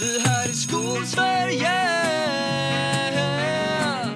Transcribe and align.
Vi 0.00 0.20
här 0.20 0.48
i 0.48 0.52
Skolsverige. 0.52 1.72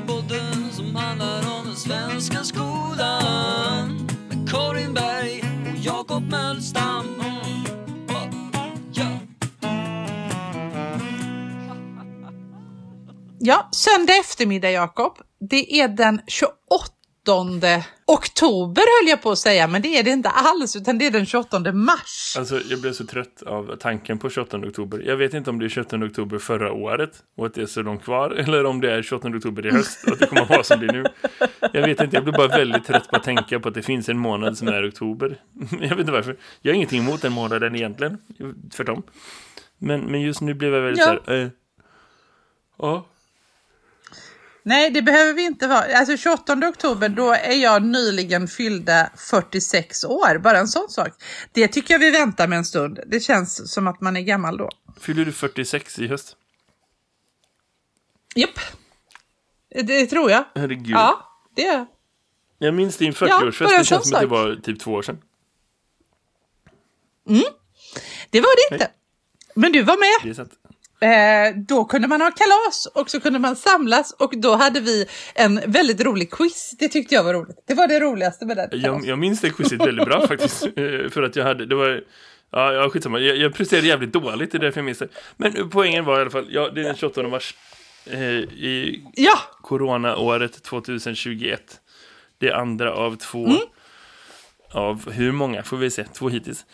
Podden 0.06 0.72
som 0.72 0.96
handlar 0.96 1.38
om 1.38 1.66
den 1.66 1.76
svenska 1.76 2.44
skolan. 2.44 4.08
Med 4.28 4.50
Karin 4.50 4.94
Berg 4.94 5.44
och 5.72 5.78
Jakob 5.78 6.22
Mölstam. 6.30 7.06
Ja, 13.38 13.68
söndag 13.72 14.16
eftermiddag 14.20 14.70
Jakob. 14.70 15.18
Det 15.50 15.80
är 15.80 15.88
den 15.88 16.20
28 16.26 16.93
oktober 18.06 18.82
höll 18.82 19.08
jag 19.10 19.22
på 19.22 19.30
att 19.30 19.38
säga, 19.38 19.66
men 19.68 19.82
det 19.82 19.88
är 19.98 20.02
det 20.02 20.10
inte 20.10 20.28
alls, 20.28 20.76
utan 20.76 20.98
det 20.98 21.06
är 21.06 21.10
den 21.10 21.26
28 21.26 21.72
mars. 21.72 22.34
Alltså 22.38 22.60
jag 22.70 22.80
blev 22.80 22.92
så 22.92 23.06
trött 23.06 23.42
av 23.46 23.76
tanken 23.76 24.18
på 24.18 24.30
28 24.30 24.56
oktober. 24.58 25.02
Jag 25.06 25.16
vet 25.16 25.34
inte 25.34 25.50
om 25.50 25.58
det 25.58 25.64
är 25.64 25.68
28 25.68 25.96
oktober 25.96 26.38
förra 26.38 26.72
året 26.72 27.10
och 27.36 27.46
att 27.46 27.54
det 27.54 27.62
är 27.62 27.66
så 27.66 27.82
långt 27.82 28.04
kvar. 28.04 28.30
Eller 28.38 28.64
om 28.64 28.80
det 28.80 28.92
är 28.92 29.02
28 29.02 29.28
oktober 29.28 29.66
i 29.66 29.70
höst 29.70 30.04
och 30.06 30.12
att 30.12 30.18
det 30.18 30.26
kommer 30.26 30.42
att 30.42 30.50
vara 30.50 30.62
som 30.62 30.80
det 30.80 30.86
är 30.86 30.92
nu. 30.92 31.04
Jag 31.72 31.86
vet 31.86 32.00
inte, 32.00 32.16
jag 32.16 32.24
blir 32.24 32.32
bara 32.34 32.48
väldigt 32.48 32.84
trött 32.84 33.08
på 33.10 33.16
att 33.16 33.24
tänka 33.24 33.60
på 33.60 33.68
att 33.68 33.74
det 33.74 33.82
finns 33.82 34.08
en 34.08 34.18
månad 34.18 34.58
som 34.58 34.68
är 34.68 34.88
oktober. 34.88 35.36
Jag 35.80 35.88
vet 35.88 35.98
inte 35.98 36.12
varför. 36.12 36.36
Jag 36.62 36.72
har 36.72 36.76
ingenting 36.76 37.02
emot 37.02 37.22
den 37.22 37.32
månaden 37.32 37.76
egentligen. 37.76 38.18
Tvärtom. 38.76 39.02
Men, 39.78 40.00
men 40.00 40.20
just 40.20 40.40
nu 40.40 40.54
blev 40.54 40.74
jag 40.74 40.80
väldigt 40.82 41.06
Ja. 41.06 41.18
så 41.24 41.30
här, 41.32 41.42
eh, 41.42 41.48
Ja, 42.78 43.06
Nej, 44.66 44.90
det 44.90 45.02
behöver 45.02 45.32
vi 45.34 45.42
inte 45.42 45.66
vara. 45.66 45.98
Alltså 45.98 46.16
28 46.16 46.52
oktober, 46.68 47.08
då 47.08 47.32
är 47.32 47.62
jag 47.62 47.82
nyligen 47.82 48.48
fyllda 48.48 49.10
46 49.16 50.04
år. 50.04 50.38
Bara 50.38 50.58
en 50.58 50.68
sån 50.68 50.88
sak. 50.88 51.12
Det 51.52 51.68
tycker 51.68 51.94
jag 51.94 51.98
vi 51.98 52.10
väntar 52.10 52.48
med 52.48 52.58
en 52.58 52.64
stund. 52.64 53.00
Det 53.06 53.20
känns 53.20 53.72
som 53.72 53.86
att 53.86 54.00
man 54.00 54.16
är 54.16 54.20
gammal 54.20 54.56
då. 54.56 54.70
fyller 55.00 55.24
du 55.24 55.32
46 55.32 55.98
i 55.98 56.06
höst? 56.06 56.36
Japp. 58.34 58.58
Det 59.84 60.06
tror 60.06 60.30
jag. 60.30 60.44
Herregud. 60.54 60.90
Ja, 60.96 61.38
det 61.56 61.66
är 61.66 61.86
Jag 62.58 62.74
minns 62.74 62.96
din 62.96 63.14
Ja, 63.20 63.40
40-årsfest. 63.40 63.64
bara 63.64 63.72
en 63.72 63.78
det 63.78 63.84
känns 63.84 64.08
som 64.08 64.14
att 64.16 64.20
det 64.20 64.26
var 64.26 64.56
typ 64.62 64.80
två 64.80 64.92
år 64.92 65.02
sedan. 65.02 65.18
Det 68.30 68.40
var 68.40 68.70
det 68.70 68.74
inte. 68.74 68.90
Men 69.54 69.72
du 69.72 69.82
var 69.82 69.96
med. 69.96 70.36
Eh, 71.04 71.54
då 71.56 71.84
kunde 71.84 72.08
man 72.08 72.20
ha 72.20 72.30
kalas 72.30 72.86
och 72.94 73.10
så 73.10 73.20
kunde 73.20 73.38
man 73.38 73.56
samlas 73.56 74.12
och 74.12 74.32
då 74.36 74.54
hade 74.54 74.80
vi 74.80 75.06
en 75.34 75.60
väldigt 75.66 76.00
rolig 76.00 76.30
quiz. 76.30 76.74
Det 76.78 76.88
tyckte 76.88 77.14
jag 77.14 77.24
var 77.24 77.34
roligt. 77.34 77.56
Det 77.66 77.74
var 77.74 77.88
det 77.88 78.00
roligaste 78.00 78.46
med 78.46 78.56
den. 78.56 78.68
Jag, 78.72 79.06
jag 79.06 79.18
minns 79.18 79.40
det 79.40 79.50
quizet 79.50 79.80
väldigt 79.80 80.06
bra 80.06 80.26
faktiskt. 80.28 80.64
Eh, 80.64 81.10
För 81.10 81.22
att 81.22 81.36
jag 81.36 81.44
hade, 81.44 81.66
det 81.66 81.74
var, 81.74 82.04
ja, 82.50 82.72
ja 82.72 82.90
skitsamma. 82.90 83.18
Jag, 83.18 83.36
jag 83.36 83.54
presterade 83.54 83.86
jävligt 83.86 84.12
dåligt, 84.12 84.52
det 84.52 84.58
är 84.58 84.60
därför 84.60 84.78
jag 84.80 84.84
minns 84.84 84.98
det. 84.98 85.08
Men 85.36 85.70
poängen 85.70 86.04
var 86.04 86.18
i 86.18 86.20
alla 86.20 86.30
fall, 86.30 86.46
ja, 86.50 86.70
det 86.74 86.80
är 86.80 86.84
den 86.84 86.96
28 86.96 87.22
mars. 87.22 87.54
Eh, 88.06 88.20
I 88.20 89.04
Ja, 89.14 89.38
coronaåret 89.62 90.62
2021. 90.62 91.80
Det 92.38 92.52
andra 92.52 92.92
av 92.94 93.16
två. 93.16 93.46
Mm. 93.46 93.58
Av 94.70 95.10
hur 95.10 95.32
många 95.32 95.62
får 95.62 95.76
vi 95.76 95.90
se? 95.90 96.04
Två 96.04 96.28
hittills. 96.28 96.64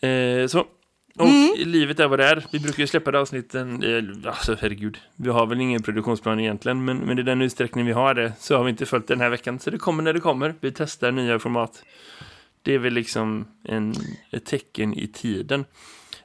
Eh, 0.00 0.46
så. 0.46 0.66
Och 1.18 1.26
Mm. 1.28 1.50
livet 1.56 2.00
är 2.00 2.08
vad 2.08 2.18
det 2.18 2.24
är. 2.26 2.44
Vi 2.52 2.60
brukar 2.60 2.80
ju 2.82 2.86
släppa 2.86 3.10
det 3.10 3.20
avsnitten. 3.20 3.82
Eh, 3.82 4.28
alltså 4.30 4.56
herregud. 4.60 4.98
Vi 5.16 5.28
har 5.30 5.46
väl 5.46 5.60
ingen 5.60 5.82
produktionsplan 5.82 6.40
egentligen. 6.40 6.84
Men, 6.84 6.96
men 6.98 7.18
i 7.18 7.22
den 7.22 7.42
utsträckning 7.42 7.86
vi 7.86 7.92
har 7.92 8.14
det 8.14 8.32
så 8.38 8.56
har 8.56 8.64
vi 8.64 8.70
inte 8.70 8.86
följt 8.86 9.06
den 9.06 9.20
här 9.20 9.28
veckan. 9.30 9.58
Så 9.58 9.70
det 9.70 9.78
kommer 9.78 10.02
när 10.02 10.12
det 10.12 10.20
kommer. 10.20 10.54
Vi 10.60 10.72
testar 10.72 11.12
nya 11.12 11.38
format. 11.38 11.84
Det 12.62 12.74
är 12.74 12.78
väl 12.78 12.92
liksom 12.92 13.44
en, 13.64 13.94
ett 14.30 14.44
tecken 14.44 14.94
i 14.94 15.06
tiden. 15.06 15.64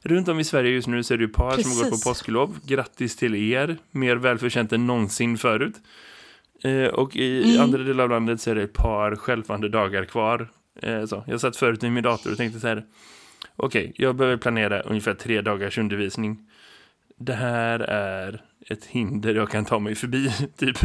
Runt 0.02 0.28
om 0.28 0.40
i 0.40 0.44
Sverige 0.44 0.72
just 0.72 0.88
nu 0.88 1.04
så 1.04 1.14
är 1.14 1.18
det 1.18 1.24
ju 1.24 1.30
par 1.30 1.52
som 1.58 1.72
går 1.72 1.84
på 1.84 1.90
Precis. 1.90 2.04
påsklov. 2.04 2.60
Grattis 2.68 3.16
till 3.16 3.36
er. 3.36 3.78
Mer 3.92 4.16
välförtjänt 4.16 4.74
än 4.74 4.88
någonsin 4.88 5.38
förut. 5.38 5.76
Eh, 6.64 6.86
och 6.88 7.16
i 7.16 7.44
Mm. 7.50 7.62
andra 7.64 7.84
delar 7.84 8.04
av 8.04 8.10
landet 8.10 8.42
så 8.42 8.52
är 8.52 8.56
det 8.56 8.62
ett 8.64 8.74
par 8.74 9.16
skälvande 9.16 9.70
dagar 9.70 10.06
kvar. 10.06 10.48
Eh, 10.82 11.06
så. 11.06 11.24
Jag 11.28 11.42
satt 11.42 11.56
förut 11.58 11.84
i 11.84 11.90
min 11.90 12.04
dator 12.04 12.32
och 12.32 12.38
tänkte 12.38 12.60
så 12.60 12.68
här. 12.68 12.84
Okej, 13.60 13.94
jag 13.96 14.16
behöver 14.16 14.38
planera 14.38 14.82
ungefär 14.82 15.14
tre 15.14 15.42
dagars 15.42 15.78
undervisning. 15.78 16.50
Det 17.16 17.34
här 17.34 17.80
är 17.80 18.44
ett 18.70 18.86
hinder 18.86 19.36
jag 19.36 19.50
kan 19.50 19.66
ta 19.66 19.80
mig 19.80 19.96
förbi, 19.96 20.32
typ. 20.58 20.78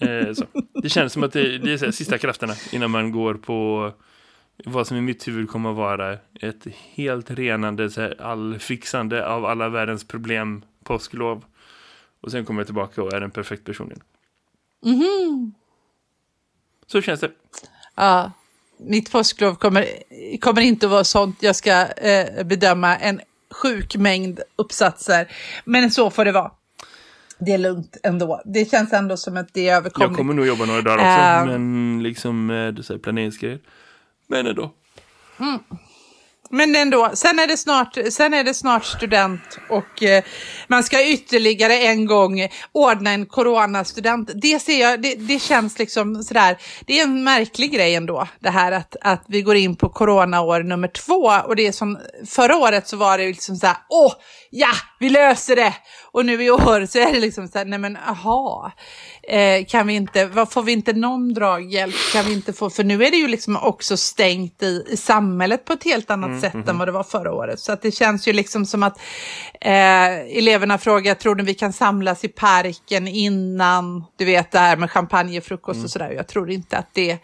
Eh, 0.00 0.32
så. 0.32 0.44
Det 0.82 0.88
känns 0.88 1.12
som 1.12 1.22
att 1.22 1.32
det, 1.32 1.58
det 1.58 1.72
är 1.72 1.78
här, 1.78 1.90
sista 1.90 2.18
krafterna 2.18 2.54
innan 2.72 2.90
man 2.90 3.12
går 3.12 3.34
på 3.34 3.92
vad 4.64 4.86
som 4.86 4.96
i 4.96 5.00
mitt 5.00 5.28
huvud 5.28 5.48
kommer 5.48 5.70
att 5.70 5.76
vara 5.76 6.18
ett 6.40 6.66
helt 6.94 7.30
renande, 7.30 7.90
så 7.90 8.00
här, 8.00 8.22
allfixande 8.22 9.26
av 9.26 9.44
alla 9.44 9.68
världens 9.68 10.08
problem 10.08 10.64
påsklov. 10.84 11.44
Och 12.20 12.30
sen 12.30 12.44
kommer 12.44 12.60
jag 12.60 12.66
tillbaka 12.66 13.02
och 13.02 13.12
är 13.12 13.20
en 13.20 13.30
perfekt 13.30 13.64
person 13.64 13.86
igen. 13.92 14.02
Så 16.86 17.02
känns 17.02 17.20
det. 17.20 17.30
ja. 17.94 18.32
Mitt 18.80 19.12
påsklov 19.12 19.54
kommer, 19.54 19.86
kommer 20.40 20.60
inte 20.62 20.86
att 20.86 20.92
vara 20.92 21.04
sånt. 21.04 21.36
Jag 21.40 21.56
ska 21.56 21.86
eh, 21.86 22.44
bedöma 22.44 22.96
en 22.96 23.20
sjuk 23.50 23.96
mängd 23.96 24.40
uppsatser. 24.56 25.28
Men 25.64 25.90
så 25.90 26.10
får 26.10 26.24
det 26.24 26.32
vara. 26.32 26.50
Det 27.38 27.52
är 27.52 27.58
lugnt 27.58 27.96
ändå. 28.02 28.42
Det 28.44 28.70
känns 28.70 28.92
ändå 28.92 29.16
som 29.16 29.36
att 29.36 29.54
det 29.54 29.68
är 29.68 29.76
överkomligt. 29.76 30.10
Jag 30.10 30.16
kommer 30.16 30.34
nog 30.34 30.46
jobba 30.46 30.64
några 30.64 30.82
dagar 30.82 30.96
också, 30.96 31.06
Ehm. 31.06 31.48
men 31.48 32.02
liksom 32.02 32.46
med 32.46 32.84
så 32.84 32.92
här, 32.92 33.00
planeringsgrejer. 33.00 33.58
Men 34.26 34.46
ändå. 34.46 34.72
Men 36.50 36.76
ändå, 36.76 37.10
sen 37.14 37.38
är 37.38 37.46
det 37.46 37.56
snart, 37.56 37.98
sen 38.10 38.34
är 38.34 38.44
det 38.44 38.54
snart 38.54 38.84
student 38.84 39.58
och 39.68 40.02
eh, 40.02 40.24
man 40.68 40.84
ska 40.84 41.06
ytterligare 41.06 41.78
en 41.78 42.06
gång 42.06 42.48
ordna 42.72 43.10
en 43.10 43.26
coronastudent. 43.26 44.30
Det 44.34 44.58
ser 44.58 44.80
jag, 44.80 45.02
det, 45.02 45.14
det 45.14 45.38
känns 45.38 45.78
liksom 45.78 46.22
sådär, 46.22 46.56
det 46.86 47.00
är 47.00 47.04
en 47.04 47.24
märklig 47.24 47.72
grej 47.72 47.94
ändå, 47.94 48.28
det 48.40 48.50
här 48.50 48.72
att, 48.72 48.96
att 49.00 49.24
vi 49.28 49.42
går 49.42 49.56
in 49.56 49.76
på 49.76 49.88
coronaår 49.88 50.62
nummer 50.62 50.88
två 50.88 51.32
och 51.46 51.56
det 51.56 51.66
är 51.66 51.72
som, 51.72 51.98
förra 52.26 52.56
året 52.56 52.88
så 52.88 52.96
var 52.96 53.18
det 53.18 53.26
liksom 53.26 53.56
såhär, 53.56 53.76
åh, 53.88 54.12
ja, 54.50 54.70
vi 54.98 55.08
löser 55.08 55.56
det! 55.56 55.74
Och 56.12 56.26
nu 56.26 56.44
i 56.44 56.50
år 56.50 56.86
så 56.86 56.98
är 56.98 57.12
det 57.12 57.20
liksom 57.20 57.48
såhär, 57.48 57.64
nej 57.64 57.78
men 57.78 57.96
aha, 57.96 58.72
eh, 59.22 59.64
kan 59.66 59.86
vi 59.86 59.94
inte, 59.94 60.46
får 60.50 60.62
vi 60.62 60.72
inte 60.72 60.92
någon 60.92 61.34
draghjälp? 61.34 61.94
Kan 62.12 62.24
vi 62.24 62.32
inte 62.32 62.52
få, 62.52 62.70
för 62.70 62.84
nu 62.84 63.04
är 63.04 63.10
det 63.10 63.16
ju 63.16 63.28
liksom 63.28 63.56
också 63.56 63.96
stängt 63.96 64.62
i, 64.62 64.84
i 64.88 64.96
samhället 64.96 65.64
på 65.64 65.72
ett 65.72 65.84
helt 65.84 66.10
annat 66.10 66.40
sätt 66.40 66.68
än 66.68 66.78
vad 66.78 66.88
det 66.88 66.92
var 66.92 67.04
förra 67.04 67.32
året. 67.32 67.60
Så 67.60 67.72
att 67.72 67.82
det 67.82 67.90
känns 67.90 68.28
ju 68.28 68.32
liksom 68.32 68.66
som 68.66 68.82
att 68.82 68.98
eh, 69.60 70.38
eleverna 70.38 70.78
frågar, 70.78 71.14
tror 71.14 71.34
ni 71.34 71.42
vi 71.42 71.54
kan 71.54 71.72
samlas 71.72 72.24
i 72.24 72.28
parken 72.28 73.08
innan, 73.08 74.04
du 74.16 74.24
vet 74.24 74.50
det 74.50 74.58
här 74.58 74.76
med 74.76 74.90
champagnefrukost 74.90 75.84
och 75.84 75.90
sådär. 75.90 76.10
Jag 76.10 76.28
tror 76.28 76.50
inte 76.50 76.76
att 76.76 76.88
det, 76.92 77.18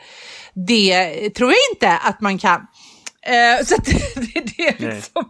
det 0.54 1.30
tror 1.30 1.50
jag 1.50 1.58
inte 1.72 1.96
att 1.96 2.20
man 2.20 2.38
kan. 2.38 2.66
Eh, 3.26 3.64
så 3.64 3.76
det, 3.84 4.40
det, 4.56 4.68
är 4.68 4.94
liksom, 4.94 5.24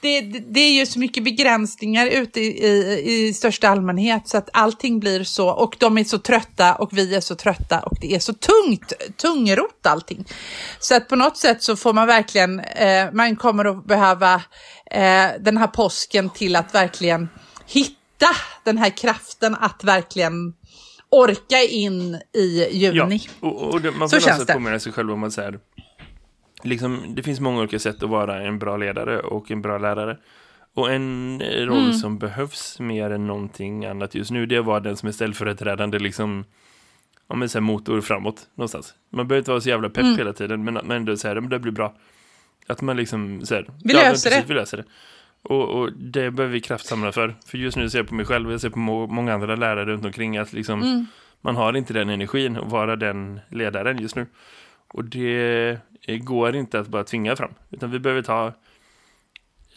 det, 0.00 0.20
det, 0.20 0.60
är 0.60 0.72
ju 0.72 0.86
så 0.86 0.98
mycket 0.98 1.24
begränsningar 1.24 2.06
ute 2.06 2.40
i, 2.40 2.66
i, 2.66 3.28
i 3.28 3.34
största 3.34 3.68
allmänhet 3.68 4.28
så 4.28 4.38
att 4.38 4.48
allting 4.52 5.00
blir 5.00 5.24
så 5.24 5.48
och 5.48 5.76
de 5.78 5.98
är 5.98 6.04
så 6.04 6.18
trötta 6.18 6.74
och 6.74 6.98
vi 6.98 7.14
är 7.14 7.20
så 7.20 7.34
trötta 7.34 7.80
och 7.80 7.96
det 8.00 8.14
är 8.14 8.18
så 8.18 8.32
tungt, 8.32 8.92
tungrot 9.16 9.86
allting. 9.86 10.24
Så 10.78 10.96
att 10.96 11.08
på 11.08 11.16
något 11.16 11.36
sätt 11.36 11.62
så 11.62 11.76
får 11.76 11.92
man 11.92 12.06
verkligen, 12.06 12.60
eh, 12.60 13.12
man 13.12 13.36
kommer 13.36 13.64
att 13.64 13.86
behöva 13.86 14.34
eh, 14.90 15.28
den 15.40 15.56
här 15.56 15.66
påsken 15.66 16.30
till 16.30 16.56
att 16.56 16.74
verkligen 16.74 17.28
hitta 17.66 17.96
den 18.64 18.78
här 18.78 18.90
kraften 18.96 19.54
att 19.54 19.84
verkligen 19.84 20.54
orka 21.10 21.62
in 21.62 22.14
i 22.36 22.68
Ja, 22.72 22.92
juni. 22.92 23.22
och, 23.40 23.62
och 23.62 23.80
det, 23.80 23.90
man 23.90 24.08
Så 24.08 24.16
får 24.16 24.20
känns 24.20 24.32
alltså 24.32 24.46
det. 24.46 24.52
påminna 24.52 24.78
sig 24.80 24.92
själv 24.92 25.12
om 25.12 25.24
att 25.24 25.32
så 25.32 25.40
här, 25.40 25.58
liksom, 26.64 27.02
det 27.08 27.22
finns 27.22 27.40
många 27.40 27.58
olika 27.60 27.78
sätt 27.78 28.02
att 28.02 28.08
vara 28.10 28.42
en 28.42 28.58
bra 28.58 28.76
ledare 28.76 29.18
och 29.20 29.50
en 29.50 29.62
bra 29.62 29.78
lärare. 29.78 30.16
Och 30.74 30.92
en 30.92 31.40
eh, 31.40 31.66
roll 31.66 31.78
Mm. 31.78 31.92
som 31.92 32.18
behövs 32.18 32.80
mer 32.80 33.10
än 33.10 33.26
någonting 33.26 33.84
annat 33.86 34.14
just 34.14 34.30
nu, 34.30 34.46
det 34.46 34.60
var 34.60 34.80
den 34.80 34.96
som 34.96 35.08
är 35.08 35.12
ställföreträdande 35.12 35.98
liksom, 35.98 36.44
ja, 37.28 37.34
men 37.36 37.48
så 37.48 37.58
här 37.58 37.62
motor 37.62 38.00
framåt 38.00 38.48
någonstans. 38.54 38.94
Man 39.10 39.28
behöver 39.28 39.38
inte 39.40 39.50
vara 39.50 39.60
så 39.60 39.68
jävla 39.68 39.88
pepp 39.88 40.04
Mm. 40.04 40.16
hela 40.18 40.32
tiden, 40.32 40.64
men, 40.64 40.74
men 40.74 40.90
ändå 40.90 41.16
så 41.16 41.28
här, 41.28 41.34
men 41.40 41.50
det 41.50 41.58
blir 41.58 41.72
bra. 41.72 41.94
Att 42.66 42.82
man 42.82 42.96
liksom 42.96 43.46
så 43.46 43.54
här, 43.54 43.66
Vi 43.84 43.94
ja, 43.94 44.00
löser 44.00 44.30
det. 44.30 44.36
precis, 44.36 44.50
Vi 44.50 44.54
löser 44.54 44.76
det. 44.76 44.84
Och, 45.42 45.68
och 45.80 45.92
det 45.92 46.30
behöver 46.30 46.52
vi 46.52 46.60
kraftsamla 46.60 47.12
för. 47.12 47.34
För 47.46 47.58
just 47.58 47.76
nu 47.76 47.90
ser 47.90 47.98
jag 47.98 48.08
på 48.08 48.14
mig 48.14 48.26
själv 48.26 48.46
och 48.46 48.52
jag 48.52 48.60
ser 48.60 48.70
på 48.70 48.78
må 48.78 49.06
många 49.06 49.34
andra 49.34 49.56
lärare 49.56 49.84
runt 49.84 50.04
omkring 50.04 50.36
att 50.38 50.52
liksom, 50.52 50.82
Mm. 50.82 51.06
man 51.40 51.56
har 51.56 51.76
inte 51.76 51.92
den 51.92 52.08
energin 52.10 52.56
att 52.56 52.70
vara 52.70 52.96
den 52.96 53.40
ledaren 53.48 53.98
just 54.02 54.16
nu. 54.16 54.26
Och 54.88 55.04
det 55.04 55.78
går 56.06 56.56
inte 56.56 56.78
att 56.80 56.88
bara 56.88 57.04
tvinga 57.04 57.36
fram. 57.36 57.54
Utan 57.70 57.90
vi 57.90 57.98
behöver 57.98 58.22
ta 58.22 58.52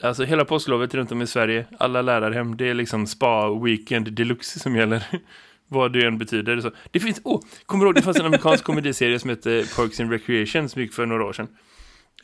Alltså 0.02 0.24
hela 0.24 0.46
påsklovet 0.46 0.94
runt 0.94 1.12
om 1.12 1.22
i 1.22 1.28
Sverige, 1.28 1.66
alla 1.80 2.02
lärarhem, 2.02 2.58
det 2.58 2.70
är 2.70 2.74
liksom 2.74 3.08
spa-weekend 3.08 4.12
deluxe 4.14 4.60
som 4.60 4.76
gäller. 4.76 5.06
Vad 5.68 5.94
det 5.94 6.06
än 6.06 6.18
betyder. 6.18 6.62
Så. 6.62 6.72
Det 6.92 7.00
finns, 7.00 7.22
åh, 7.24 7.42
kommer 7.66 7.86
du 7.86 7.88
ihåg, 7.88 7.96
det 7.96 8.02
fanns 8.02 8.20
en 8.20 8.26
amerikansk 8.26 8.64
komediserie 8.64 9.20
som 9.20 9.30
hette 9.30 9.66
Parks 9.76 10.00
and 10.00 10.12
Recreation 10.12 10.70
som 10.70 10.82
gick 10.82 10.94
för 10.94 11.06
några 11.06 11.26
år 11.26 11.34
sedan. 11.34 11.48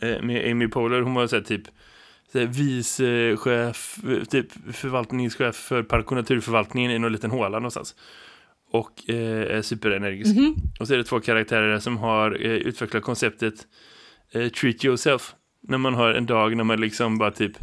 Eh, 0.01 0.21
med 0.21 0.51
Amy 0.51 0.67
Poehler, 0.67 1.01
hon 1.01 1.13
var 1.13 1.27
så 1.27 1.35
här 1.35 1.43
typ 1.43 1.61
vice 2.33 3.37
chef, 3.37 3.97
eh, 4.09 4.23
typ 4.23 4.75
förvaltningschef 4.75 5.55
för 5.55 5.83
park 5.83 6.11
och 6.11 6.17
naturförvaltningen 6.17 6.91
i 6.91 6.99
någon 6.99 7.11
liten 7.11 7.31
håla 7.31 7.49
någonstans. 7.49 7.95
Och 8.71 9.09
eh, 9.09 9.57
är 9.57 9.61
superenergisk. 9.61 10.35
Mhm. 10.35 10.55
Och 10.79 10.87
så 10.87 10.93
är 10.93 10.97
det 10.97 11.03
två 11.03 11.19
karaktärer 11.19 11.79
som 11.79 11.97
har 11.97 12.31
eh, 12.31 12.51
utvecklat 12.51 13.03
konceptet 13.03 13.67
eh, 14.31 14.47
treat 14.47 14.85
yourself. 14.85 15.35
När 15.67 15.77
man 15.77 15.93
har 15.93 16.13
en 16.13 16.25
dag 16.25 16.57
när 16.57 16.63
man 16.63 16.81
liksom 16.81 17.17
bara 17.17 17.31
typ 17.31 17.57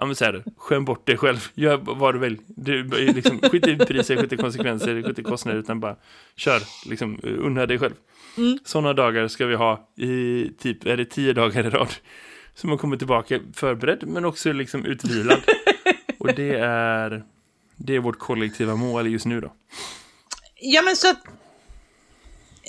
Ja 0.00 0.06
men 0.06 0.14
såhär, 0.16 0.44
skäm 0.56 0.84
bort 0.84 1.06
dig 1.06 1.16
själv, 1.16 1.48
gör 1.54 1.76
vad 1.76 2.14
du 2.14 2.18
vill. 2.18 2.38
Du, 2.46 2.80
är 2.80 3.14
liksom, 3.14 3.40
skit 3.40 3.66
i 3.66 3.76
priser, 3.76 4.16
skit 4.16 4.32
i 4.32 4.36
konsekvenser, 4.36 5.02
skit 5.02 5.18
i 5.18 5.22
kostnader, 5.22 5.58
utan 5.58 5.80
bara 5.80 5.96
kör, 6.36 6.62
liksom, 6.90 7.20
unna 7.22 7.66
dig 7.66 7.78
själv. 7.78 7.94
Mm. 8.36 8.58
Sådana 8.64 8.92
dagar 8.92 9.28
ska 9.28 9.46
vi 9.46 9.54
ha 9.54 9.88
i 9.96 10.48
typ, 10.58 10.86
är 10.86 10.96
det 10.96 11.04
tio 11.04 11.32
dagar 11.32 11.66
i 11.66 11.70
rad. 11.70 11.88
Så 12.54 12.66
man 12.66 12.78
kommer 12.78 12.96
tillbaka 12.96 13.40
förberedd, 13.54 14.04
men 14.06 14.24
också 14.24 14.52
liksom 14.52 14.84
utvilad. 14.84 15.38
Och 16.18 16.34
det 16.34 16.58
är, 16.58 17.22
det 17.76 17.96
är 17.96 18.00
vårt 18.00 18.18
kollektiva 18.18 18.76
mål 18.76 19.06
just 19.06 19.26
nu 19.26 19.40
då. 19.40 19.52
Ja 20.60 20.82
men 20.82 20.96
så 20.96 21.10
att 21.10 21.22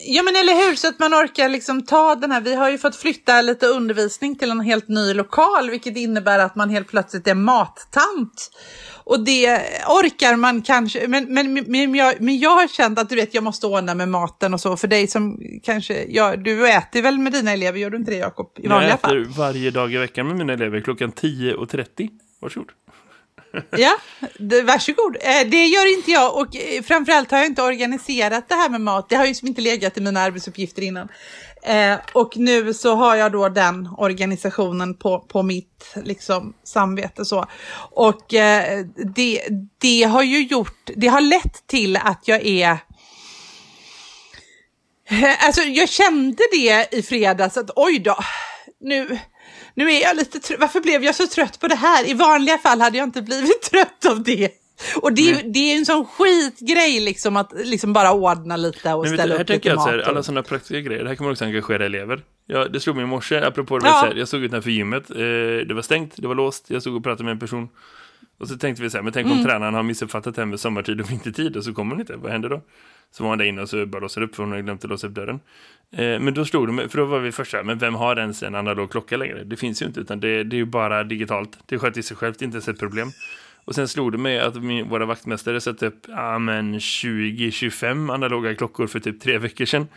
Ja 0.05 0.23
men 0.23 0.35
eller 0.35 0.53
hur, 0.53 0.75
så 0.75 0.87
att 0.87 0.99
man 0.99 1.13
orkar 1.13 1.49
liksom 1.49 1.85
ta 1.85 2.15
den 2.15 2.31
här, 2.31 2.41
vi 2.41 2.55
har 2.55 2.69
ju 2.69 2.77
fått 2.77 2.95
flytta 2.95 3.41
lite 3.41 3.65
undervisning 3.65 4.35
till 4.35 4.51
en 4.51 4.59
helt 4.59 4.87
ny 4.87 5.13
lokal, 5.13 5.69
vilket 5.69 5.97
innebär 5.97 6.39
att 6.39 6.55
man 6.55 6.69
helt 6.69 6.87
plötsligt 6.87 7.27
är 7.27 7.35
mattant. 7.35 8.51
Och 9.03 9.23
det 9.25 9.47
orkar 9.87 10.35
man 10.35 10.61
kanske, 10.61 11.07
men, 11.07 11.33
men, 11.33 11.53
men, 11.53 11.95
jag, 11.95 12.21
men 12.21 12.39
jag 12.39 12.49
har 12.49 12.67
känt 12.67 12.99
att 12.99 13.09
du 13.09 13.15
vet, 13.15 13.33
jag 13.33 13.43
måste 13.43 13.67
ordna 13.67 13.95
med 13.95 14.09
maten 14.09 14.53
och 14.53 14.61
så, 14.61 14.77
för 14.77 14.87
dig 14.87 15.07
som 15.07 15.39
kanske, 15.63 16.05
ja, 16.09 16.35
du 16.35 16.69
äter 16.69 17.01
väl 17.01 17.17
med 17.17 17.33
dina 17.33 17.51
elever, 17.51 17.79
gör 17.79 17.89
du 17.89 17.97
inte 17.97 18.11
det 18.11 18.17
Jakob? 18.17 18.51
I 18.55 18.67
vanliga 18.67 18.89
jag 18.89 18.99
äter 18.99 19.25
fall? 19.25 19.25
varje 19.25 19.71
dag 19.71 19.93
i 19.93 19.97
veckan 19.97 20.27
med 20.27 20.35
mina 20.35 20.53
elever 20.53 20.81
klockan 20.81 21.11
10.30. 21.11 22.09
Varsågod. 22.39 22.69
Ja, 23.71 23.97
det, 24.39 24.61
varsågod. 24.61 25.17
Eh, 25.21 25.47
det 25.47 25.65
gör 25.65 25.97
inte 25.97 26.11
jag 26.11 26.37
och 26.37 26.55
eh, 26.55 26.83
framförallt 26.83 27.31
har 27.31 27.37
jag 27.37 27.47
inte 27.47 27.61
organiserat 27.61 28.49
det 28.49 28.55
här 28.55 28.69
med 28.69 28.81
mat. 28.81 29.09
Det 29.09 29.15
har 29.15 29.25
ju 29.25 29.35
som 29.35 29.47
inte 29.47 29.61
legat 29.61 29.97
i 29.97 30.01
mina 30.01 30.19
arbetsuppgifter 30.19 30.81
innan. 30.81 31.09
Eh, 31.63 31.99
och 32.13 32.37
nu 32.37 32.73
så 32.73 32.95
har 32.95 33.15
jag 33.15 33.31
då 33.31 33.49
den 33.49 33.89
organisationen 33.97 34.93
på, 34.93 35.19
på 35.19 35.43
mitt 35.43 35.93
liksom, 35.95 36.53
samvete. 36.63 37.25
Så. 37.25 37.45
Och 37.91 38.25
det, 39.15 39.47
det 39.77 40.03
har 40.03 40.23
ju 40.23 40.43
gjort, 40.43 40.89
det 40.95 41.07
har 41.07 41.21
lett 41.21 41.67
till 41.67 41.97
att 41.97 42.27
jag 42.27 42.45
är 42.45 42.77
Alltså 45.45 45.61
jag 45.61 45.89
kände 45.89 46.43
det 46.51 46.87
i 46.91 47.01
fredags 47.01 47.57
att 47.57 47.71
oj 47.75 47.99
då, 47.99 48.17
nu, 48.79 49.19
nu 49.79 49.91
är 49.91 50.01
jag 50.01 50.15
lite 50.15 50.39
trött. 50.39 50.59
Varför 50.59 50.81
blev 50.81 51.03
jag 51.03 51.15
så 51.15 51.27
trött 51.27 51.59
på 51.59 51.67
det 51.67 51.75
här? 51.75 52.09
I 52.09 52.13
vanliga 52.13 52.57
fall 52.57 52.81
hade 52.81 52.97
jag 52.97 53.07
inte 53.07 53.21
blivit 53.21 53.61
trött 53.71 54.05
av 54.09 54.23
det. 54.23 54.49
Och 55.01 55.13
det, 55.13 55.31
det 55.53 55.59
är 55.59 55.73
ju 55.73 55.79
en 55.79 55.85
sån 55.85 56.05
skitgrej 56.05 56.99
liksom 56.99 57.37
att 57.37 57.51
liksom 57.63 57.93
bara 57.93 58.11
ordna 58.13 58.57
lite 58.57 58.93
och 58.93 59.01
Men 59.03 59.11
du, 59.11 59.17
ställa 59.17 59.35
här 59.35 59.41
upp 59.41 59.49
lite 59.49 59.75
mat. 59.75 59.87
här, 59.89 59.97
och- 60.01 60.07
alla 60.07 60.23
sådana 60.23 60.43
praktiska 60.43 60.79
grejer, 60.79 61.03
det 61.03 61.09
här 61.09 61.17
man 61.19 61.31
också 61.31 61.45
engagera 61.45 61.85
elever. 61.85 62.21
Ja, 62.45 62.67
det 62.67 62.79
slog 62.79 62.95
mig 62.95 63.03
i 63.03 63.07
morse, 63.07 63.37
apropå 63.41 63.79
det, 63.79 63.87
Ja. 63.87 63.93
här, 63.93 64.13
jag 64.15 64.27
såg 64.27 64.43
utanför 64.43 64.69
gymmet, 64.69 65.09
eh, 65.09 65.15
det 65.67 65.73
var 65.73 65.81
stängt, 65.81 66.13
det 66.17 66.27
var 66.27 66.35
låst, 66.35 66.65
jag 66.67 66.81
stod 66.81 66.95
och 66.95 67.03
pratade 67.03 67.23
med 67.23 67.31
en 67.31 67.39
person. 67.39 67.69
Och 68.39 68.47
så 68.47 68.57
tänkte 68.57 68.83
vi 68.83 68.89
så 68.89 68.97
här, 68.97 69.03
men 69.03 69.13
tänk 69.13 69.25
Mm. 69.25 69.37
om 69.37 69.43
tränaren 69.45 69.73
har 69.73 69.83
missuppfattat 69.83 70.37
här 70.37 70.45
med 70.45 70.59
sommartid 70.59 71.01
och 71.01 71.11
vintertid 71.11 71.57
och 71.57 71.63
så 71.63 71.73
kommer 71.73 71.91
hon 71.91 71.99
inte, 71.99 72.15
vad 72.15 72.31
händer 72.31 72.49
då? 72.49 72.61
Så 73.11 73.23
var 73.23 73.29
han 73.29 73.37
där 73.37 73.45
inne 73.45 73.61
och 73.61 73.69
så 73.69 73.85
bara 73.85 73.99
låser 73.99 74.21
upp 74.21 74.35
för 74.35 74.43
hon 74.43 74.51
hade 74.51 74.63
glömt 74.63 74.83
att 74.83 74.89
låsa 74.89 75.07
upp 75.07 75.13
dörren. 75.13 75.39
Eh, 75.91 76.19
men 76.19 76.33
då 76.33 76.45
det 76.67 76.73
mig, 76.73 76.89
för 76.89 76.97
då 76.97 77.05
var 77.05 77.19
vi 77.19 77.31
först 77.31 77.53
här, 77.53 77.63
men 77.63 77.77
vem 77.77 77.95
har 77.95 78.17
ens 78.17 78.43
en 78.43 78.55
analog 78.55 78.91
klocka 78.91 79.17
längre? 79.17 79.43
Det 79.43 79.57
finns 79.57 79.81
ju 79.81 79.85
inte, 79.85 79.99
utan 79.99 80.19
det, 80.19 80.43
det 80.43 80.55
är 80.55 80.57
ju 80.57 80.65
bara 80.65 81.03
digitalt. 81.03 81.59
Det 81.65 81.79
sköter 81.79 82.01
sig 82.01 82.17
självt, 82.17 82.41
inte 82.41 82.55
ens 82.55 82.67
ett 82.67 82.79
problem. 82.79 83.11
Och 83.65 83.75
sen 83.75 83.87
slog 83.87 84.11
det 84.11 84.17
mig 84.17 84.39
att 84.39 84.55
min, 84.63 84.89
våra 84.89 85.05
vaktmästare 85.05 85.61
satte 85.61 85.87
upp 85.87 86.05
men 86.39 86.79
20-25 86.79 88.13
analoga 88.13 88.55
klockor 88.55 88.87
för 88.87 88.99
typ 88.99 89.21
tre 89.21 89.37
veckor 89.37 89.65
sedan. 89.65 89.87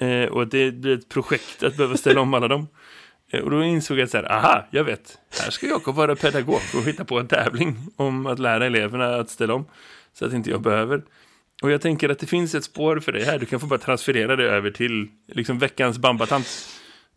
Eh, 0.00 0.24
och 0.28 0.48
det 0.48 0.70
blir 0.70 0.94
ett 0.98 1.08
projekt 1.08 1.62
att 1.62 1.76
behöva 1.76 1.96
ställa 1.96 2.20
om 2.20 2.34
alla 2.34 2.48
dem. 2.48 2.68
Eh, 3.32 3.40
och 3.40 3.50
då 3.50 3.64
insåg 3.64 3.98
jag 3.98 4.08
så 4.10 4.16
här, 4.16 4.32
aha, 4.32 4.66
jag 4.70 4.84
vet. 4.84 5.18
Här 5.42 5.50
ska 5.50 5.66
Jakob 5.66 5.94
vara 5.94 6.16
pedagog 6.16 6.60
och 6.76 6.82
hitta 6.82 7.04
på 7.04 7.18
en 7.18 7.28
tävling 7.28 7.76
om 7.96 8.26
att 8.26 8.38
lära 8.38 8.66
eleverna 8.66 9.14
att 9.16 9.30
ställa 9.30 9.54
om. 9.54 9.66
Så 10.12 10.24
att 10.26 10.32
inte 10.32 10.50
jag 10.50 10.60
behöver. 10.60 11.02
Och 11.62 11.70
jag 11.70 11.80
tänker 11.80 12.08
att 12.08 12.18
det 12.18 12.26
finns 12.26 12.54
ett 12.54 12.64
spår 12.64 13.00
för 13.00 13.12
dig 13.12 13.24
här. 13.24 13.38
Du 13.38 13.46
kan 13.46 13.60
få 13.60 13.66
bara 13.66 13.78
transferera 13.78 14.36
det 14.36 14.44
över 14.44 14.70
till 14.70 15.08
liksom 15.32 15.58
veckans 15.58 15.98
bambatant. 15.98 16.46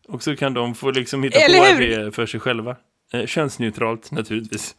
Och 0.08 0.24
så 0.24 0.36
kan 0.36 0.54
de 0.54 0.76
få 0.76 0.92
liksom 0.92 1.24
hitta 1.24 1.40
Eller 1.40 1.60
på 1.60 1.66
hur? 1.84 1.98
det 2.06 2.12
för 2.12 2.26
sig 2.26 2.40
själva. 2.40 2.76
Eh, 3.14 3.26
könsneutralt 3.26 4.12
naturligtvis. 4.12 4.76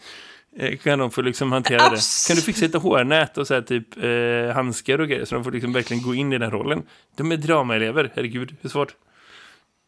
Eh, 0.58 0.76
kan 0.78 0.98
de 0.98 1.10
få 1.10 1.22
liksom 1.22 1.52
hantera 1.52 1.78
Abs- 1.80 2.28
det. 2.28 2.28
Kan 2.28 2.36
du 2.36 2.42
fixa 2.42 2.64
ett 2.66 2.74
hårnät 2.74 3.38
och 3.38 3.46
så 3.46 3.54
här 3.54 3.62
typ 3.62 3.86
eh, 4.04 4.54
handskar 4.54 4.98
och 4.98 5.08
grejer 5.08 5.24
så 5.24 5.34
de 5.34 5.44
får 5.44 5.50
liksom 5.52 5.72
verkligen 5.72 6.02
gå 6.02 6.14
in 6.14 6.32
i 6.32 6.38
den 6.38 6.50
rollen. 6.50 6.82
De 7.16 7.32
är 7.32 7.36
dramaelever, 7.36 8.12
herregud, 8.14 8.56
hur 8.60 8.70
svårt? 8.70 8.94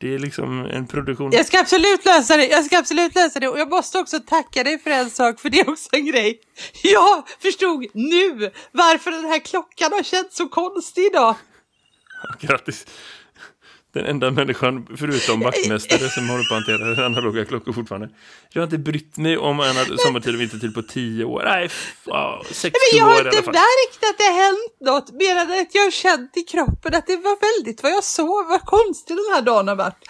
Det 0.03 0.15
är 0.15 0.19
liksom 0.19 0.67
en 0.67 0.87
produktion. 0.87 1.33
Jag 1.33 1.47
ska 1.47 1.61
absolut 1.61 2.05
lösa 2.05 2.37
det, 2.37 2.47
jag 2.47 2.65
ska 2.65 2.79
absolut 2.79 3.15
lösa 3.15 3.41
det 3.41 3.49
och 3.49 3.59
jag 3.59 3.71
måste 3.71 3.99
också 3.99 4.21
tacka 4.21 4.65
dig 4.65 4.79
för 4.79 4.91
en 4.91 5.11
sak 5.11 5.41
för 5.41 5.51
det 5.51 5.61
är 5.61 5.71
också 5.71 5.89
en 5.93 6.07
grej. 6.07 6.41
Jag 6.83 7.29
förstod 7.43 7.87
nu 7.95 8.51
varför 8.73 9.11
den 9.11 9.25
här 9.25 9.39
klockan 9.39 9.93
har 9.93 10.03
känts 10.03 10.37
så 10.37 10.49
konstig 10.49 11.05
idag. 11.05 11.35
Grattis. 12.41 12.87
Den 13.93 14.07
enda 14.07 14.31
människan 14.31 14.87
förutom 14.97 15.41
vaktmästare 15.41 16.09
som 16.09 16.29
håller 16.29 16.45
på 16.49 16.55
att 16.55 16.67
hantera 16.67 17.07
analoga 17.07 17.45
klockor 17.45 17.73
fortfarande. 17.73 18.09
Jag 18.53 18.63
har 18.63 18.65
inte 18.65 18.79
brytt 18.79 19.17
mig 19.17 19.39
om 19.39 19.61
en 19.61 19.99
sommartid 19.99 20.35
och 20.35 20.41
vintertid 20.41 20.75
på 20.75 20.83
tio 20.83 21.25
år. 21.25 21.43
Nej, 21.45 21.69
fan, 21.69 22.45
sex, 22.51 22.77
Men 22.91 22.99
jag 22.99 23.05
har 23.05 23.19
inte 23.25 23.37
märkt 23.37 24.05
att 24.11 24.19
det 24.19 24.25
har 24.25 24.43
hänt 24.45 24.81
något 24.81 25.13
mer 25.13 25.37
än 25.37 25.61
att 25.61 25.75
jag 25.75 25.83
har 25.83 25.91
känt 25.91 26.37
i 26.37 26.43
kroppen 26.43 26.95
att 26.95 27.07
det 27.07 27.17
var 27.17 27.39
väldigt 27.41 27.83
vad 27.83 27.93
jag 27.93 28.05
sov, 28.05 28.47
vad 28.49 28.63
konstig 28.65 29.17
den 29.17 29.35
här 29.35 29.43
dagen 29.43 29.69
har 29.69 29.77
varit. 29.77 30.09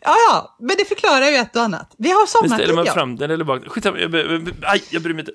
Ja, 0.00 0.16
ja, 0.30 0.56
men 0.60 0.76
det 0.78 0.84
förklarar 0.84 1.26
ju 1.26 1.36
ett 1.36 1.56
och 1.56 1.62
annat. 1.62 1.94
Vi 1.98 2.10
har 2.10 2.18
Men 2.18 2.26
sommartid, 2.26 2.56
ställer 2.56 2.74
man 2.74 2.86
fram 2.86 3.16
den 3.16 3.30
eller 3.30 3.44
bak? 3.44 3.62
Skitsamma, 3.68 3.98
jag, 3.98 4.14
aj, 4.62 4.82
jag 4.90 5.02
bryr 5.02 5.14
mig 5.14 5.20
inte. 5.20 5.32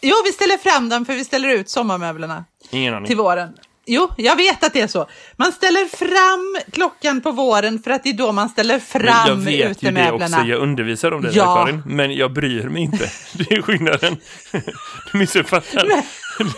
Jo, 0.00 0.16
vi 0.24 0.32
ställer 0.32 0.56
fram 0.56 0.88
den 0.88 1.04
för 1.06 1.14
vi 1.14 1.24
ställer 1.24 1.48
ut 1.48 1.68
sommarmöblerna 1.68 2.44
Ingen 2.70 2.94
aning. 2.94 3.06
till 3.06 3.16
våren. 3.16 3.54
Jo, 3.86 4.10
jag 4.16 4.36
vet 4.36 4.64
att 4.64 4.72
det 4.72 4.80
är 4.80 4.86
så. 4.86 5.06
Man 5.36 5.52
ställer 5.52 5.96
fram 5.96 6.56
klockan 6.72 7.20
på 7.20 7.30
våren 7.32 7.78
för 7.82 7.90
att 7.90 8.02
det 8.02 8.08
är 8.08 8.12
då 8.14 8.32
man 8.32 8.48
ställer 8.48 8.82
Men 8.92 9.04
jag 9.06 9.24
fram 9.26 9.44
vet 9.44 9.54
ju 9.54 9.58
det 9.58 9.70
också, 9.70 9.86
utemöblerna. 9.86 10.46
jag 10.46 10.62
undervisar 10.62 11.12
om 11.12 11.22
det 11.22 11.30
Ja. 11.32 11.54
Karin. 11.64 11.82
Men 11.86 12.14
jag 12.16 12.32
bryr 12.32 12.62
mig 12.68 12.82
inte. 12.82 13.10
Det 13.32 13.54
är 13.54 13.62
skillnaden. 13.62 14.16
Du 15.12 15.18
missuppfattar. 15.18 15.86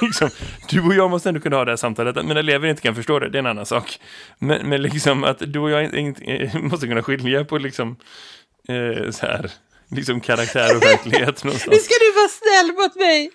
liksom, 0.05 0.31
du 0.69 0.81
och 0.81 0.95
jag 0.95 1.11
måste 1.11 1.29
ändå 1.29 1.41
kunna 1.41 1.57
ha 1.57 1.65
det 1.65 1.71
här 1.73 1.77
samtalet. 1.77 2.17
Att 2.17 2.27
mina 2.27 2.41
elever 2.41 2.69
inte 2.69 2.83
kan 2.83 2.95
förstå 2.95 3.19
det, 3.19 3.29
det 3.29 3.39
är 3.39 3.41
en 3.41 3.47
annan 3.47 3.67
sak. 3.67 3.99
Men, 4.39 4.69
men 4.69 4.83
liksom 4.83 5.25
att 5.25 5.39
du 5.47 5.59
och 5.59 5.71
jag 5.71 5.95
inte, 5.95 6.51
måste 6.63 6.87
kunna 6.87 7.03
skilja 7.03 7.45
på 7.45 7.59
liksom, 7.59 7.97
eh, 8.69 9.11
så 9.11 9.27
här, 9.27 9.51
liksom 9.91 10.21
karaktär 10.21 10.77
och 10.77 10.83
verklighet 10.83 11.45
Nu 11.45 11.51
ska 11.51 11.95
du 12.01 12.13
vara 12.13 12.29
snäll 12.29 12.73
mot 12.77 12.97
mig. 12.97 13.31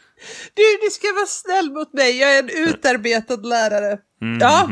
Du, 0.53 0.63
du 0.85 0.89
ska 0.91 1.07
vara 1.13 1.25
snäll 1.25 1.71
mot 1.71 1.93
mig. 1.93 2.19
Jag 2.19 2.35
är 2.35 2.39
en 2.43 2.49
utarbetad 2.69 3.35
lärare. 3.35 3.97
Ja, 4.39 4.69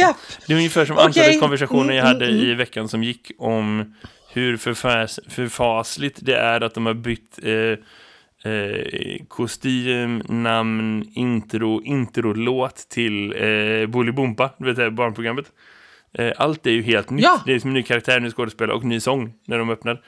japp. 0.00 0.16
Det 0.46 0.52
är 0.52 0.56
ungefär 0.56 0.84
som 0.84 0.96
Okej. 0.96 1.06
antalet 1.06 1.40
konversationer 1.40 1.94
jag 1.94 2.06
Mm, 2.06 2.12
hade 2.14 2.30
i 2.30 2.54
veckan 2.54 2.88
som 2.88 3.02
gick 3.02 3.30
om 3.38 3.94
hur 4.32 4.56
förfärs, 4.56 5.18
förfasligt 5.28 6.18
det 6.22 6.36
är 6.36 6.60
att 6.60 6.74
de 6.74 6.86
har 6.86 6.94
bytt 6.94 7.38
eh, 7.42 8.52
eh, 8.52 9.24
kostym, 9.28 10.22
namn, 10.28 11.12
intro, 11.14 11.82
introlåt 11.82 12.76
till 12.90 13.32
eh, 13.32 13.86
Bolibompa, 13.86 14.50
du 14.58 14.64
vet 14.64 14.76
det 14.76 14.82
här 14.82 14.90
barnprogrammet. 14.90 15.46
Eh, 16.18 16.32
allt 16.36 16.66
är 16.66 16.70
ju 16.70 16.82
helt 16.82 17.10
nytt. 17.10 17.24
Ja. 17.24 17.42
Det 17.46 17.54
är 17.54 17.58
som 17.58 17.72
ny 17.72 17.82
karaktär, 17.82 18.20
ny 18.20 18.30
skådespelare 18.30 18.76
och 18.76 18.84
ny 18.84 19.00
sång 19.00 19.32
när 19.46 19.58
de 19.58 19.70
öppnar. 19.70 20.02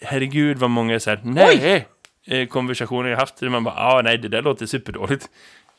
Herregud 0.00 0.58
vad 0.58 0.70
många 0.70 0.94
är 0.94 0.98
så 0.98 1.10
här, 1.10 1.20
nej! 1.24 1.86
Eh, 2.28 2.46
konversationer 2.48 3.10
jag 3.10 3.18
haft 3.18 3.36
där 3.36 3.48
man 3.48 3.64
bara, 3.64 3.74
ah, 3.74 4.02
nej 4.02 4.18
det 4.18 4.28
där 4.28 4.42
låter 4.42 4.66
superdåligt. 4.66 5.28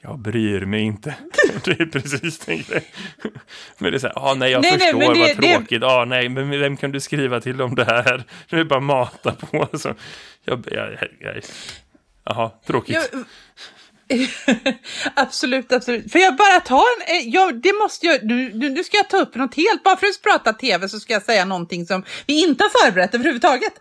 Jag 0.02 0.20
bryr 0.20 0.66
mig 0.66 0.82
inte. 0.82 1.16
det 1.66 1.80
är 1.80 1.86
precis 1.86 2.40
den 2.40 2.58
grejen. 2.58 2.84
Men 3.78 3.92
det 3.92 3.98
är 3.98 4.00
så 4.00 4.08
här, 4.08 4.18
ah, 4.18 4.34
nej 4.34 4.52
jag 4.52 4.62
Nej, 4.62 4.72
nej, 4.72 4.80
förstår 4.80 5.00
det- 5.14 5.20
vad 5.20 5.38
det- 5.42 5.56
tråkigt. 5.58 5.84
Ah, 5.84 6.06
nej, 6.06 6.30
men 6.30 6.50
vem 6.50 6.78
kan 6.78 6.92
du 6.92 7.00
skriva 7.00 7.42
till 7.42 7.62
om 7.62 7.76
det 7.76 7.86
här? 7.86 8.24
Det 8.50 8.56
är 8.60 8.64
bara 8.64 8.80
mata 8.80 9.32
på. 9.32 9.68
Så. 9.78 9.94
Jag, 10.46 10.66
jag, 10.72 10.92
jag, 10.94 11.36
jag, 11.36 11.44
jaha, 12.26 12.52
tråkigt. 12.68 13.10
Jag, 13.14 13.24
absolut, 15.14 15.72
absolut. 15.74 16.12
För 16.12 16.20
jag 16.20 16.36
bara 16.36 16.60
ta 16.60 16.76
en, 17.08 17.16
eh, 17.16 17.30
jag, 17.30 17.62
det 17.62 17.74
måste 17.74 18.06
jag, 18.06 18.24
nu, 18.24 18.52
nu 18.54 18.84
ska 18.84 18.98
jag 18.98 19.10
ta 19.10 19.18
upp 19.18 19.36
något 19.36 19.56
helt, 19.56 19.84
bara 19.84 19.98
för 19.98 20.08
att 20.08 20.22
prata 20.22 20.54
tv 20.54 20.90
så 20.90 21.00
ska 21.00 21.14
jag 21.14 21.24
säga 21.24 21.46
någonting 21.46 21.86
som 21.86 22.04
vi 22.28 22.44
inte 22.44 22.64
har 22.64 22.86
förberett 22.86 23.16
överhuvudtaget. 23.16 23.74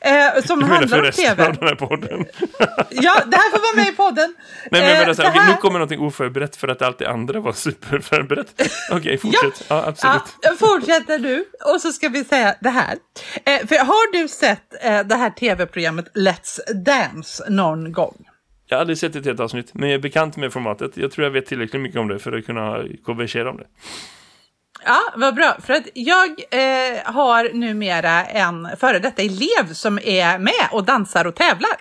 Eh, 0.00 0.42
som 0.46 0.60
Du 0.60 0.66
handlar 0.66 1.04
om 1.06 1.12
tv. 1.12 1.46
av 1.46 1.52
den 1.54 1.68
här 1.68 1.74
podden? 1.74 2.24
Ja, 2.90 3.22
det 3.26 3.36
här 3.36 3.50
får 3.50 3.58
vara 3.76 3.84
med 3.84 3.92
i 3.92 3.96
podden. 3.96 4.34
Nej, 4.70 4.80
men 4.80 4.80
jag 4.80 4.92
Eh, 4.92 5.00
menar 5.00 5.14
så 5.14 5.22
här, 5.22 5.30
här- 5.30 5.50
nu 5.50 5.56
kommer 5.56 5.78
någonting 5.78 6.00
oförberett 6.00 6.56
för 6.56 6.68
att 6.68 6.82
allt 6.82 6.98
det 6.98 7.08
andra 7.10 7.40
var 7.40 7.52
superförberett. 7.52 8.62
Okej, 8.90 9.18
fortsätt. 9.18 9.64
Ja, 9.68 9.84
absolut. 9.86 10.22
Ja, 10.42 10.52
fortsätter 10.58 11.18
du 11.18 11.44
och 11.74 11.80
så 11.80 11.92
ska 11.92 12.08
vi 12.08 12.24
säga 12.24 12.54
det 12.60 12.70
här. 12.70 12.96
Eh, 13.44 13.66
för 13.66 13.76
har 13.78 14.12
du 14.22 14.28
sett 14.28 14.84
eh, 14.84 15.00
det 15.00 15.14
här 15.14 15.30
tv-programmet 15.30 16.06
Let's 16.14 16.72
Dance 16.84 17.44
någon 17.48 17.92
gång? 17.92 18.14
Jag 18.68 18.76
har 18.76 18.80
aldrig 18.80 18.98
sett 18.98 19.16
ett 19.16 19.24
helt 19.24 19.40
avsnitt, 19.40 19.74
men 19.74 19.88
jag 19.88 19.94
är 19.94 20.02
bekant 20.02 20.36
med 20.36 20.52
formatet. 20.52 20.96
Jag 20.96 21.12
tror 21.12 21.24
jag 21.24 21.30
vet 21.30 21.46
tillräckligt 21.46 21.82
mycket 21.82 22.00
om 22.00 22.08
det 22.08 22.18
för 22.18 22.32
att 22.32 22.46
kunna 22.46 22.84
konversera 23.04 23.50
om 23.50 23.56
det. 23.56 23.66
Ja, 24.84 25.00
vad 25.16 25.34
bra. 25.34 25.56
För 25.60 25.74
att 25.74 25.88
jag 25.94 26.28
eh, 26.28 26.98
har 27.04 27.54
numera 27.54 28.24
en 28.24 28.68
före 28.80 28.98
detta 28.98 29.22
elev 29.22 29.72
som 29.72 29.98
är 29.98 30.38
med 30.38 30.68
och 30.72 30.84
dansar 30.84 31.24
och 31.24 31.34
tävlar. 31.34 31.76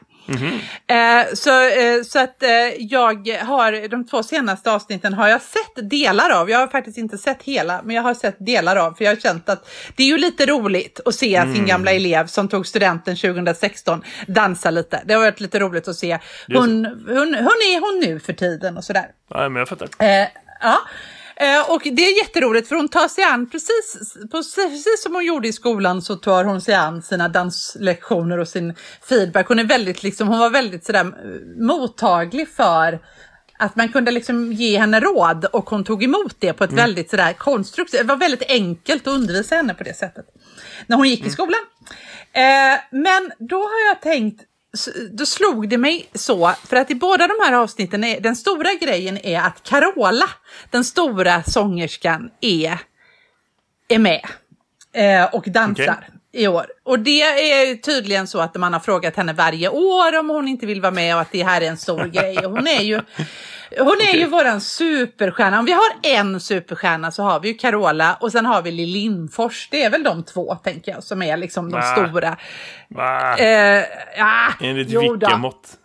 Eh, 0.87 1.33
så, 1.33 1.69
eh, 1.69 2.03
så 2.03 2.19
att 2.19 2.43
eh, 2.43 2.49
jag 2.79 3.27
har, 3.27 3.87
de 3.87 4.07
två 4.07 4.23
senaste 4.23 4.71
avsnitten 4.71 5.13
har 5.13 5.27
jag 5.27 5.41
sett 5.41 5.89
delar 5.89 6.29
av. 6.29 6.49
Jag 6.49 6.59
har 6.59 6.67
faktiskt 6.67 6.97
inte 6.97 7.17
sett 7.17 7.43
hela, 7.43 7.81
men 7.83 7.95
jag 7.95 8.03
har 8.03 8.13
sett 8.13 8.35
delar 8.39 8.75
av. 8.75 8.93
För 8.93 9.03
jag 9.03 9.11
har 9.11 9.21
känt 9.21 9.49
att 9.49 9.69
det 9.95 10.03
är 10.03 10.07
ju 10.07 10.17
lite 10.17 10.45
roligt 10.45 10.99
att 11.05 11.15
se 11.15 11.41
sin 11.41 11.65
gamla 11.65 11.91
elev 11.91 12.27
som 12.27 12.47
tog 12.47 12.67
studenten 12.67 13.15
2016 13.15 14.03
dansa 14.27 14.71
lite. 14.71 15.01
Det 15.05 15.13
har 15.13 15.21
varit 15.21 15.39
lite 15.39 15.59
roligt 15.59 15.87
att 15.87 15.95
se. 15.95 16.19
Hon, 16.47 16.85
hon, 16.85 17.33
hon 17.33 17.59
är 17.73 17.79
hon 17.79 18.09
nu 18.09 18.19
för 18.19 18.33
tiden 18.33 18.77
och 18.77 18.83
sådär. 18.83 19.05
Ja, 19.29 19.49
men 19.49 19.59
jag 19.59 19.67
fattar. 19.69 19.89
Ja. 20.61 20.77
Eh, 21.39 21.71
och 21.71 21.81
det 21.83 22.05
är 22.05 22.17
jätteroligt 22.17 22.67
för 22.67 22.75
hon 22.75 22.89
tar 22.89 23.07
sig 23.07 23.23
an, 23.23 23.49
precis, 23.49 24.13
precis 24.31 25.03
som 25.03 25.15
hon 25.15 25.25
gjorde 25.25 25.47
i 25.47 25.53
skolan 25.53 26.01
så 26.01 26.15
tar 26.15 26.43
hon 26.43 26.61
sig 26.61 26.75
an 26.75 27.01
sina 27.01 27.27
danslektioner 27.27 28.37
och 28.37 28.47
sin 28.47 28.73
feedback. 29.09 29.47
Hon, 29.47 29.59
är 29.59 29.63
väldigt, 29.63 30.03
liksom, 30.03 30.27
hon 30.27 30.39
var 30.39 30.49
väldigt 30.49 30.85
sådär, 30.85 30.99
eh, 31.05 31.63
mottaglig 31.65 32.47
för 32.49 32.99
att 33.59 33.75
man 33.75 33.89
kunde 33.89 34.11
liksom 34.11 34.53
ge 34.53 34.79
henne 34.79 34.99
råd 34.99 35.45
och 35.45 35.69
hon 35.69 35.83
tog 35.83 36.03
emot 36.03 36.35
det 36.39 36.53
på 36.53 36.63
ett 36.63 36.73
väldigt 36.73 37.09
sådär 37.09 37.33
konstruktivt, 37.33 38.01
det 38.01 38.07
var 38.07 38.15
väldigt 38.15 38.51
enkelt 38.51 39.07
att 39.07 39.13
undervisa 39.13 39.55
henne 39.55 39.73
på 39.73 39.83
det 39.83 39.93
sättet. 39.93 40.25
När 40.87 40.97
hon 40.97 41.09
gick 41.09 41.25
i 41.25 41.29
skolan. 41.29 41.59
Eh, 42.31 42.79
men 42.91 43.31
då 43.39 43.57
har 43.57 43.87
jag 43.87 44.01
tänkt, 44.01 44.41
då 45.11 45.25
slog 45.25 45.69
det 45.69 45.77
mig 45.77 46.09
så, 46.13 46.53
för 46.63 46.75
att 46.75 46.91
i 46.91 46.95
båda 46.95 47.27
de 47.27 47.33
här 47.45 47.53
avsnitten, 47.53 48.03
är, 48.03 48.19
den 48.21 48.35
stora 48.35 48.73
grejen 48.73 49.17
är 49.17 49.39
att 49.39 49.63
Carola, 49.63 50.29
den 50.71 50.83
stora 50.83 51.43
sångerskan, 51.43 52.29
är, 52.41 52.79
är 53.87 53.99
med 53.99 54.25
eh, 54.93 55.35
och 55.35 55.43
dansar. 55.47 56.16
I 56.37 56.47
år. 56.47 56.65
Och 56.83 56.99
det 56.99 57.21
är 57.21 57.75
tydligen 57.75 58.27
så 58.27 58.39
att 58.39 58.55
man 58.55 58.73
har 58.73 58.79
frågat 58.79 59.15
henne 59.15 59.33
varje 59.33 59.69
år 59.69 60.19
om 60.19 60.29
hon 60.29 60.47
inte 60.47 60.65
vill 60.65 60.81
vara 60.81 60.91
med 60.91 61.15
och 61.15 61.21
att 61.21 61.31
det 61.31 61.43
här 61.43 61.61
är 61.61 61.65
en 61.65 61.77
stor 61.77 62.05
grej. 62.05 62.37
Och 62.37 62.51
hon 62.51 62.67
är 62.67 62.81
ju, 62.81 63.01
hon 63.79 63.97
är 64.13 64.17
ju 64.17 64.25
våran 64.25 64.61
superstjärna. 64.61 65.59
Om 65.59 65.65
vi 65.65 65.71
har 65.71 65.91
en 66.03 66.39
superstjärna 66.39 67.11
så 67.11 67.23
har 67.23 67.39
vi 67.39 67.47
ju 67.47 67.53
Carola 67.53 68.17
och 68.21 68.31
sen 68.31 68.45
har 68.45 68.61
vi 68.61 68.71
Lill 68.71 68.89
Lindfors. 68.89 69.67
Det 69.71 69.83
är 69.83 69.89
väl 69.89 70.03
de 70.03 70.23
två, 70.23 70.55
tänker 70.55 70.91
jag, 70.91 71.03
som 71.03 71.21
är 71.21 71.37
liksom 71.37 71.71
de 71.71 71.77
Va? 71.77 71.95
stora. 71.95 72.37
Va? 72.89 73.37
Eh, 73.37 73.83
ja, 74.17 74.53
Enligt 74.61 74.87
vilka 74.89 75.37
mått? 75.37 75.77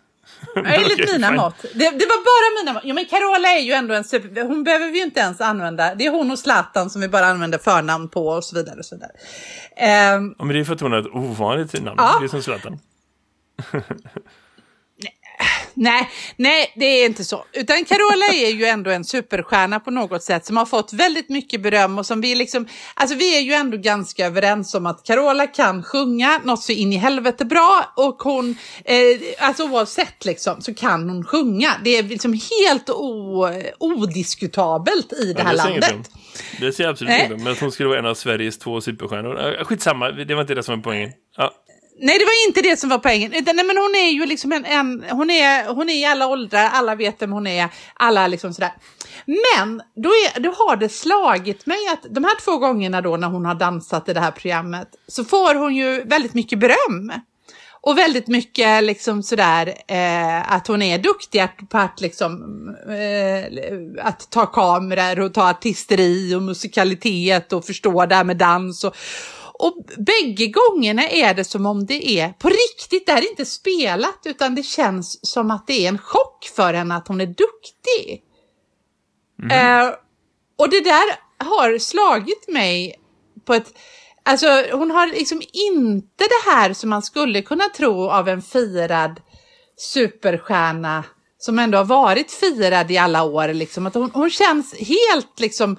Enligt 0.65 0.93
Okej, 0.93 1.07
mina 1.13 1.27
fine. 1.27 1.35
mått. 1.37 1.61
Det, 1.61 1.89
det 1.89 2.05
var 2.05 2.23
bara 2.23 2.63
mina 2.63 2.73
mått. 2.73 2.83
Ja, 2.85 2.93
men 2.93 3.05
Carola 3.05 3.47
är 3.47 3.59
ju 3.59 3.71
ändå 3.73 3.93
en 3.93 4.03
super... 4.03 4.43
Hon 4.43 4.63
behöver 4.63 4.91
vi 4.91 4.97
ju 4.97 5.03
inte 5.03 5.19
ens 5.19 5.41
använda. 5.41 5.95
Det 5.95 6.05
är 6.05 6.11
hon 6.11 6.31
och 6.31 6.39
Zlatan 6.39 6.89
som 6.89 7.01
vi 7.01 7.07
bara 7.07 7.25
använder 7.25 7.57
förnamn 7.57 8.09
på 8.09 8.27
och 8.27 8.43
så 8.43 8.55
vidare. 8.55 8.79
Och 8.79 8.85
så 8.85 8.95
vidare. 8.95 9.11
Ehm, 9.77 10.35
Ja, 10.39 10.45
men 10.45 10.55
det 10.55 10.59
är 10.61 10.65
för 10.65 10.73
att 10.73 10.81
hon 10.81 10.91
har 10.91 10.99
ett 10.99 11.07
ovanligt 11.13 11.73
namn. 11.73 11.95
Ja. 11.97 12.17
Det 12.19 12.25
är 12.25 12.29
som 12.29 12.43
Zlatan. 12.43 12.79
nej, 15.73 16.09
nej, 16.37 16.73
det 16.75 16.85
är 16.85 17.05
inte 17.05 17.23
så. 17.23 17.45
Utan 17.53 17.85
Carola 17.85 18.25
är 18.25 18.49
ju 18.51 18.65
ändå 18.65 18.91
en 18.91 19.03
superstjärna 19.05 19.79
på 19.79 19.91
något 19.91 20.23
sätt 20.23 20.45
som 20.45 20.57
har 20.57 20.65
fått 20.65 20.93
väldigt 20.93 21.29
mycket 21.29 21.61
beröm 21.61 21.97
och 21.99 22.05
som 22.05 22.21
vi 22.21 22.35
liksom... 22.35 22.67
Alltså 22.93 23.15
vi 23.15 23.37
är 23.37 23.41
ju 23.41 23.53
ändå 23.53 23.77
ganska 23.77 24.25
överens 24.25 24.75
om 24.75 24.85
att 24.85 25.03
Carola 25.03 25.47
kan 25.47 25.83
sjunga 25.83 26.41
något 26.43 26.63
så 26.63 26.71
in 26.71 26.93
i 26.93 26.97
helvete 26.97 27.45
bra 27.45 27.93
och 27.95 28.23
hon, 28.23 28.57
eh, 28.85 28.97
alltså 29.47 29.63
oavsett 29.63 30.25
liksom, 30.25 30.61
så 30.61 30.73
kan 30.73 31.09
hon 31.09 31.25
sjunga. 31.25 31.71
Det 31.83 31.97
är 31.97 32.03
liksom 32.03 32.39
helt 32.61 32.89
o, 32.89 33.47
odiskutabelt 33.79 35.13
i 35.13 35.33
det 35.33 35.39
Ja, 35.39 35.43
här 35.45 35.51
det 35.51 35.57
landet. 35.57 35.75
inget 35.75 35.93
om. 35.95 36.03
Det 36.59 36.79
jag 36.79 36.89
absolut 36.89 37.13
inte. 37.21 37.43
Men 37.43 37.53
att 37.53 37.59
hon 37.59 37.71
skulle 37.71 37.89
vara 37.89 37.99
en 37.99 38.05
av 38.05 38.13
Sveriges 38.15 38.59
två 38.59 38.81
superstjärnor. 38.81 39.63
Skitsamma, 39.63 40.11
det 40.11 40.33
var 40.35 40.41
inte 40.41 40.55
det 40.55 40.63
som 40.63 40.75
var 40.75 40.83
poängen. 40.83 41.11
Ja, 41.37 41.51
Nej, 41.99 42.19
det 42.19 42.25
var 42.25 42.47
inte 42.47 42.61
det 42.61 42.77
som 42.79 42.89
var 42.89 42.97
poängen. 42.97 43.31
Nej, 43.31 43.43
men 43.65 43.77
hon 43.77 43.95
är 43.95 44.09
ju 44.11 44.25
liksom 44.25 44.51
en, 44.51 44.65
en 44.65 45.03
hon, 45.11 45.29
är, 45.29 45.67
hon 45.73 45.89
är 45.89 45.93
i 45.93 46.05
alla 46.05 46.27
åldrar, 46.27 46.69
alla 46.73 46.95
vet 46.95 47.21
vem 47.21 47.31
hon 47.31 47.47
är, 47.47 47.69
alla 47.93 48.27
liksom 48.27 48.53
sådär. 48.53 48.71
Men 49.25 49.81
då, 49.95 50.09
är, 50.09 50.39
då 50.39 50.51
har 50.51 50.75
det 50.75 50.89
slagit 50.89 51.65
mig 51.65 51.77
att 51.93 52.15
de 52.15 52.23
här 52.23 52.41
två 52.45 52.57
gångerna 52.57 53.01
då 53.01 53.17
när 53.17 53.27
hon 53.27 53.45
har 53.45 53.55
dansat 53.55 54.09
i 54.09 54.13
det 54.13 54.19
här 54.19 54.31
programmet 54.31 54.87
så 55.07 55.23
får 55.25 55.55
hon 55.55 55.75
ju 55.75 56.03
väldigt 56.03 56.33
mycket 56.33 56.59
beröm. 56.59 57.11
Och 57.85 57.97
väldigt 57.97 58.27
mycket 58.27 58.83
liksom 58.83 59.23
sådär 59.23 59.73
eh, 59.87 60.53
att 60.53 60.67
hon 60.67 60.81
är 60.81 60.97
duktig 60.97 61.39
att- 61.39 61.69
på 61.69 61.77
att 61.77 62.01
liksom 62.01 62.43
eh, 62.89 64.05
att 64.05 64.29
ta 64.31 64.45
kameror 64.45 65.19
och 65.19 65.33
ta 65.33 65.49
artisteri 65.49 66.35
och 66.35 66.41
musikalitet 66.41 67.53
och 67.53 67.65
förstå 67.65 68.05
det 68.05 68.15
här 68.15 68.23
med 68.23 68.37
dans 68.37 68.83
och, 68.83 68.95
och 69.53 69.85
bägge 69.97 70.47
gångerna 70.47 71.09
är 71.09 71.33
det 71.33 71.43
som 71.43 71.65
om 71.65 71.85
det 71.85 72.09
är 72.19 72.29
på 72.29 72.49
riktigt, 72.49 73.05
det 73.05 73.11
här 73.11 73.21
är 73.21 73.29
inte 73.29 73.45
spelat 73.45 74.19
utan 74.25 74.55
det 74.55 74.63
känns 74.63 75.31
som 75.31 75.51
att 75.51 75.67
det 75.67 75.85
är 75.85 75.89
en 75.89 75.97
chock 75.97 76.51
för 76.55 76.73
henne 76.73 76.95
att 76.95 77.07
hon 77.07 77.21
är 77.21 77.25
duktig. 77.25 78.23
Eh, 79.51 79.93
och 80.57 80.69
det 80.69 80.81
där 80.81 81.03
har 81.37 81.77
slagit 81.77 82.47
mig 82.47 82.95
på 83.45 83.53
ett... 83.53 83.73
Alltså 84.25 84.47
hon 84.71 84.91
har 84.91 85.07
liksom 85.07 85.41
inte 85.53 86.23
det 86.23 86.51
här 86.51 86.73
som 86.73 86.89
man 86.89 87.01
skulle 87.01 87.41
kunna 87.41 87.69
tro 87.69 88.09
av 88.09 88.29
en 88.29 88.41
firad 88.41 89.21
superstjärna 89.77 91.03
som 91.37 91.59
ändå 91.59 91.77
har 91.77 91.85
varit 91.85 92.31
firad 92.31 92.91
i 92.91 92.97
alla 92.97 93.23
år. 93.23 93.47
Liksom. 93.47 93.87
Att 93.87 93.93
hon, 93.93 94.11
hon 94.13 94.29
känns 94.29 94.75
helt 94.75 95.39
liksom 95.39 95.77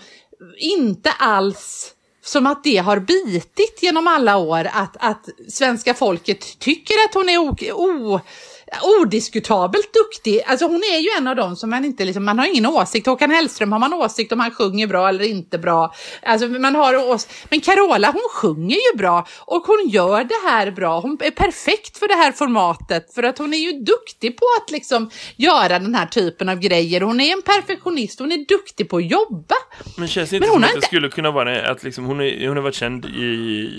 inte 0.58 1.12
alls 1.12 1.93
som 2.24 2.46
att 2.46 2.64
det 2.64 2.76
har 2.76 2.98
bitit 2.98 3.78
genom 3.82 4.06
alla 4.06 4.36
år 4.36 4.68
att, 4.72 4.96
att 5.00 5.28
svenska 5.48 5.94
folket 5.94 6.58
tycker 6.58 6.94
att 6.94 7.14
hon 7.14 7.28
är 7.28 7.38
o, 7.38 7.56
o, 7.72 8.20
odiskutabelt 8.82 9.92
duktig. 9.92 10.42
Alltså 10.46 10.66
hon 10.66 10.76
är 10.94 10.98
ju 10.98 11.08
en 11.18 11.26
av 11.26 11.36
dem 11.36 11.56
som 11.56 11.70
man 11.70 11.84
inte 11.84 12.04
liksom, 12.04 12.24
man 12.24 12.38
har 12.38 12.46
ingen 12.46 12.66
åsikt. 12.66 13.06
Håkan 13.06 13.30
Hellström 13.30 13.72
har 13.72 13.78
man 13.78 13.92
åsikt 13.94 14.32
om 14.32 14.40
han 14.40 14.50
sjunger 14.50 14.86
bra 14.86 15.08
eller 15.08 15.24
inte 15.24 15.58
bra. 15.58 15.94
Alltså 16.22 16.46
man 16.48 16.74
har 16.74 17.10
ås 17.10 17.28
Men 17.50 17.60
Carola 17.60 18.10
hon 18.10 18.22
sjunger 18.34 18.76
ju 18.92 18.98
bra 18.98 19.26
och 19.40 19.62
hon 19.66 19.88
gör 19.88 20.24
det 20.24 20.48
här 20.50 20.70
bra. 20.70 21.00
Hon 21.00 21.18
är 21.20 21.30
perfekt 21.30 21.98
för 21.98 22.08
det 22.08 22.14
här 22.14 22.32
formatet 22.32 23.14
för 23.14 23.22
att 23.22 23.38
hon 23.38 23.54
är 23.54 23.58
ju 23.58 23.72
duktig 23.72 24.36
på 24.36 24.44
att 24.62 24.70
liksom 24.70 25.10
göra 25.36 25.78
den 25.78 25.94
här 25.94 26.06
typen 26.06 26.48
av 26.48 26.58
grejer. 26.58 27.00
Hon 27.00 27.20
är 27.20 27.32
en 27.32 27.42
perfektionist, 27.42 28.18
hon 28.20 28.32
är 28.32 28.46
duktig 28.48 28.88
på 28.88 28.96
att 28.96 29.10
jobba. 29.10 29.54
men 29.96 30.08
känns 30.08 30.30
det 30.30 30.40
Men 30.40 30.48
inte 30.48 30.52
hon 30.54 30.60
som 30.62 30.64
att 30.64 30.70
det 30.70 30.76
inte- 30.76 30.86
skulle 30.86 31.08
kunna 31.08 31.30
vara 31.30 31.70
att 31.70 31.82
liksom, 31.84 32.04
hon, 32.04 32.20
är, 32.20 32.48
hon 32.48 32.56
har 32.56 32.62
varit 32.64 32.74
känd 32.74 33.04
i 33.04 33.70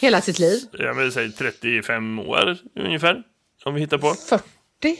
Hela 0.00 0.20
sitt 0.20 0.38
liv. 0.38 0.58
jag 0.72 0.94
vill 0.94 1.12
säga 1.12 1.30
35 1.38 2.18
år 2.18 2.58
ungefär? 2.80 3.22
Om 3.64 3.74
vi 3.74 3.80
hittar 3.80 3.98
på. 3.98 4.14
40. 4.14 4.42
Ja. 4.82 4.90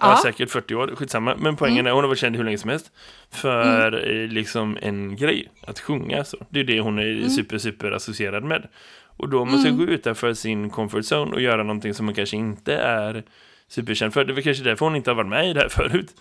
Ja. 0.00 0.06
Mm. 0.06 0.16
säkert 0.18 0.50
40 0.50 0.74
år, 0.74 0.92
skitsamma. 0.96 1.36
Men 1.38 1.56
poängen 1.56 1.86
är 1.86 1.90
hon 1.90 2.00
har 2.04 2.08
varit 2.08 2.18
känd 2.18 2.36
hur 2.36 2.44
länge 2.44 2.58
som 2.58 2.70
helst. 2.70 2.90
För 3.30 4.08
eh, 4.10 4.28
liksom 4.28 4.78
en 4.82 5.16
grej, 5.16 5.48
att 5.66 5.80
sjunga 5.80 6.24
så. 6.24 6.36
Det 6.50 6.60
är 6.60 6.64
det 6.64 6.80
hon 6.80 6.98
är 6.98 7.02
Mm. 7.12 7.28
super, 7.30 7.58
super 7.58 7.90
associerad 7.92 8.44
med. 8.44 8.68
Och 9.16 9.28
då 9.28 9.44
måste 9.44 9.68
jag 9.68 9.76
gå 9.78 9.84
utanför 9.84 10.34
sin 10.34 10.70
comfort 10.70 11.04
zone 11.12 11.32
och 11.34 11.40
göra 11.40 11.62
någonting 11.62 11.94
som 11.94 12.06
man 12.06 12.14
kanske 12.14 12.36
inte 12.36 12.74
är 12.74 13.22
superkänd 13.68 14.14
för. 14.14 14.24
Det 14.24 14.32
väl 14.32 14.44
kanske 14.44 14.64
därför 14.64 14.86
hon 14.86 14.96
inte 14.96 15.10
har 15.10 15.14
varit 15.14 15.28
med 15.30 15.50
i 15.50 15.52
det 15.52 15.60
här 15.60 15.68
förut. 15.88 16.14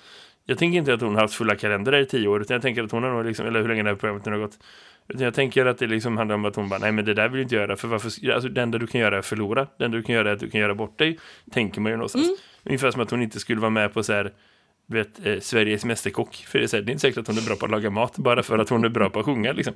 Jag 0.45 0.57
tänker 0.57 0.77
inte 0.79 0.93
att 0.93 1.01
hon 1.01 1.15
har 1.15 1.21
haft 1.21 1.33
fulla 1.33 1.55
kalendrar 1.55 1.97
i 1.99 2.05
tio 2.05 2.27
år, 2.27 2.41
utan 2.41 2.55
jag 2.55 2.61
tänker 2.61 2.83
att 2.83 2.91
hon 2.91 3.03
har 3.03 3.11
nog 3.11 3.25
liksom, 3.25 3.47
eller 3.47 3.61
hur 3.61 3.67
länge 3.67 3.83
det 3.83 3.89
här 3.89 3.95
programmet 3.95 4.25
nu 4.25 4.31
har 4.31 4.39
gått. 4.39 4.59
Utan 5.07 5.23
jag 5.23 5.33
tänker 5.33 5.65
att 5.65 5.77
det 5.77 5.87
liksom 5.87 6.17
handlar 6.17 6.35
om 6.35 6.45
att 6.45 6.55
hon 6.55 6.69
bara, 6.69 6.79
nej 6.79 6.91
men 6.91 7.05
det 7.05 7.13
där 7.13 7.29
vill 7.29 7.39
jag 7.39 7.45
inte 7.45 7.55
göra, 7.55 7.77
för 7.77 7.87
varför, 7.87 8.31
alltså 8.31 8.49
det 8.49 8.61
enda 8.61 8.77
du 8.77 8.87
kan 8.87 9.01
göra 9.01 9.15
är 9.15 9.19
att 9.19 9.25
förlora. 9.25 9.67
Det 9.77 9.85
enda 9.85 9.97
du 9.97 10.03
kan 10.03 10.15
göra 10.15 10.29
är 10.29 10.33
att 10.33 10.39
du 10.39 10.49
kan 10.49 10.61
göra 10.61 10.75
bort 10.75 10.97
dig, 10.97 11.19
tänker 11.51 11.81
man 11.81 11.91
ju 11.91 11.97
någonstans. 11.97 12.27
Mm. 12.27 12.37
Ungefär 12.63 12.91
som 12.91 13.01
att 13.01 13.11
hon 13.11 13.21
inte 13.21 13.39
skulle 13.39 13.61
vara 13.61 13.69
med 13.69 13.93
på 13.93 14.03
så 14.03 14.13
här, 14.13 14.33
du 14.87 14.97
vet, 14.97 15.25
eh, 15.25 15.39
Sveriges 15.39 15.85
mästerkock. 15.85 16.35
För 16.35 16.59
det 16.59 16.65
är, 16.65 16.67
så 16.67 16.77
här, 16.77 16.83
det 16.83 16.89
är 16.89 16.93
inte 16.93 17.01
säkert 17.01 17.17
att 17.17 17.27
hon 17.27 17.37
är 17.37 17.41
bra 17.41 17.55
på 17.55 17.65
att 17.65 17.71
laga 17.71 17.89
mat, 17.89 18.17
bara 18.17 18.43
för 18.43 18.59
att 18.59 18.69
hon 18.69 18.85
är 18.85 18.89
bra 18.89 19.09
på 19.09 19.19
att 19.19 19.25
sjunga 19.25 19.51
liksom. 19.51 19.73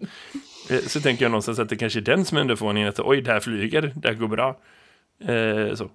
Eh, 0.70 0.80
så 0.80 1.02
tänker 1.02 1.26
jag 1.26 1.32
någonstans 1.32 1.60
att 1.60 1.70
det 1.70 1.76
kanske 1.76 2.00
är 2.00 2.02
den 2.02 2.26
som 2.26 2.38
är 2.38 2.42
underförvåningen, 2.42 2.90
att 2.90 3.00
oj, 3.00 3.22
det 3.22 3.32
här 3.32 3.40
flyger, 3.40 3.94
det 3.96 4.08
här 4.08 4.16
går 4.16 4.28
bra. 4.28 4.50
Eh, 5.22 5.76
så. 5.76 5.92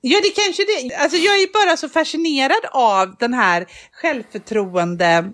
Ja, 0.00 0.18
det 0.22 0.30
kanske 0.44 0.62
det. 0.62 0.94
Alltså, 0.94 1.16
jag 1.16 1.42
är 1.42 1.66
bara 1.66 1.76
så 1.76 1.88
fascinerad 1.88 2.64
av 2.72 3.16
den 3.18 3.34
här 3.34 3.66
självförtroende 3.92 5.32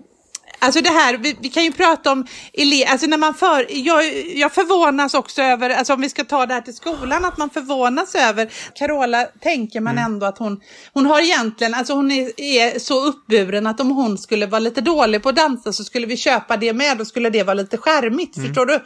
Alltså 0.65 0.81
det 0.81 0.89
här, 0.89 1.17
vi, 1.17 1.35
vi, 1.39 1.49
kan 1.49 1.63
ju 1.63 1.71
prata 1.71 2.11
om 2.11 2.27
elever, 2.53 2.91
alltså 2.91 3.07
när 3.07 3.17
man 3.17 3.33
för, 3.33 3.67
jag, 3.69 4.27
jag 4.27 4.53
förvånas 4.53 5.13
också 5.13 5.41
över, 5.41 5.69
alltså 5.69 5.93
om 5.93 6.01
vi 6.01 6.09
ska 6.09 6.23
ta 6.23 6.45
det 6.45 6.53
här 6.53 6.61
till 6.61 6.75
skolan, 6.75 7.25
att 7.25 7.37
man 7.37 7.49
förvånas 7.49 8.15
över, 8.15 8.51
Carola 8.75 9.25
tänker 9.41 9.81
man 9.81 9.97
mm. 9.97 10.11
ändå 10.11 10.25
att 10.25 10.37
hon, 10.37 10.61
hon 10.93 11.05
har 11.05 11.21
egentligen, 11.21 11.73
alltså 11.73 11.93
hon 11.93 12.11
är, 12.11 12.41
är, 12.41 12.79
så 12.79 13.05
uppburen 13.05 13.67
att 13.67 13.79
om 13.79 13.91
hon 13.91 14.17
skulle 14.17 14.45
vara 14.45 14.59
lite 14.59 14.81
dålig 14.81 15.23
på 15.23 15.29
att 15.29 15.35
dansa 15.35 15.73
så 15.73 15.83
skulle 15.83 16.07
vi 16.07 16.17
köpa 16.17 16.57
det 16.57 16.73
med, 16.73 16.97
då 16.97 17.05
skulle 17.05 17.29
det 17.29 17.43
vara 17.43 17.53
lite 17.53 17.77
skärmigt, 17.77 18.37
mm. 18.37 18.47
förstår 18.47 18.65
du? 18.65 18.79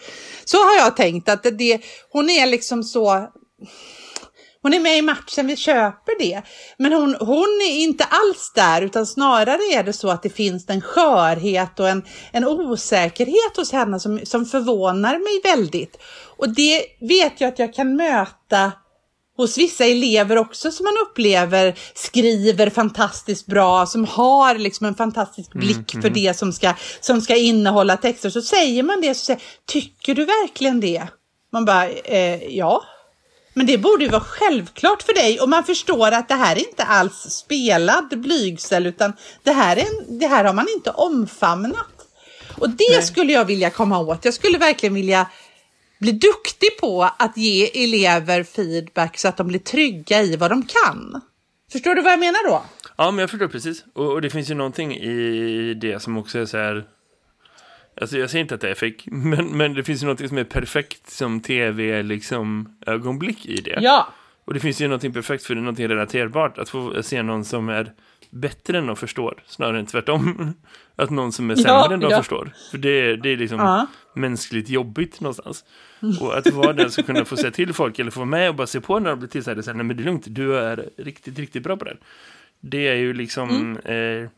Så 0.45 0.57
har 0.57 0.75
jag 0.75 0.97
tänkt 0.97 1.29
att 1.29 1.43
det, 1.43 1.81
hon 2.11 2.29
är 2.29 2.45
liksom 2.45 2.83
så, 2.83 3.27
hon 4.61 4.73
är 4.73 4.79
med 4.79 4.97
i 4.97 5.01
matchen, 5.01 5.47
vi 5.47 5.55
köper 5.55 6.19
det. 6.19 6.41
Men 6.77 6.93
hon, 6.93 7.15
hon 7.19 7.61
är 7.69 7.83
inte 7.83 8.03
alls 8.03 8.51
där, 8.55 8.81
utan 8.81 9.05
snarare 9.05 9.61
är 9.73 9.83
det 9.83 9.93
så 9.93 10.09
att 10.09 10.23
det 10.23 10.29
finns 10.29 10.69
en 10.69 10.81
skörhet 10.81 11.79
och 11.79 11.89
en, 11.89 12.03
en 12.31 12.45
osäkerhet 12.47 13.57
hos 13.57 13.71
henne 13.71 13.99
som, 13.99 14.19
som 14.25 14.45
förvånar 14.45 15.19
mig 15.19 15.55
väldigt. 15.55 15.97
Och 16.37 16.49
det 16.49 16.85
vet 16.99 17.41
jag 17.41 17.47
att 17.47 17.59
jag 17.59 17.73
kan 17.73 17.95
möta 17.95 18.71
hos 19.37 19.57
vissa 19.57 19.85
elever 19.85 20.37
också 20.37 20.71
som 20.71 20.83
man 20.83 20.93
upplever 21.09 21.79
skriver 21.93 22.69
fantastiskt 22.69 23.45
bra, 23.45 23.85
som 23.85 24.05
har 24.05 24.55
liksom 24.55 24.87
en 24.87 24.95
fantastisk 24.95 25.55
mm, 25.55 25.67
blick 25.67 25.93
mm, 25.93 26.01
för 26.01 26.09
det 26.09 26.37
som 26.37 26.53
ska, 26.53 26.73
som 26.99 27.21
ska 27.21 27.35
innehålla 27.35 27.97
texter. 27.97 28.29
Så 28.29 28.41
säger 28.41 28.83
man 28.83 29.01
det 29.01 29.15
så 29.15 29.25
säger 29.25 29.41
tycker 29.65 30.15
du 30.15 30.25
verkligen 30.25 30.79
det? 30.79 31.07
Man 31.51 31.65
bara, 31.65 31.89
eh, 31.89 32.43
ja. 32.43 32.83
Men 33.53 33.65
det 33.65 33.77
borde 33.77 34.03
ju 34.03 34.09
vara 34.09 34.23
självklart 34.23 35.03
för 35.03 35.13
dig 35.13 35.39
och 35.39 35.49
man 35.49 35.63
förstår 35.63 36.11
att 36.11 36.27
det 36.27 36.35
här 36.35 36.55
är 36.55 36.59
inte 36.59 36.83
alls 36.83 37.15
spelad 37.15 38.21
blygsel 38.21 38.85
utan 38.85 39.13
det 39.43 39.51
här, 39.51 39.77
är 39.77 39.81
en, 39.81 40.19
det 40.19 40.27
här 40.27 40.43
har 40.43 40.53
man 40.53 40.67
inte 40.75 40.91
omfamnat. 40.91 42.07
Och 42.57 42.69
det 42.69 42.91
Nej. 42.91 43.03
skulle 43.03 43.33
jag 43.33 43.45
vilja 43.45 43.69
komma 43.69 43.99
åt. 43.99 44.25
Jag 44.25 44.33
skulle 44.33 44.57
verkligen 44.57 44.93
vilja 44.93 45.29
bli 45.99 46.11
duktig 46.11 46.77
på 46.79 47.09
att 47.17 47.37
ge 47.37 47.83
elever 47.83 48.43
feedback 48.43 49.17
så 49.17 49.27
att 49.27 49.37
de 49.37 49.47
blir 49.47 49.59
trygga 49.59 50.21
i 50.21 50.35
vad 50.35 50.51
de 50.51 50.65
kan. 50.65 51.21
Förstår 51.71 51.95
du 51.95 52.01
vad 52.01 52.11
jag 52.11 52.19
menar 52.19 52.49
då? 52.49 52.63
Ja, 52.97 53.11
men 53.11 53.19
jag 53.19 53.29
förstår 53.29 53.47
precis. 53.47 53.83
Och, 53.93 54.11
och 54.11 54.21
det 54.21 54.29
finns 54.29 54.49
ju 54.49 54.53
någonting 54.53 54.95
i 54.95 55.73
det 55.73 55.99
som 55.99 56.17
också 56.17 56.39
är 56.39 56.45
så 56.45 56.57
här 56.57 56.85
Alltså 58.01 58.17
jag 58.17 58.29
säger 58.29 58.41
inte 58.41 58.55
att 58.55 58.61
det 58.61 58.69
är 58.69 58.75
fake, 58.75 59.03
men, 59.05 59.57
men 59.57 59.73
det 59.73 59.83
finns 59.83 60.03
ju 60.03 60.07
något 60.07 60.27
som 60.27 60.37
är 60.37 60.43
perfekt 60.43 61.09
som 61.09 61.41
tv 61.41 62.03
liksom 62.03 62.77
i 63.43 63.55
det. 63.55 63.79
Ja. 63.81 64.07
Och 64.45 64.53
det 64.53 64.59
finns 64.59 64.81
ju 64.81 64.87
något 64.87 65.13
perfekt 65.13 65.43
för 65.43 65.55
det, 65.55 65.61
något 65.61 65.79
relaterbart. 65.79 66.57
Att 66.57 66.69
få 66.69 67.03
se 67.03 67.23
någon 67.23 67.45
som 67.45 67.69
är 67.69 67.91
bättre 68.29 68.77
än 68.77 68.87
de 68.87 68.95
förstår, 68.95 69.43
snarare 69.45 69.79
än 69.79 69.85
tvärtom. 69.85 70.53
Att 70.95 71.09
någon 71.09 71.31
som 71.31 71.51
är 71.51 71.55
sämre 71.55 71.71
ja, 71.71 71.93
än 71.93 71.99
de 71.99 72.11
ja. 72.11 72.17
förstår. 72.17 72.51
För 72.71 72.77
det, 72.77 73.15
det 73.15 73.29
är 73.29 73.37
liksom 73.37 73.59
ja. 73.59 73.87
mänskligt 74.15 74.69
jobbigt 74.69 75.21
någonstans. 75.21 75.65
Och 76.21 76.37
att 76.37 76.51
vara 76.51 76.73
den 76.73 76.91
som 76.91 77.03
kunna 77.03 77.25
få 77.25 77.37
säga 77.37 77.51
till 77.51 77.73
folk 77.73 77.99
eller 77.99 78.11
få 78.11 78.25
med 78.25 78.49
och 78.49 78.55
bara 78.55 78.67
se 78.67 78.81
på 78.81 78.99
när 78.99 79.09
de 79.09 79.19
blir 79.19 79.29
tillsagda. 79.29 79.73
Nej 79.73 79.85
men 79.85 79.97
det 79.97 80.03
är 80.03 80.05
lugnt, 80.05 80.23
du 80.27 80.57
är 80.57 80.89
riktigt, 80.97 81.39
riktigt 81.39 81.63
bra 81.63 81.77
på 81.77 81.85
det. 81.85 81.97
Det 82.59 82.87
är 82.87 82.95
ju 82.95 83.13
liksom... 83.13 83.49
Mm. 83.49 84.23
Eh, 84.23 84.29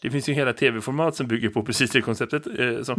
det 0.00 0.10
finns 0.10 0.28
ju 0.28 0.32
hela 0.32 0.52
tv-format 0.52 1.16
som 1.16 1.26
bygger 1.26 1.48
på 1.48 1.62
precis 1.62 1.90
det 1.90 2.00
konceptet. 2.00 2.46
Eh, 2.46 2.82
så 2.82 2.96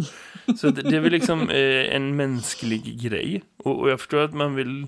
så 0.58 0.70
det, 0.70 0.82
det, 0.82 0.96
är 0.96 1.00
väl 1.00 1.12
liksom 1.12 1.50
eh, 1.50 1.96
en 1.96 2.16
mänsklig 2.16 3.02
grej. 3.02 3.44
Och, 3.58 3.80
och, 3.80 3.90
jag 3.90 4.00
förstår 4.00 4.22
att 4.22 4.34
man 4.34 4.56
vill 4.56 4.88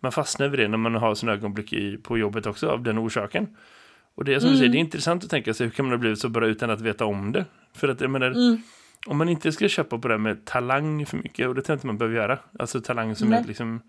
man 0.00 0.12
fastnar 0.12 0.48
vid 0.48 0.60
det 0.60 0.68
när 0.68 0.78
man 0.78 0.94
har 0.94 1.14
sån 1.14 1.28
ögonblick 1.28 1.72
i, 1.72 1.96
på 1.96 2.18
jobbet 2.18 2.46
också 2.46 2.68
av 2.68 2.82
den 2.82 2.98
orsaken. 2.98 3.56
Och 4.14 4.24
det 4.24 4.34
är 4.34 4.38
som 4.38 4.46
mm. 4.46 4.52
du 4.52 4.58
säger, 4.58 4.72
det 4.72 4.78
är 4.78 4.80
intressant 4.80 5.24
att 5.24 5.30
tänka 5.30 5.54
sig 5.54 5.66
hur 5.66 5.70
kan 5.70 5.84
man 5.84 5.92
ha 5.92 5.98
blivit 5.98 6.18
så 6.18 6.28
bra 6.28 6.46
utan 6.46 6.70
att 6.70 6.80
veta 6.80 7.04
om 7.04 7.32
det. 7.32 7.44
För 7.74 7.88
att 7.88 8.00
jag 8.00 8.10
menar, 8.10 8.30
mm. 8.30 8.62
om 9.06 9.16
man 9.18 9.28
inte 9.28 9.52
ska 9.52 9.68
köpa 9.68 9.98
på 9.98 10.08
det 10.08 10.18
med 10.18 10.44
talang 10.44 11.06
för 11.06 11.16
mycket, 11.16 11.48
och 11.48 11.54
det 11.54 11.62
tror 11.62 11.74
jag 11.74 11.76
inte 11.76 11.86
man 11.86 11.98
behöver 11.98 12.16
göra. 12.16 12.38
Alltså 12.58 12.80
talang 12.80 13.16
som 13.16 13.28
Nej. 13.28 13.40
är 13.40 13.44
liksom 13.44 13.80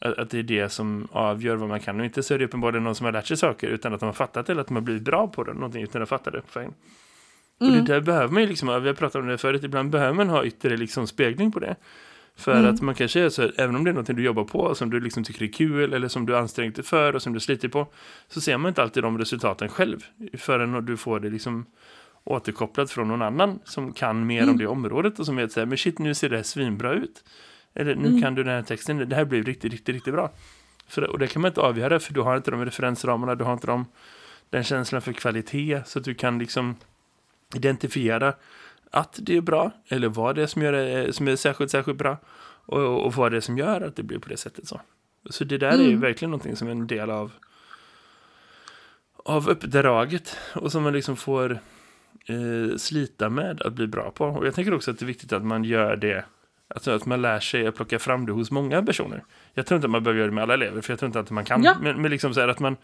att 0.00 0.30
det 0.30 0.38
är 0.38 0.42
det 0.42 0.68
som 0.68 1.08
avgör 1.12 1.56
vad 1.56 1.68
man 1.68 1.80
kan. 1.80 2.00
Och 2.00 2.04
inte 2.04 2.22
så 2.22 2.34
är 2.34 2.38
det 2.38 2.44
uppenbarligen 2.44 2.84
någon 2.84 2.94
som 2.94 3.04
har 3.04 3.12
lärt 3.12 3.26
sig 3.26 3.36
saker 3.36 3.68
utan 3.68 3.94
att 3.94 4.00
de 4.00 4.06
har 4.06 4.12
fattat 4.12 4.46
det 4.46 4.52
eller 4.52 4.60
att 4.60 4.68
de 4.68 4.74
har 4.74 4.82
blivit 4.82 5.02
bra 5.02 5.26
på 5.26 5.44
det. 5.44 5.54
Någonting 5.54 5.82
utan 5.82 6.02
att 6.02 6.08
fatta 6.08 6.30
det. 6.30 6.42
Mm. 6.56 6.72
Och 7.60 7.66
det 7.66 7.72
mm. 7.72 7.84
där 7.84 8.00
behöver 8.00 8.28
man 8.28 8.42
ju 8.42 8.48
liksom, 8.48 8.82
vi 8.82 8.88
har 8.88 8.94
pratat 8.94 9.20
om 9.20 9.26
det 9.26 9.38
förut, 9.38 9.64
ibland 9.64 9.90
behöver 9.90 10.12
man 10.12 10.28
ha 10.28 10.44
ytterligare 10.44 10.80
liksom 10.80 11.06
spegling 11.06 11.52
på 11.52 11.58
det. 11.58 11.76
För 12.36 12.56
mm. 12.56 12.74
att 12.74 12.80
man 12.80 12.94
kanske 12.94 13.20
är 13.20 13.28
så, 13.28 13.42
även 13.56 13.76
om 13.76 13.84
det 13.84 13.90
är 13.90 13.94
något 13.94 14.06
du 14.06 14.24
jobbar 14.24 14.44
på 14.44 14.74
som 14.74 14.90
du 14.90 15.00
liksom 15.00 15.24
tycker 15.24 15.44
är 15.44 15.52
kul 15.52 15.92
eller 15.92 16.08
som 16.08 16.26
du 16.26 16.36
ansträngt 16.36 16.76
dig 16.76 16.84
för 16.84 17.14
och 17.14 17.22
som 17.22 17.32
du 17.32 17.40
sliter 17.40 17.68
på 17.68 17.86
så 18.28 18.40
ser 18.40 18.56
man 18.56 18.68
inte 18.68 18.82
alltid 18.82 19.02
de 19.02 19.18
resultaten 19.18 19.68
själv 19.68 20.04
förrän 20.38 20.84
du 20.86 20.96
får 20.96 21.20
det 21.20 21.30
liksom 21.30 21.66
återkopplat 22.24 22.90
från 22.90 23.08
någon 23.08 23.22
annan 23.22 23.58
som 23.64 23.92
kan 23.92 24.26
mer 24.26 24.42
mm. 24.42 24.50
om 24.50 24.58
det 24.58 24.66
området 24.66 25.18
och 25.18 25.26
som 25.26 25.36
vet 25.36 25.52
så 25.52 25.60
här, 25.60 25.66
men 25.66 25.78
shit 25.78 25.98
nu 25.98 26.14
ser 26.14 26.28
det 26.28 26.44
svinbra 26.44 26.92
ut. 26.92 27.24
Eller 27.74 27.94
nu 27.94 28.08
mm. 28.08 28.22
kan 28.22 28.34
du 28.34 28.42
den 28.42 28.54
här 28.54 28.62
texten, 28.62 29.08
det 29.08 29.16
här 29.16 29.24
blir 29.24 29.42
riktigt, 29.42 29.72
riktigt, 29.72 29.94
riktigt 29.94 30.14
bra. 30.14 30.32
För, 30.86 31.02
och 31.02 31.18
det 31.18 31.26
kan 31.26 31.42
man 31.42 31.48
inte 31.48 31.60
avgöra 31.60 32.00
för 32.00 32.14
du 32.14 32.20
har 32.20 32.36
inte 32.36 32.50
de 32.50 32.64
referensramarna, 32.64 33.34
du 33.34 33.44
har 33.44 33.52
inte 33.52 33.66
de, 33.66 33.84
den 34.50 34.64
känslan 34.64 35.02
för 35.02 35.12
kvalitet 35.12 35.82
så 35.86 35.98
att 35.98 36.04
du 36.04 36.14
kan 36.14 36.38
liksom 36.38 36.76
identifiera 37.54 38.34
att 38.90 39.18
det 39.22 39.36
är 39.36 39.40
bra 39.40 39.70
eller 39.88 40.08
vad 40.08 40.34
det 40.34 40.42
är 40.42 40.46
som, 40.46 40.62
gör 40.62 40.72
det, 40.72 41.12
som 41.12 41.28
är 41.28 41.36
särskilt, 41.36 41.70
särskilt 41.70 41.98
bra 41.98 42.16
och, 42.66 43.06
och 43.06 43.14
vad 43.14 43.32
det 43.32 43.36
är 43.36 43.40
som 43.40 43.58
gör 43.58 43.80
att 43.80 43.96
det 43.96 44.02
blir 44.02 44.18
på 44.18 44.28
det 44.28 44.36
sättet. 44.36 44.68
Så, 44.68 44.80
så 45.30 45.44
det 45.44 45.58
där 45.58 45.68
mm. 45.68 45.80
är 45.80 45.84
ju 45.84 45.90
mm. 45.90 46.00
verkligen 46.00 46.30
någonting 46.30 46.56
som 46.56 46.68
är 46.68 46.72
en 46.72 46.86
del 46.86 47.10
av 47.10 47.32
av 49.24 49.48
uppdraget 49.48 50.36
och 50.54 50.72
som 50.72 50.82
man 50.82 50.92
liksom 50.92 51.16
får 51.16 51.58
eh, 52.26 52.76
slita 52.76 53.28
med 53.28 53.62
att 53.62 53.72
bli 53.72 53.86
bra 53.86 54.10
på. 54.10 54.24
Och 54.24 54.46
jag 54.46 54.54
tänker 54.54 54.74
också 54.74 54.90
att 54.90 54.98
det 54.98 55.04
är 55.04 55.06
viktigt 55.06 55.32
att 55.32 55.44
man 55.44 55.64
gör 55.64 55.96
det 55.96 56.24
Alltså 56.74 56.90
att 56.90 57.06
man 57.06 57.22
lär 57.22 57.40
sig 57.40 57.66
att 57.66 57.76
plocka 57.76 57.98
fram 57.98 58.26
det 58.26 58.32
hos 58.32 58.50
många 58.50 58.82
personer. 58.82 59.24
Jag 59.54 59.66
tror 59.66 59.76
inte 59.76 59.86
att 59.86 59.90
man 59.90 60.02
behöver 60.02 60.18
göra 60.18 60.28
det 60.28 60.34
med 60.34 60.42
alla 60.42 60.54
elever, 60.54 60.80
för 60.80 60.92
jag 60.92 60.98
tror 60.98 61.06
inte 61.06 61.20
att 61.20 61.30
man 61.30 61.44
kan. 61.44 61.62
Ja. 61.62 61.76
Men, 61.80 62.02
men 62.02 62.10
liksom 62.10 62.34
så 62.34 62.40
här 62.40 62.48
att 62.48 62.60
man, 62.60 62.76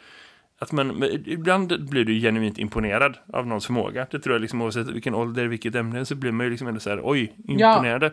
att 0.58 0.72
man, 0.72 1.02
ibland 1.24 1.88
blir 1.88 2.04
du 2.04 2.20
genuint 2.20 2.58
imponerad 2.58 3.18
av 3.32 3.46
någons 3.46 3.66
förmåga. 3.66 4.06
Det 4.10 4.18
tror 4.18 4.34
jag 4.34 4.40
liksom 4.40 4.62
oavsett 4.62 4.88
vilken 4.88 5.14
ålder, 5.14 5.46
vilket 5.46 5.74
ämne, 5.74 6.04
så 6.04 6.14
blir 6.14 6.32
man 6.32 6.46
ju 6.46 6.50
liksom 6.50 6.68
ändå 6.68 6.80
så 6.80 6.90
här, 6.90 7.00
oj, 7.02 7.34
imponerade. 7.48 8.06
Ja. 8.06 8.12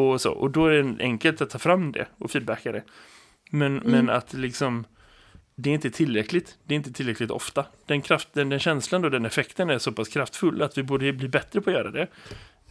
Och, 0.00 0.20
så, 0.20 0.32
och 0.32 0.50
då 0.50 0.66
är 0.66 0.82
det 0.82 1.04
enkelt 1.04 1.40
att 1.40 1.50
ta 1.50 1.58
fram 1.58 1.92
det 1.92 2.06
och 2.18 2.30
feedbacka 2.30 2.72
det. 2.72 2.82
Men, 3.50 3.78
mm. 3.78 3.90
men 3.90 4.10
att 4.10 4.32
liksom, 4.32 4.84
det 5.54 5.70
är 5.70 5.74
inte 5.74 5.90
tillräckligt. 5.90 6.58
Det 6.64 6.74
är 6.74 6.76
inte 6.76 6.92
tillräckligt 6.92 7.30
ofta. 7.30 7.66
Den, 7.86 8.02
kraften, 8.02 8.48
den 8.48 8.58
känslan 8.58 9.04
och 9.04 9.10
den 9.10 9.24
effekten 9.24 9.70
är 9.70 9.78
så 9.78 9.92
pass 9.92 10.08
kraftfull 10.08 10.62
att 10.62 10.78
vi 10.78 10.82
borde 10.82 11.12
bli 11.12 11.28
bättre 11.28 11.60
på 11.60 11.70
att 11.70 11.76
göra 11.76 11.90
det 11.90 12.08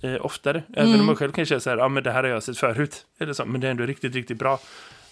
eh, 0.02 0.26
oftare. 0.26 0.64
Även 0.74 0.90
mm. 0.90 1.00
om 1.00 1.06
man 1.06 1.16
själv 1.16 1.32
kan 1.32 1.46
säga 1.46 1.60
så 1.60 1.70
här, 1.70 1.78
ja 1.78 1.86
ah, 1.86 1.90
men 1.90 2.04
det 2.04 2.12
här 2.12 2.24
har 2.24 2.30
jag 2.30 2.44
sett 2.44 2.58
förut. 2.58 3.06
Eller 3.20 3.34
så, 3.34 3.46
men 3.46 3.62
det 3.62 3.68
är 3.68 3.72
ändå 3.72 3.86
riktigt, 3.86 4.16
riktigt 4.16 4.38
bra. 4.38 4.60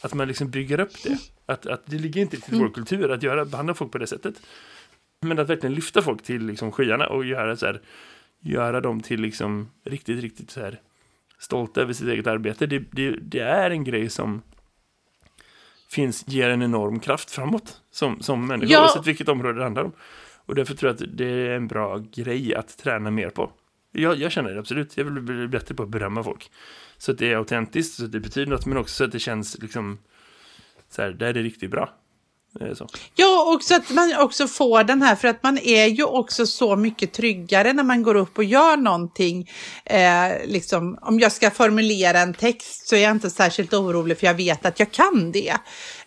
Att 0.01 0.13
man 0.13 0.27
liksom 0.27 0.49
bygger 0.49 0.79
upp 0.79 1.03
det. 1.03 1.17
Att, 1.45 1.65
att 1.65 1.85
det 1.85 1.97
ligger 1.97 2.21
inte 2.21 2.41
till 2.41 2.53
mm. 2.53 2.65
vår 2.65 2.73
kultur 2.73 3.11
att 3.11 3.23
göra, 3.23 3.45
behandla 3.45 3.73
folk 3.73 3.91
på 3.91 3.97
det 3.97 4.07
sättet. 4.07 4.35
Men 5.21 5.39
att 5.39 5.49
verkligen 5.49 5.73
lyfta 5.75 6.01
folk 6.01 6.23
till 6.23 6.45
liksom 6.45 6.71
skyarna 6.71 7.07
och 7.07 7.25
göra 7.25 7.55
så 7.55 7.65
här, 7.65 7.81
göra 8.39 8.81
dem 8.81 9.01
till 9.01 9.21
liksom 9.21 9.69
riktigt, 9.83 10.21
riktigt 10.21 10.51
så 10.51 10.59
här 10.59 10.79
stolta 11.39 11.81
över 11.81 11.93
sitt 11.93 12.07
eget 12.07 12.27
arbete. 12.27 12.67
Det, 12.67 12.79
det, 12.91 13.11
det 13.11 13.39
är 13.39 13.71
en 13.71 13.83
grej 13.83 14.09
som 14.09 14.41
finns, 15.89 16.27
ger 16.27 16.49
en 16.49 16.61
enorm 16.61 16.99
kraft 16.99 17.31
framåt 17.31 17.81
som, 17.91 18.21
som 18.21 18.47
människa, 18.47 18.73
ja. 18.73 18.81
oavsett 18.81 19.07
vilket 19.07 19.29
område 19.29 19.57
det 19.57 19.63
handlar 19.63 19.83
om. 19.83 19.91
Och 20.45 20.55
därför 20.55 20.75
tror 20.75 20.89
jag 20.89 20.93
att 20.93 21.17
det 21.17 21.25
är 21.25 21.49
en 21.49 21.67
bra 21.67 22.03
grej 22.11 22.55
att 22.55 22.77
träna 22.77 23.11
mer 23.11 23.29
på. 23.29 23.51
Jag, 23.95 24.15
jag 24.17 24.31
känner 24.31 24.51
det 24.51 24.59
absolut. 24.59 24.97
Jag 24.97 25.05
vill 25.05 25.21
bli 25.21 25.47
bättre 25.47 25.75
på 25.75 25.83
att 25.83 25.89
berömma 25.89 26.23
folk. 26.23 26.51
Så 26.97 27.11
att 27.11 27.17
det 27.17 27.31
är 27.31 27.35
autentiskt, 27.35 27.95
så 27.95 28.05
att 28.05 28.11
det 28.11 28.19
betyder 28.19 28.51
något, 28.51 28.65
men 28.65 28.77
också 28.77 28.95
så 28.95 29.03
att 29.03 29.11
det 29.11 29.19
känns 29.19 29.57
liksom 29.61 29.97
så 30.89 31.01
här, 31.01 31.09
det 31.09 31.27
är 31.27 31.33
det 31.33 31.41
riktigt 31.41 31.71
bra. 31.71 31.89
Så. 32.75 32.87
Ja, 33.15 33.53
och 33.53 33.63
så 33.63 33.75
att 33.75 33.89
man 33.89 34.15
också 34.19 34.47
får 34.47 34.83
den 34.83 35.01
här, 35.01 35.15
för 35.15 35.27
att 35.27 35.43
man 35.43 35.57
är 35.57 35.85
ju 35.85 36.03
också 36.03 36.45
så 36.45 36.75
mycket 36.75 37.13
tryggare 37.13 37.73
när 37.73 37.83
man 37.83 38.03
går 38.03 38.15
upp 38.15 38.37
och 38.37 38.43
gör 38.43 38.77
någonting. 38.77 39.49
Eh, 39.85 40.45
liksom, 40.45 40.99
om 41.01 41.19
jag 41.19 41.31
ska 41.31 41.51
formulera 41.51 42.19
en 42.19 42.33
text 42.33 42.87
så 42.87 42.95
är 42.95 42.99
jag 42.99 43.11
inte 43.11 43.29
särskilt 43.29 43.73
orolig 43.73 44.19
för 44.19 44.27
jag 44.27 44.33
vet 44.33 44.65
att 44.65 44.79
jag 44.79 44.91
kan 44.91 45.31
det. 45.31 45.49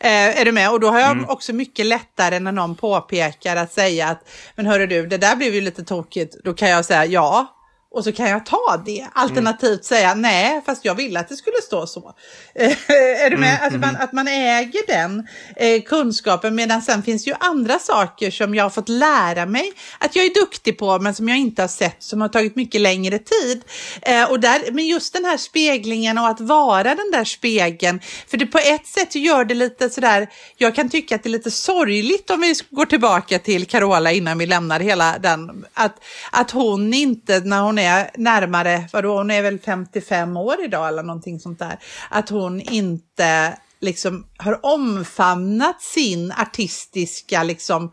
Eh, 0.01 0.40
är 0.40 0.44
du 0.44 0.53
med? 0.53 0.70
Och 0.70 0.81
då 0.81 0.88
har 0.88 1.01
jag 1.01 1.11
mm. 1.11 1.29
också 1.29 1.53
mycket 1.53 1.87
lättare 1.87 2.40
när 2.40 2.53
någon 2.53 2.74
påpekar 2.74 3.57
att 3.57 3.72
säga 3.72 4.09
att, 4.09 4.29
men 4.57 4.66
hörru 4.66 4.87
du, 4.87 5.07
det 5.07 5.18
där 5.18 5.37
blev 5.37 5.55
ju 5.55 5.61
lite 5.61 5.85
tokigt. 5.85 6.37
Då 6.44 6.55
kan 6.55 6.68
jag 6.68 6.85
säga 6.85 7.07
ja, 7.07 7.57
och 7.98 8.04
så 8.04 8.12
kan 8.12 8.28
jag 8.30 8.46
ta 8.46 8.82
det. 8.84 9.06
Alternativt 9.12 9.84
säga 9.84 10.14
nej, 10.14 10.62
fast 10.66 10.84
jag 10.84 10.94
ville 10.94 11.20
att 11.20 11.28
det 11.28 11.37
skulle 11.37 11.56
stå 11.62 11.87
så. 11.87 12.14
är 12.54 13.30
du 13.30 13.37
med? 13.37 13.48
Mm, 13.48 13.62
Alltså 13.62 13.78
man, 13.78 13.96
att 13.96 14.12
man 14.12 14.28
äger 14.28 14.87
den 14.87 15.28
eh, 15.56 15.82
kunskapen 15.82 16.54
medan 16.54 16.82
sen 16.82 17.02
finns 17.02 17.26
ju 17.26 17.34
andra 17.40 17.78
saker 17.78 18.30
som 18.30 18.54
jag 18.54 18.64
har 18.64 18.70
fått 18.70 18.88
lära 18.88 19.46
mig 19.46 19.72
att 19.98 20.16
jag 20.16 20.24
är 20.24 20.34
duktig 20.34 20.78
på 20.78 20.98
men 20.98 21.14
som 21.14 21.28
jag 21.28 21.38
inte 21.38 21.62
har 21.62 21.68
sett 21.68 22.02
som 22.02 22.20
har 22.20 22.28
tagit 22.28 22.56
mycket 22.56 22.80
längre 22.80 23.18
tid. 23.18 23.62
Eh, 24.02 24.30
och 24.30 24.40
där, 24.40 24.72
men 24.72 24.87
just 24.87 25.12
den 25.12 25.24
här 25.24 25.37
speglingen 25.37 26.18
och 26.18 26.28
att 26.28 26.40
vara 26.40 26.94
den 26.94 27.11
där 27.12 27.24
spegeln. 27.24 28.00
För 28.26 28.37
det 28.37 28.46
på 28.46 28.58
ett 28.58 28.87
sätt 28.87 29.14
gör 29.14 29.44
det 29.44 29.54
lite 29.54 29.90
sådär, 29.90 30.28
jag 30.56 30.74
kan 30.74 30.90
tycka 30.90 31.14
att 31.14 31.22
det 31.22 31.28
är 31.28 31.30
lite 31.30 31.50
sorgligt 31.50 32.30
om 32.30 32.40
vi 32.40 32.54
går 32.70 32.87
tillbaka 32.87 33.38
till 33.38 33.66
Carola 33.66 34.12
innan 34.12 34.38
vi 34.38 34.46
lämnar 34.46 34.80
hela 34.80 35.18
den, 35.18 35.64
att, 35.74 36.04
att 36.32 36.50
hon 36.50 36.94
inte 36.94 37.40
när 37.40 37.61
hon 37.61 37.78
är 37.78 37.88
närmare, 38.16 38.88
vadå, 38.92 39.16
hon 39.16 39.31
är 39.31 39.42
väl 39.42 39.59
55 39.59 40.37
år 40.37 40.64
idag 40.64 40.88
eller 40.88 41.03
någonting 41.03 41.40
sånt 41.40 41.59
där, 41.59 41.79
att 42.11 42.29
hon 42.29 42.61
inte 42.61 43.59
liksom 43.81 44.27
har 44.37 44.66
omfamnat 44.66 45.83
sin 45.83 46.33
artistiska 46.33 47.42
liksom 47.42 47.92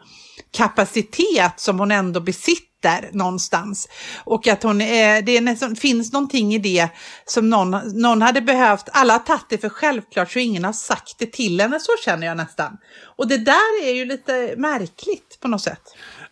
kapacitet 0.51 1.59
som 1.59 1.79
hon 1.79 1.91
ändå 1.91 2.19
besitter 2.19 3.09
någonstans. 3.11 3.89
Och 4.23 4.47
att 4.47 4.63
hon 4.63 4.81
är, 4.81 5.21
det 5.21 5.37
är 5.37 5.41
nästan, 5.41 5.75
finns 5.75 6.13
någonting 6.13 6.53
i 6.53 6.59
det 6.59 6.89
som 7.25 7.49
någon, 7.49 7.71
någon 8.01 8.21
hade 8.21 8.41
behövt, 8.41 8.89
alla 8.91 9.13
har 9.13 9.19
tagit 9.19 9.49
det 9.49 9.57
för 9.57 9.69
självklart 9.69 10.31
så 10.31 10.39
ingen 10.39 10.63
har 10.63 10.73
sagt 10.73 11.15
det 11.17 11.31
till 11.31 11.61
henne, 11.61 11.79
så 11.79 11.91
känner 12.05 12.27
jag 12.27 12.37
nästan. 12.37 12.77
Och 13.17 13.27
det 13.27 13.37
där 13.37 13.83
är 13.83 13.93
ju 13.93 14.05
lite 14.05 14.53
märkligt 14.57 15.37
på 15.41 15.47
något 15.47 15.61
sätt. 15.61 15.81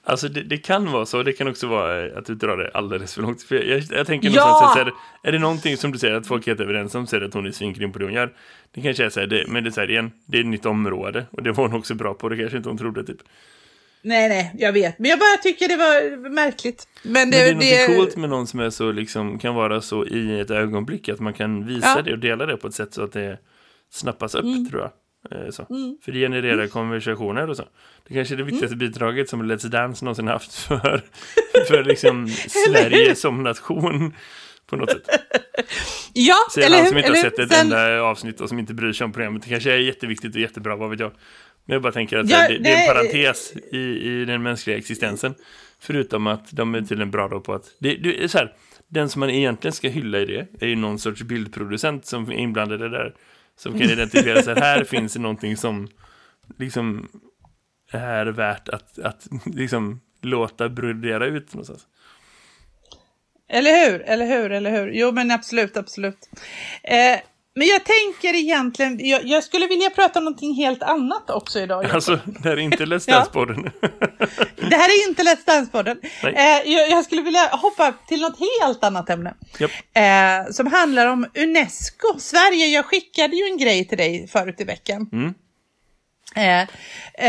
Alltså 0.06 0.28
det, 0.28 0.44
det 0.44 0.58
kan 0.58 0.92
vara 0.92 1.06
så, 1.06 1.24
det 1.24 1.34
kan 1.34 1.48
också 1.48 1.68
vara 1.68 2.06
eh, 2.06 2.18
att 2.18 2.26
du 2.26 2.36
drar 2.36 2.58
det 2.58 2.72
alldeles 2.74 3.14
för 3.14 3.22
långt. 3.22 3.44
För 3.44 3.56
jag, 3.56 3.66
jag, 3.66 3.84
jag 3.98 4.08
tänker 4.08 4.30
Ja! 4.30 4.46
någonstans 4.46 4.88
att 4.88 5.28
är 5.28 5.32
det 5.32 5.40
någonting 5.40 5.78
som 5.78 5.92
du 5.92 6.00
säger 6.00 6.14
att 6.16 6.28
folk 6.28 6.48
är 6.48 6.52
helt 6.52 6.60
överens 6.62 6.96
om 6.96 7.08
så 7.08 7.16
är 7.16 7.20
det 7.20 7.26
att 7.26 7.34
hon 7.34 7.46
är 7.46 7.52
svingrym 7.52 7.92
på 7.92 8.00
det 8.00 8.06
hon 8.06 8.14
gör. 8.14 8.34
Det 8.72 8.82
kanske 8.82 9.06
är 9.06 9.10
så 9.10 9.20
här, 9.20 9.28
det, 9.28 9.46
men 9.48 9.64
det 9.64 9.70
är 9.70 9.72
så 9.72 9.82
här 9.82 9.90
igen, 9.92 10.12
det 10.26 10.38
är 10.38 10.42
ett 10.42 10.48
nytt 10.48 10.66
område 10.66 11.26
och 11.32 11.44
det 11.44 11.52
var 11.52 11.68
hon 11.68 11.80
också 11.80 11.96
bra 11.96 12.14
på, 12.14 12.30
det 12.30 12.38
kanske 12.38 12.58
inte 12.58 12.70
hon 12.70 12.78
trodde 12.78 13.04
typ. 13.06 13.18
Nej, 14.02 14.30
nej, 14.30 14.52
jag 14.58 14.74
vet. 14.74 15.00
Men 15.00 15.10
jag 15.10 15.20
bara 15.20 15.38
tycker 15.44 15.68
det 15.68 15.76
var 15.76 16.30
märkligt. 16.30 16.88
Men 17.04 17.32
det, 17.32 17.38
Men 17.52 17.60
det 17.60 17.76
är 17.76 17.88
något 17.88 17.98
coolt 17.98 18.16
med 18.18 18.30
någon 18.30 18.48
som 18.48 18.60
är 18.60 18.70
så, 18.70 18.92
liksom, 18.92 19.40
kan 19.40 19.56
vara 19.56 19.82
så 19.82 20.06
i 20.06 20.40
ett 20.40 20.52
ögonblick, 20.52 21.10
att 21.10 21.20
man 21.20 21.34
kan 21.34 21.66
visa 21.68 21.94
Ja. 21.96 22.02
det 22.02 22.12
och 22.12 22.20
dela 22.20 22.46
det 22.46 22.58
på 22.58 22.68
ett 22.68 22.74
sätt 22.74 22.94
så 22.94 23.04
att 23.04 23.12
det 23.12 23.38
snappas 23.92 24.36
upp, 24.36 24.44
Mm. 24.44 24.70
tror 24.70 24.82
jag. 24.82 24.92
Eh, 25.32 25.50
Så. 25.50 25.66
För 26.06 26.12
det 26.12 26.20
genererar 26.20 26.68
konversationer 26.68 27.50
och 27.50 27.58
så. 27.58 27.64
Det 28.08 28.14
kanske 28.14 28.36
är 28.36 28.38
det 28.38 28.44
viktigaste 28.44 28.76
Mm. 28.76 28.80
bidraget 28.80 29.30
som 29.30 29.44
Let's 29.52 29.68
Dance 29.68 30.06
någonsin 30.06 30.28
haft 30.28 30.54
för, 30.56 31.02
för 31.68 31.84
liksom 31.84 32.28
Sverige 32.68 33.16
som 33.16 33.44
nation 33.44 34.14
på 34.68 34.76
något 34.76 34.92
sätt. 34.92 35.08
Ja, 36.16 36.36
Säger 36.54 36.68
eller 36.68 36.78
han 36.78 36.88
som 36.88 36.98
inte 36.98 37.10
har 37.10 37.16
sett 37.16 37.40
ett 37.40 37.52
Sen- 37.52 37.62
enda 37.66 38.02
avsnitt 38.02 38.42
och 38.42 38.50
som 38.50 38.60
inte 38.60 38.74
bryr 38.74 38.94
sig 38.94 39.06
om 39.06 39.12
programmet. 39.14 39.44
Det 39.44 39.50
kanske 39.50 39.72
är 39.74 39.78
jätteviktigt 39.78 40.36
och 40.36 40.42
jättebra, 40.42 40.76
vad 40.76 40.90
vet 40.90 41.00
jag. 41.00 41.12
Men 41.66 41.74
jag 41.74 41.82
bara 41.82 41.92
tänker 41.94 42.18
att 42.18 42.30
Ja, 42.30 42.48
det, 42.48 42.58
det 42.58 42.70
är 42.74 42.82
en 42.90 42.96
parentes 42.96 43.54
i, 43.72 43.78
i 43.78 44.26
den 44.26 44.44
mänskliga 44.44 44.78
existensen. 44.78 45.34
Förutom 45.80 46.28
att 46.28 46.52
de 46.52 46.76
är 46.76 46.80
tydligen 46.82 47.12
bra 47.12 47.28
då 47.28 47.40
på 47.40 47.54
att... 47.54 47.64
Det, 47.80 47.96
det 47.96 48.24
är 48.24 48.28
så 48.28 48.38
här, 48.38 48.54
den 48.88 49.10
som 49.10 49.20
man 49.20 49.30
egentligen 49.30 49.74
ska 49.74 49.88
hylla 49.90 50.20
i 50.20 50.26
det 50.26 50.48
är 50.60 50.68
ju 50.68 50.76
någon 50.76 51.00
sorts 51.00 51.22
bildproducent 51.22 52.06
som 52.06 52.32
är 52.32 52.36
inblandad 52.36 52.80
i 52.80 52.84
det 52.84 52.90
där. 52.90 53.14
Som 53.58 53.80
kan 53.80 53.90
identifiera 53.90 54.42
sig. 54.42 54.56
Här 54.60 54.84
finns 54.84 55.14
det 55.14 55.20
någonting 55.20 55.58
som 55.58 55.88
liksom 56.60 57.10
är 57.92 58.26
värt 58.26 58.70
att, 58.70 59.00
att 59.00 59.28
liksom 59.46 60.02
låta 60.22 60.70
brodera 60.70 61.26
ut 61.26 61.54
någonstans. 61.54 61.88
Eller 63.50 63.90
hur, 63.90 64.02
eller 64.02 64.26
hur, 64.26 64.52
eller 64.52 64.72
hur. 64.72 64.92
Jo, 64.94 65.12
men 65.12 65.32
absolut, 65.32 65.78
absolut. 65.78 66.30
Eh, 66.84 67.20
men 67.56 67.68
jag 67.68 67.82
tänker 67.84 68.36
egentligen, 68.40 69.08
jag, 69.08 69.26
jag 69.26 69.44
skulle 69.44 69.68
vilja 69.68 69.90
prata 69.90 70.20
om 70.20 70.26
någonting 70.26 70.54
helt 70.54 70.84
annat 70.84 71.30
också 71.30 71.60
idag. 71.60 71.86
Alltså, 71.86 72.20
det 72.26 72.44
här 72.50 72.52
är 72.58 72.62
inte 72.62 72.86
Let's. 72.86 73.10
Dance-podden. 73.10 73.72
Det 74.70 74.76
här 74.76 74.90
är 74.90 75.10
inte 75.10 75.24
Let's 75.24 75.46
Dance-podden. 75.46 75.98
Eh, 76.24 76.72
jag, 76.72 76.90
jag 76.90 77.06
skulle 77.06 77.22
vilja 77.22 77.50
hoppa 77.52 77.94
till 78.08 78.22
något 78.22 78.38
helt 78.62 78.84
annat 78.84 79.10
ämne. 79.10 79.34
Japp. 79.60 79.72
Eh, 79.94 80.52
som 80.52 80.68
handlar 80.68 81.08
om 81.08 81.26
Unesco. 81.38 82.20
Sverige, 82.20 82.68
jag 82.68 82.86
skickade 82.86 83.36
ju 83.36 83.44
en 83.44 83.58
grej 83.58 83.88
till 83.88 83.98
dig 83.98 84.28
förut 84.28 84.56
i 84.62 84.64
veckan. 84.64 85.10
Mm. 85.14 85.34
Eh, 86.36 86.62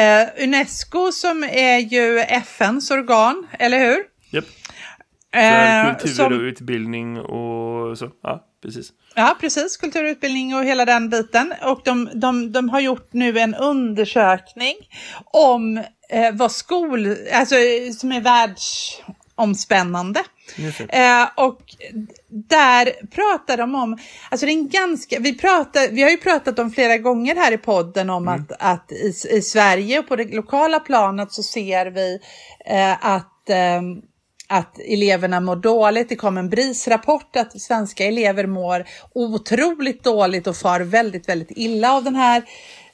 eh, 0.01 0.29
Unesco 0.45 1.13
som 1.13 1.45
är 1.45 1.79
ju 1.79 2.19
FNs 2.19 2.91
organ, 2.91 3.47
eller 3.59 3.79
hur? 3.79 3.97
Japp. 4.31 4.45
Eh, 5.35 5.41
För 5.41 5.95
kultur 5.99 6.15
som- 6.15 6.33
och 6.33 6.41
utbildning 6.41 7.19
och 7.21 7.99
så. 7.99 8.11
Ja, 8.23 8.45
precis. 8.65 8.93
Ja, 9.15 9.37
precis. 9.41 9.77
Kulturutbildning 9.77 10.55
och 10.55 10.65
hela 10.65 10.85
den 10.85 11.11
biten. 11.11 11.55
Och 11.63 11.81
de, 11.85 12.11
de, 12.15 12.53
de 12.53 12.69
har 12.69 12.81
gjort 12.81 13.13
nu 13.13 13.39
en 13.39 13.55
undersökning 13.55 14.75
om 15.25 15.77
eh, 16.09 16.33
vad 16.33 16.53
skol, 16.53 17.17
alltså 17.33 17.55
som 17.99 18.13
är 18.13 18.21
världsomspännande. 18.21 20.21
Eh, 20.89 21.29
och 21.37 21.61
där 22.29 23.07
pratar 23.07 23.57
de 23.57 23.75
om, 23.75 23.99
alltså 24.31 24.47
det 24.47 24.53
är 24.53 24.57
en 24.57 24.69
ganska, 24.69 25.21
vi, 25.21 25.39
pratar, 25.39 25.93
vi 25.93 26.03
har 26.03 26.11
ju 26.11 26.17
pratat 26.17 26.59
om 26.59 26.71
flera 26.71 26.99
gånger 26.99 27.37
här 27.37 27.53
i 27.53 27.59
podden 27.59 28.11
om 28.11 28.29
att, 28.29 28.53
att 28.59 28.93
i, 28.93 29.15
i 29.31 29.43
Sverige 29.43 29.99
och 29.99 30.09
på 30.09 30.17
det 30.17 30.35
lokala 30.35 30.81
planet 30.81 31.33
så 31.33 31.43
ser 31.43 31.87
vi 31.87 32.19
eh, 32.67 33.07
att 33.07 33.51
ehm, 33.51 34.03
att 34.49 34.79
eleverna 34.79 35.41
mår 35.41 35.57
dåligt. 35.57 36.09
Det 36.09 36.17
kom 36.17 36.39
en 36.39 36.51
BRIS-rapport 36.51 37.37
att 37.37 37.61
svenska 37.61 38.05
elever 38.05 38.47
mår 38.47 38.85
otroligt 39.15 40.05
dåligt 40.05 40.47
och 40.47 40.57
far 40.57 40.81
väldigt, 40.81 41.29
väldigt 41.29 41.51
illa 41.51 41.93
av 41.93 42.05
den 42.05 42.15
här 42.15 42.43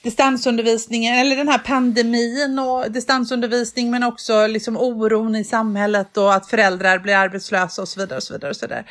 distansundervisningen 0.02 1.14
eller 1.14 1.36
den 1.36 1.48
här 1.48 1.58
pandemin 1.58 2.58
och 2.58 2.90
distansundervisning 2.92 3.90
men 3.90 4.02
också 4.02 4.46
liksom 4.46 4.76
oron 4.76 5.36
i 5.36 5.44
samhället 5.44 6.16
och 6.16 6.34
att 6.34 6.46
föräldrar 6.46 6.98
blir 6.98 7.16
arbetslösa 7.16 7.82
och 7.82 7.88
så 7.88 8.00
vidare. 8.00 8.16
Och 8.16 8.22
så 8.22 8.32
vidare, 8.32 8.50
och 8.50 8.56
så 8.56 8.66
vidare. 8.66 8.84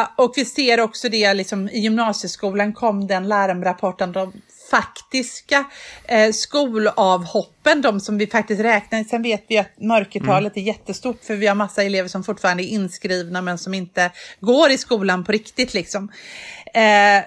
Eh, 0.00 0.08
och 0.16 0.32
vi 0.36 0.44
ser 0.44 0.80
också 0.80 1.08
det 1.08 1.34
liksom, 1.34 1.68
i 1.68 1.78
gymnasieskolan 1.78 2.72
kom 2.72 3.06
den 3.06 3.28
larmrapporten 3.28 4.12
de 4.12 4.32
faktiska 4.70 5.64
eh, 6.04 6.32
skolavhoppen, 6.32 7.82
de 7.82 8.00
som 8.00 8.18
vi 8.18 8.26
faktiskt 8.26 8.60
räknar. 8.60 9.04
Sen 9.04 9.22
vet 9.22 9.44
vi 9.48 9.58
att 9.58 9.80
mörkertalet 9.80 10.56
är 10.56 10.60
jättestort 10.60 11.24
för 11.24 11.36
vi 11.36 11.46
har 11.46 11.54
massa 11.54 11.82
elever 11.82 12.08
som 12.08 12.24
fortfarande 12.24 12.62
är 12.62 12.68
inskrivna 12.68 13.42
men 13.42 13.58
som 13.58 13.74
inte 13.74 14.10
går 14.40 14.70
i 14.70 14.78
skolan 14.78 15.24
på 15.24 15.32
riktigt. 15.32 15.74
Liksom. 15.74 16.12
Eh, 16.74 17.24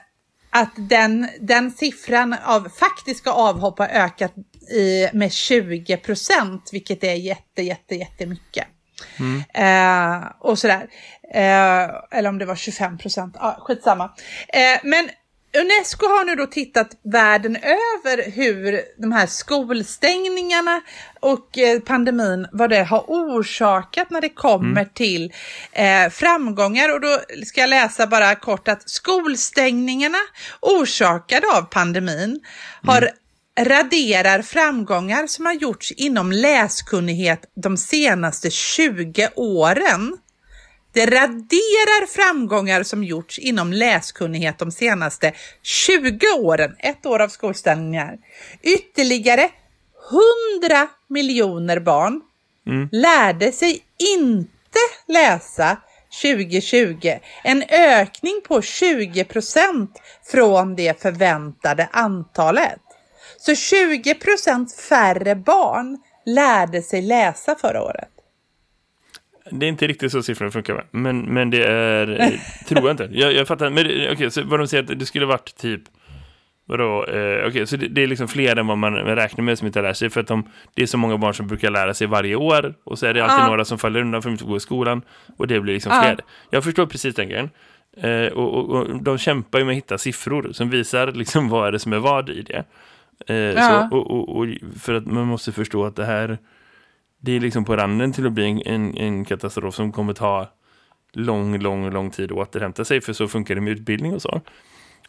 att 0.52 0.72
den, 0.76 1.30
den 1.40 1.72
siffran 1.72 2.36
av 2.46 2.70
faktiska 2.70 3.32
avhopp 3.32 3.80
har 3.80 3.88
ökat 3.88 4.34
i, 4.72 5.08
med 5.14 5.32
20 5.32 5.98
procent, 5.98 6.70
vilket 6.72 7.04
är 7.04 7.14
jätte, 7.14 7.62
jätte, 7.62 7.96
jättemycket. 7.96 8.68
Eh, 9.54 10.32
och 10.40 10.60
sådär. 10.60 10.88
Eh, 11.34 11.90
eller 12.12 12.30
om 12.30 12.38
det 12.38 12.46
var 12.46 12.56
25 12.56 12.98
procent, 12.98 13.36
ah, 13.40 13.56
skitsamma. 13.60 14.04
Eh, 14.48 14.80
men 14.84 15.10
Unesco 15.58 16.06
har 16.06 16.26
nu 16.26 16.36
då 16.36 16.46
tittat 16.46 16.98
världen 17.04 17.56
över 17.56 18.32
hur 18.32 18.82
de 18.98 19.12
här 19.12 19.28
skolstängningarna 19.28 20.82
och 21.20 21.58
eh, 21.58 21.80
pandemin, 21.80 22.48
vad 22.52 22.70
det 22.70 22.84
har 22.84 23.04
orsakat 23.08 24.10
när 24.10 24.22
det 24.22 24.30
kommer 24.30 24.86
till 24.86 25.34
eh, 25.72 26.10
framgångar. 26.10 26.94
Och 26.94 27.02
då 27.02 27.20
ska 27.46 27.62
jag 27.62 27.70
läsa 27.70 28.08
bara 28.08 28.36
kort 28.36 28.68
att 28.68 28.90
skolstängningarna 28.90 30.18
orsakade 30.62 31.48
av 31.58 31.62
pandemin 31.62 32.40
har 32.84 33.10
raderar 33.60 34.42
framgångar 34.42 35.28
som 35.28 35.46
har 35.46 35.54
gjorts 35.54 35.92
inom 35.92 36.32
läskunnighet 36.32 37.52
de 37.56 37.78
senaste 37.78 38.50
20 38.52 39.30
åren. 39.36 40.18
Det 40.94 41.06
raderar 41.06 42.08
framgångar 42.08 42.84
som 42.84 43.04
gjorts 43.04 43.40
inom 43.40 43.74
läskunnighet 43.74 44.60
de 44.60 44.72
senaste 44.72 45.34
20 45.62 46.28
åren, 46.40 46.76
ett 46.80 47.06
år 47.06 47.20
av 47.20 47.28
skolstängningar. 47.28 48.18
Ytterligare 48.62 49.50
100 50.62 50.88
miljoner 51.10 51.80
barn 51.80 52.22
lärde 52.92 53.52
sig 53.52 53.84
inte 54.16 54.80
läsa 55.08 55.78
2020. 56.22 57.20
En 57.44 57.64
ökning 57.70 58.42
på 58.48 58.62
20 58.62 59.24
procent 59.24 60.02
från 60.32 60.76
det 60.76 61.02
förväntade 61.02 61.90
antalet. 61.92 62.82
Så 63.38 63.56
20 63.56 64.14
procent 64.14 64.76
färre 64.76 65.36
barn 65.36 65.98
lärde 66.26 66.82
sig 66.82 67.02
läsa 67.02 67.56
förra 67.56 67.84
året. 67.84 68.10
Det 69.52 69.66
är 69.66 69.70
inte 69.70 69.88
riktigt 69.88 70.12
så 70.12 70.24
siffrorna 70.24 70.52
funkar, 70.52 70.74
va? 70.74 70.84
men, 70.92 71.22
men 71.22 71.50
det 71.50 71.64
är... 71.64 72.06
tror 72.68 72.82
jag 72.82 72.92
inte. 72.92 73.10
Jag, 73.12 73.34
jag 73.34 73.48
fattar. 73.48 73.70
Men 73.70 74.12
okej, 74.12 74.32
så 74.32 74.44
vad 74.44 74.60
de 74.60 74.68
säger 74.68 74.84
att 74.84 75.00
det 75.00 75.06
skulle 75.06 75.26
varit 75.26 75.56
typ 75.58 75.82
Vadå? 76.66 77.06
Eh, 77.06 77.48
Okej, 77.48 77.68
så 77.68 77.78
det, 77.78 77.88
det 77.88 78.04
är 78.04 78.08
liksom 78.08 78.28
fler 78.28 78.56
än 78.56 78.68
vad 78.68 78.78
man 78.78 78.96
räknar 78.96 79.44
med 79.44 79.58
som 79.58 79.68
inte 79.68 79.82
lär 79.82 79.94
sig. 79.94 80.10
För 80.10 80.22
att 80.22 80.28
de, 80.28 80.50
det 80.74 80.82
är 80.82 80.86
så 80.88 80.98
många 80.98 81.18
barn 81.18 81.34
som 81.34 81.48
brukar 81.48 81.72
lära 81.72 81.94
sig 81.94 82.08
varje 82.08 82.36
år. 82.36 82.74
Och 82.84 83.00
så 83.00 83.06
är 83.06 83.14
det 83.14 83.24
alltid 83.24 83.44
Ja. 83.44 83.48
några 83.48 83.66
som 83.66 83.78
faller 83.78 84.02
undan 84.02 84.22
för 84.22 84.30
att 84.30 84.32
de 84.32 84.44
inte 84.44 84.46
går 84.50 84.58
i 84.58 84.60
skolan. 84.60 85.02
Och 85.38 85.48
det 85.48 85.60
blir 85.60 85.74
liksom 85.74 85.92
fler. 86.02 86.20
Jag 86.50 86.64
förstår 86.64 86.86
precis 86.86 87.16
den 87.16 87.30
grejen. 87.30 87.50
Eh, 87.98 88.34
och, 88.34 88.54
och, 88.58 88.70
och 88.70 89.04
de 89.04 89.18
kämpar 89.18 89.60
ju 89.60 89.66
med 89.66 89.72
att 89.72 89.78
hitta 89.78 89.98
siffror 89.98 90.50
som 90.52 90.70
visar 90.70 91.12
liksom 91.12 91.50
vad 91.50 91.68
är 91.68 91.72
det 91.72 91.80
som 91.80 91.94
är 91.94 92.00
vad 92.00 92.30
i 92.30 92.42
det. 92.42 92.64
Eh, 93.28 93.36
Ja. 93.36 93.88
så, 93.92 93.98
och, 93.98 94.12
och, 94.12 94.38
och 94.38 94.48
för 94.82 94.94
att 94.94 95.06
man 95.06 95.28
måste 95.28 95.52
förstå 95.52 95.86
att 95.86 95.96
det 95.96 96.06
här 96.06 96.38
det 97.22 97.32
är 97.32 97.40
liksom 97.40 97.66
på 97.66 97.76
randen 97.76 98.14
till 98.14 98.26
att 98.28 98.32
bli 98.34 98.46
en, 98.46 98.62
en, 98.66 98.98
en 98.98 99.26
katastrof 99.26 99.76
som 99.76 99.92
kommer 99.92 100.14
ta 100.14 100.50
lång, 101.14 101.60
lång, 101.60 101.90
lång 101.92 102.12
tid 102.12 102.32
att 102.32 102.38
återhämta 102.38 102.86
sig. 102.86 103.02
För 103.02 103.14
så 103.14 103.28
funkar 103.28 103.56
det 103.56 103.62
med 103.62 103.74
utbildning 103.74 104.14
och 104.14 104.22
så. 104.22 104.42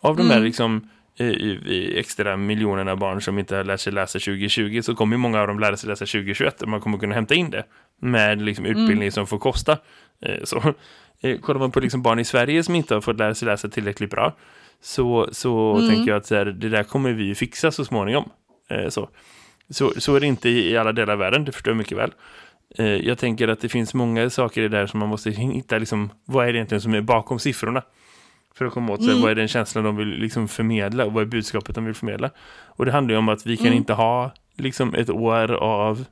Av 0.00 0.16
de 0.16 0.22
Mm. 0.30 0.42
liksom 0.42 0.88
eh, 1.18 1.26
i- 1.26 1.94
extra 1.98 2.36
miljonerna 2.36 2.96
barn 2.96 3.20
som 3.22 3.38
inte 3.38 3.56
har 3.56 3.64
lärt 3.64 3.80
sig 3.80 3.92
läsa 3.92 4.18
2020 4.18 4.80
så 4.82 4.94
kommer 4.94 5.16
många 5.16 5.40
av 5.40 5.46
dem 5.46 5.58
lära 5.60 5.76
sig 5.76 5.88
läsa 5.88 6.06
2021 6.06 6.62
och 6.62 6.68
man 6.68 6.80
kommer 6.80 6.98
kunna 6.98 7.14
hämta 7.14 7.34
in 7.34 7.50
det 7.50 7.64
med 8.00 8.42
liksom 8.42 8.64
utbildning 8.66 9.12
som 9.12 9.26
får 9.26 9.38
kosta. 9.38 9.78
Eh, 10.22 10.44
Så, 10.44 10.74
eh, 11.22 11.38
kollar 11.40 11.60
man 11.60 11.70
på 11.70 11.80
liksom 11.80 12.02
barn 12.02 12.18
i 12.18 12.24
Sverige 12.24 12.62
som 12.62 12.74
inte 12.74 12.94
har 12.94 13.00
fått 13.00 13.18
lära 13.18 13.34
sig 13.34 13.46
läsa 13.46 13.68
tillräckligt 13.68 14.10
bra 14.10 14.36
så, 14.80 15.28
så 15.32 15.76
Mm. 15.76 15.88
tänker 15.90 16.10
jag 16.12 16.16
att 16.16 16.28
det 16.60 16.68
där 16.68 16.82
kommer 16.82 17.12
vi 17.12 17.34
fixa 17.34 17.70
så 17.70 17.84
småningom. 17.84 18.30
Eh, 18.70 18.88
Så, 18.88 19.08
så, 19.70 19.92
så 19.96 20.14
är 20.16 20.20
det 20.20 20.26
inte 20.26 20.48
i 20.48 20.76
alla 20.76 20.92
delar 20.92 21.12
av 21.12 21.18
världen, 21.18 21.44
det 21.44 21.52
förstår 21.52 21.70
jag 21.70 21.78
mycket 21.78 21.98
väl. 21.98 22.12
Eh, 22.78 22.86
Jag 22.86 23.18
tänker 23.18 23.48
att 23.48 23.60
det 23.60 23.68
finns 23.68 23.94
många 23.94 24.30
saker 24.30 24.60
i 24.60 24.68
det 24.68 24.76
där 24.78 24.86
som 24.86 25.00
man 25.00 25.08
måste 25.08 25.30
hitta, 25.30 25.78
liksom, 25.78 26.10
vad 26.24 26.48
är 26.48 26.52
det 26.52 26.56
egentligen 26.58 26.80
som 26.80 26.94
är 26.94 27.00
bakom 27.00 27.38
siffrorna? 27.38 27.82
För 28.54 28.64
att 28.64 28.72
komma 28.72 28.92
åt 28.92 29.02
sig, 29.02 29.10
Mm. 29.10 29.22
vad 29.22 29.30
är 29.30 29.34
den 29.34 29.48
känslan 29.48 29.84
de 29.84 29.96
vill 29.96 30.08
liksom 30.08 30.48
förmedla 30.48 31.04
och 31.04 31.12
vad 31.12 31.22
är 31.22 31.26
budskapet 31.26 31.74
de 31.74 31.84
vill 31.84 31.94
förmedla? 31.94 32.30
Och 32.66 32.84
det 32.86 32.92
handlar 32.92 33.12
ju 33.14 33.18
om 33.18 33.28
att 33.28 33.46
vi 33.46 33.56
kan 33.56 33.66
Mm. 33.66 33.78
inte 33.78 33.92
ha 33.92 34.30
liksom 34.56 34.94
ett 34.94 35.10
år 35.10 35.52
av 35.52 36.04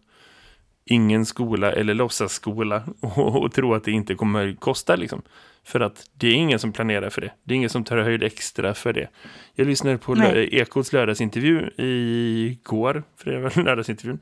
ingen 0.91 1.27
skola 1.27 1.73
eller 1.73 1.95
låtsasskola 1.95 2.83
och, 3.01 3.43
och 3.43 3.53
tro 3.53 3.75
att 3.75 3.85
det 3.85 3.91
inte 3.93 4.15
kommer 4.15 4.55
kosta 4.59 4.97
liksom. 4.97 5.23
För 5.65 5.81
att 5.81 6.05
det 6.15 6.29
är 6.29 6.33
ingen 6.35 6.59
som 6.59 6.73
planerar 6.73 7.11
för 7.11 7.21
det. 7.21 7.33
Det 7.45 7.55
är 7.55 7.57
ingen 7.57 7.71
som 7.71 7.85
tar 7.85 7.99
höjd 7.99 8.23
extra 8.23 8.75
för 8.75 8.93
det. 8.93 9.09
Jag 9.55 9.67
lyssnade 9.67 9.99
på 9.99 10.15
lö- 10.15 10.49
Ekots 10.53 10.93
lördagsintervju 10.93 11.71
igår, 11.77 13.03
för 13.17 13.31
det 13.31 13.41
var 13.41 13.63
lördagsintervjun, 13.65 14.19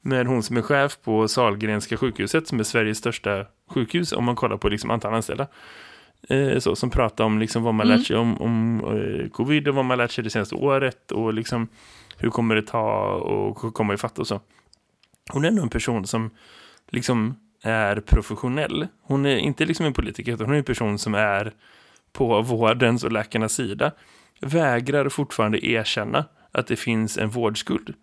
med 0.00 0.26
hon 0.26 0.42
som 0.42 0.56
är 0.56 0.62
chef 0.62 0.98
på 1.04 1.28
Salgrenska 1.28 1.96
sjukhuset 1.96 2.48
som 2.48 2.60
är 2.60 2.64
Sveriges 2.64 2.98
största 2.98 3.44
sjukhus 3.70 4.12
om 4.12 4.24
man 4.24 4.36
kollar 4.36 4.56
på 4.56 4.68
liksom 4.68 4.90
antal 4.90 5.14
anställda. 5.14 5.46
Eh, 6.28 6.58
så, 6.58 6.76
som 6.76 6.90
pratar 6.90 7.24
om 7.24 7.38
liksom 7.38 7.62
vad 7.62 7.74
man 7.74 7.86
Mm. 7.86 7.98
lärt 7.98 8.06
sig 8.06 8.16
om, 8.16 8.42
om 8.42 8.80
eh, 8.84 9.28
covid 9.30 9.68
och 9.68 9.74
vad 9.74 9.84
man 9.84 9.98
lärt 9.98 10.10
sig 10.10 10.24
det 10.24 10.30
senaste 10.30 10.54
året 10.54 11.12
och 11.12 11.34
liksom 11.34 11.68
hur 12.18 12.30
kommer 12.30 12.54
det 12.54 12.62
ta 12.62 13.04
och 13.14 13.74
komma 13.74 13.94
ifatt 13.94 14.18
och 14.18 14.26
så. 14.26 14.40
Hon 15.30 15.44
är 15.44 15.48
ändå 15.48 15.62
en 15.62 15.68
person 15.68 16.06
som 16.06 16.30
liksom 16.88 17.36
är 17.62 18.00
professionell. 18.00 18.86
Hon 19.02 19.26
är 19.26 19.36
inte 19.36 19.64
liksom 19.64 19.86
en 19.86 19.92
politiker, 19.92 20.32
utan 20.32 20.46
hon 20.46 20.54
är 20.54 20.58
en 20.58 20.64
person 20.64 20.98
som 20.98 21.14
är 21.14 21.54
på 22.12 22.42
vårdens 22.42 23.04
och 23.04 23.12
läkarnas 23.12 23.52
sida. 23.52 23.92
Vägrar 24.40 25.08
fortfarande 25.08 25.66
erkänna 25.66 26.24
att 26.52 26.66
det 26.66 26.76
finns 26.76 27.18
en 27.18 27.30
vårdskuld. 27.30 27.94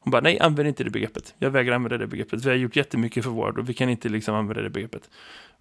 Hon 0.00 0.10
bara, 0.10 0.20
nej, 0.20 0.40
använd 0.40 0.68
inte 0.68 0.84
det 0.84 0.90
begreppet. 0.90 1.34
Jag 1.38 1.50
vägrar 1.50 1.74
använda 1.74 1.98
det 1.98 2.06
begreppet. 2.06 2.44
Vi 2.44 2.48
har 2.48 2.56
gjort 2.56 2.76
jättemycket 2.76 3.24
för 3.24 3.30
vård 3.30 3.58
och 3.58 3.68
vi 3.68 3.74
kan 3.74 3.88
inte 3.88 4.08
liksom 4.08 4.34
använda 4.34 4.62
det 4.62 4.70
begreppet. 4.70 5.10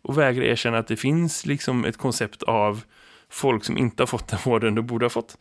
Och 0.01 0.17
vägrar 0.17 0.43
erkänna 0.43 0.77
att 0.77 0.87
det 0.87 0.97
finns 0.97 1.45
liksom 1.45 1.85
ett 1.85 1.97
koncept 1.97 2.43
av 2.43 2.83
folk 3.29 3.63
som 3.63 3.77
inte 3.77 4.03
har 4.03 4.07
fått 4.07 4.27
den 4.27 4.39
vården 4.45 4.75
de 4.75 4.87
borde 4.87 5.05
ha 5.05 5.09
fått. 5.09 5.37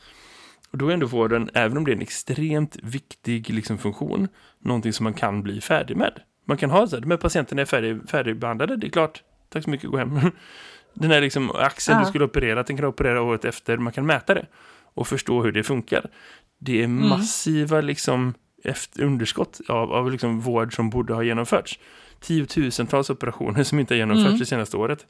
Och 0.73 0.79
då 0.79 0.89
är 0.89 0.93
ändå 0.95 1.07
vården, 1.07 1.51
även 1.55 1.77
om 1.77 1.85
det 1.85 1.91
är 1.91 1.97
en 1.97 2.03
extremt 2.03 2.77
viktig 2.83 3.51
liksom, 3.51 3.79
funktion, 3.79 4.29
någonting 4.59 4.93
som 4.93 5.05
man 5.05 5.15
kan 5.15 5.43
bli 5.43 5.61
färdig 5.61 5.97
med. 5.97 6.13
Man 6.47 6.57
kan 6.57 6.71
ha 6.71 6.87
så 6.87 6.97
här, 6.97 7.01
de 7.01 7.11
här 7.11 7.19
patienterna 7.19 7.63
är 7.63 7.67
färdig, 7.67 8.09
färdigbehandlade, 8.11 8.77
det 8.77 8.87
är 8.87 8.91
klart. 8.91 9.23
Tack 9.49 9.65
så 9.65 9.71
mycket, 9.71 9.91
gå 9.91 9.97
hem. 9.97 10.21
Den 10.95 11.11
här 11.11 11.21
liksom, 11.21 11.51
axeln 11.51 11.99
Ja. 11.99 12.05
du 12.05 12.09
skulle 12.09 12.25
operera, 12.25 12.63
den 12.63 12.77
kan 12.77 12.87
operera 12.87 13.23
året 13.23 13.45
efter, 13.45 13.77
man 13.77 13.93
kan 13.93 14.07
mäta 14.07 14.35
det 14.35 14.47
och 14.95 15.09
förstå 15.09 15.43
hur 15.43 15.53
det 15.53 15.63
funkar. 15.63 16.11
Det 16.59 16.83
är 16.83 16.89
massiva 16.89 17.81
liksom, 17.81 18.35
efter, 18.65 19.03
underskott 19.03 19.61
av, 19.69 19.93
av 19.93 20.11
liksom, 20.13 20.41
vård 20.41 20.75
som 20.75 20.91
borde 20.91 21.15
ha 21.15 21.23
genomförts. 21.23 21.79
Tiotusentals 22.21 23.11
operationer 23.11 23.63
som 23.65 23.79
inte 23.79 23.95
har 23.95 23.99
genomförts 23.99 24.27
Mm. 24.29 24.39
det 24.39 24.47
senaste 24.47 24.77
året. 24.77 25.07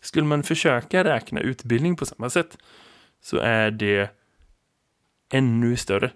Skulle 0.00 0.26
man 0.26 0.42
försöka 0.42 1.04
räkna 1.04 1.40
utbildning 1.40 1.96
på 1.96 2.06
samma 2.06 2.30
sätt 2.30 2.58
så 3.22 3.36
är 3.36 3.70
det 3.70 4.10
ännu 5.30 5.76
större. 5.76 6.10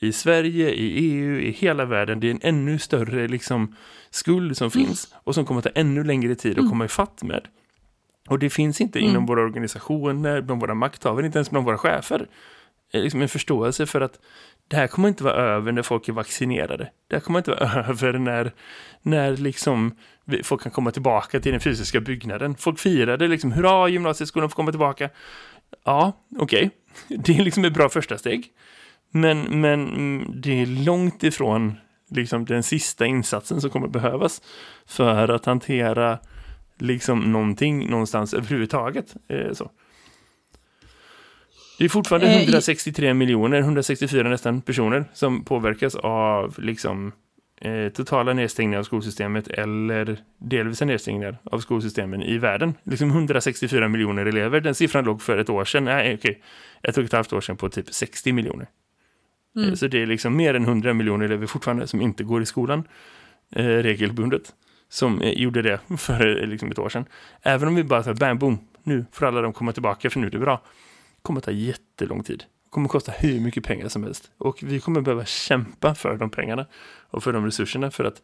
I 0.00 0.12
Sverige, 0.12 0.70
i 0.70 0.86
EU, 0.86 1.38
i 1.40 1.50
hela 1.50 1.84
världen, 1.84 2.20
det 2.20 2.26
är 2.26 2.30
en 2.30 2.40
ännu 2.42 2.78
större 2.78 3.28
liksom, 3.28 3.76
skuld 4.10 4.56
som 4.56 4.70
finns 4.70 5.14
och 5.24 5.34
som 5.34 5.44
kommer 5.46 5.58
att 5.58 5.64
ta 5.64 5.80
ännu 5.80 6.04
längre 6.04 6.34
tid 6.34 6.58
att 6.58 6.68
komma 6.68 6.84
ifatt 6.84 7.22
med. 7.22 7.48
Och 8.28 8.38
det 8.38 8.50
finns 8.50 8.80
inte 8.80 8.98
inom 9.00 9.26
våra 9.26 9.42
organisationer, 9.42 10.40
bland 10.40 10.60
våra 10.60 10.74
makthavare, 10.74 11.26
inte 11.26 11.38
ens 11.38 11.50
bland 11.50 11.66
våra 11.66 11.78
chefer. 11.78 12.26
Liksom 12.92 13.22
en 13.22 13.28
förståelse 13.28 13.86
för 13.86 14.00
att 14.00 14.18
det 14.68 14.76
här 14.76 14.86
kommer 14.86 15.08
inte 15.08 15.24
vara 15.24 15.34
över 15.34 15.72
när 15.72 15.82
folk 15.82 16.08
är 16.08 16.12
vaccinerade. 16.12 16.90
Det 17.08 17.16
här 17.16 17.20
kommer 17.20 17.38
inte 17.38 17.50
vara 17.50 17.84
över 17.88 18.12
när, 18.12 18.52
när 19.02 19.36
liksom 19.36 19.94
folk 20.42 20.62
kan 20.62 20.72
komma 20.72 20.90
tillbaka 20.90 21.40
till 21.40 21.52
den 21.52 21.60
fysiska 21.60 22.00
byggnaden. 22.00 22.54
Folk 22.54 22.78
firade 22.78 23.28
liksom, 23.28 23.52
hurra, 23.52 23.88
gymnasieskolan 23.88 24.50
får 24.50 24.56
komma 24.56 24.72
tillbaka. 24.72 25.10
Ja, 25.84 26.12
okej. 26.38 26.70
Det 27.08 27.38
är 27.38 27.44
liksom 27.44 27.64
ett 27.64 27.74
bra 27.74 27.88
första 27.88 28.18
steg. 28.18 28.46
Men, 29.10 29.60
men 29.60 29.88
mm, 29.88 30.40
det 30.40 30.62
är 30.62 30.66
långt 30.66 31.22
ifrån 31.24 31.74
liksom, 32.10 32.44
den 32.44 32.62
sista 32.62 33.06
insatsen 33.06 33.60
som 33.60 33.70
kommer 33.70 33.88
behövas 33.88 34.42
för 34.86 35.28
att 35.28 35.44
hantera 35.44 36.18
liksom 36.78 37.32
någonting 37.32 37.90
någonstans 37.90 38.34
överhuvudtaget. 38.34 39.14
Eh, 39.28 39.52
så. 39.52 39.70
Det 41.78 41.84
är 41.84 41.88
fortfarande 41.88 42.26
Eh, 42.26 42.36
i- 42.40 42.44
163 42.44 43.14
miljoner, 43.14 43.58
164 43.58 44.28
nästan 44.28 44.60
personer 44.60 45.04
som 45.14 45.44
påverkas 45.44 45.94
av 45.94 46.54
liksom 46.58 47.12
eh, 47.60 47.88
totala 47.88 48.32
nedstängningar 48.32 48.78
av 48.78 48.82
skolsystemet 48.82 49.48
eller 49.48 50.16
delvisa 50.38 50.84
nedstängningar 50.84 51.38
av 51.44 51.58
skolsystemen 51.60 52.22
i 52.22 52.38
världen. 52.38 52.74
Liksom 52.82 53.10
164 53.10 53.88
miljoner 53.88 54.26
elever. 54.26 54.60
Den 54.60 54.74
siffran 54.74 55.04
låg 55.04 55.22
för 55.22 55.38
ett 55.38 55.50
år 55.50 55.64
sedan, 55.64 55.84
nej 55.84 56.14
okej, 56.14 56.42
ett 56.82 56.98
och 56.98 57.04
ett 57.04 57.12
halvt 57.12 57.32
år 57.32 57.40
sedan 57.40 57.56
på 57.56 57.68
typ 57.68 57.94
60 57.94 58.32
miljoner. 58.32 58.66
Mm. 59.56 59.68
Eh, 59.68 59.74
Så 59.74 59.86
det 59.86 60.02
är 60.02 60.06
liksom 60.06 60.36
mer 60.36 60.54
än 60.54 60.62
100 60.64 60.94
miljoner 60.94 61.24
elever 61.24 61.46
fortfarande 61.46 61.86
som 61.86 62.00
inte 62.00 62.24
går 62.24 62.42
i 62.42 62.46
skolan 62.46 62.84
eh, 63.56 63.64
regelbundet. 63.64 64.54
Som 64.88 65.20
eh, 65.22 65.32
gjorde 65.32 65.62
det 65.62 65.80
för 65.98 66.42
eh, 66.42 66.46
liksom 66.48 66.70
ett 66.70 66.78
år 66.78 66.88
sedan. 66.88 67.04
Även 67.42 67.68
om 67.68 67.74
vi 67.74 67.84
bara 67.84 68.02
tar 68.02 68.14
bam, 68.14 68.38
boom, 68.38 68.58
nu 68.82 69.04
får 69.12 69.26
alla 69.26 69.40
de 69.40 69.52
komma 69.52 69.72
tillbaka 69.72 70.10
för 70.10 70.20
nu 70.20 70.26
är 70.26 70.30
det 70.30 70.38
bra. 70.38 70.62
kommer 71.22 71.40
ta 71.40 71.50
jättelång 71.50 72.22
tid. 72.22 72.44
Kommer 72.70 72.88
kosta 72.88 73.12
hur 73.12 73.40
mycket 73.40 73.64
pengar 73.64 73.88
som 73.88 74.02
helst. 74.04 74.30
Och 74.38 74.58
vi 74.62 74.80
kommer 74.80 75.00
behöva 75.00 75.24
kämpa 75.24 75.94
för 75.94 76.16
de 76.16 76.30
pengarna 76.30 76.66
och 77.10 77.22
för 77.22 77.32
de 77.32 77.44
resurserna 77.44 77.90
för 77.90 78.04
att 78.04 78.22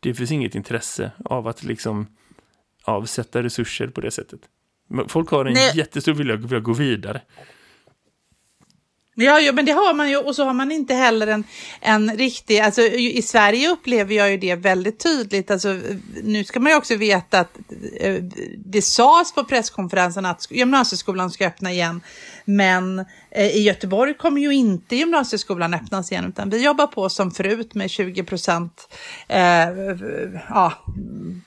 det 0.00 0.14
finns 0.14 0.32
inget 0.32 0.54
intresse 0.54 1.10
av 1.24 1.48
att 1.48 1.62
liksom 1.62 2.06
avsätta 2.84 3.42
resurser 3.42 3.86
på 3.86 4.00
det 4.00 4.10
sättet. 4.10 4.40
Folk 5.08 5.30
har 5.30 5.44
en 5.44 5.52
Nej. 5.52 5.76
jättestor 5.76 6.14
vilja 6.14 6.34
att 6.34 6.62
gå 6.62 6.72
vidare. 6.72 7.20
Ja, 9.18 9.40
ja, 9.40 9.52
men 9.52 9.64
det 9.64 9.72
har 9.72 9.94
man 9.94 10.10
ju 10.10 10.16
och 10.16 10.36
så 10.36 10.44
har 10.44 10.52
man 10.52 10.72
inte 10.72 10.94
heller 10.94 11.26
en, 11.26 11.44
en 11.80 12.16
riktig, 12.16 12.58
alltså 12.58 12.82
i 12.82 13.22
Sverige 13.22 13.68
upplever 13.68 14.14
jag 14.14 14.30
ju 14.30 14.36
det 14.36 14.54
väldigt 14.54 14.98
tydligt, 14.98 15.50
alltså 15.50 15.80
nu 16.22 16.44
ska 16.44 16.60
man 16.60 16.72
ju 16.72 16.78
också 16.78 16.96
veta 16.96 17.40
att 17.40 17.58
eh, 18.00 18.14
det 18.58 18.82
sades 18.82 19.34
på 19.34 19.44
presskonferensen 19.44 20.26
att 20.26 20.50
gymnasieskolan 20.50 21.30
ska 21.30 21.46
öppna 21.46 21.72
igen, 21.72 22.00
men 22.44 22.98
eh, 23.30 23.46
i 23.46 23.62
Göteborg 23.62 24.14
kommer 24.14 24.40
ju 24.40 24.54
inte 24.54 24.96
gymnasieskolan 24.96 25.74
öppnas 25.74 26.12
igen, 26.12 26.24
utan 26.24 26.50
vi 26.50 26.64
jobbar 26.64 26.86
på 26.86 27.08
som 27.08 27.30
förut 27.30 27.74
med 27.74 27.90
20 27.90 28.24
procent 28.24 28.88
eh, 29.28 29.68
ja, 30.48 30.72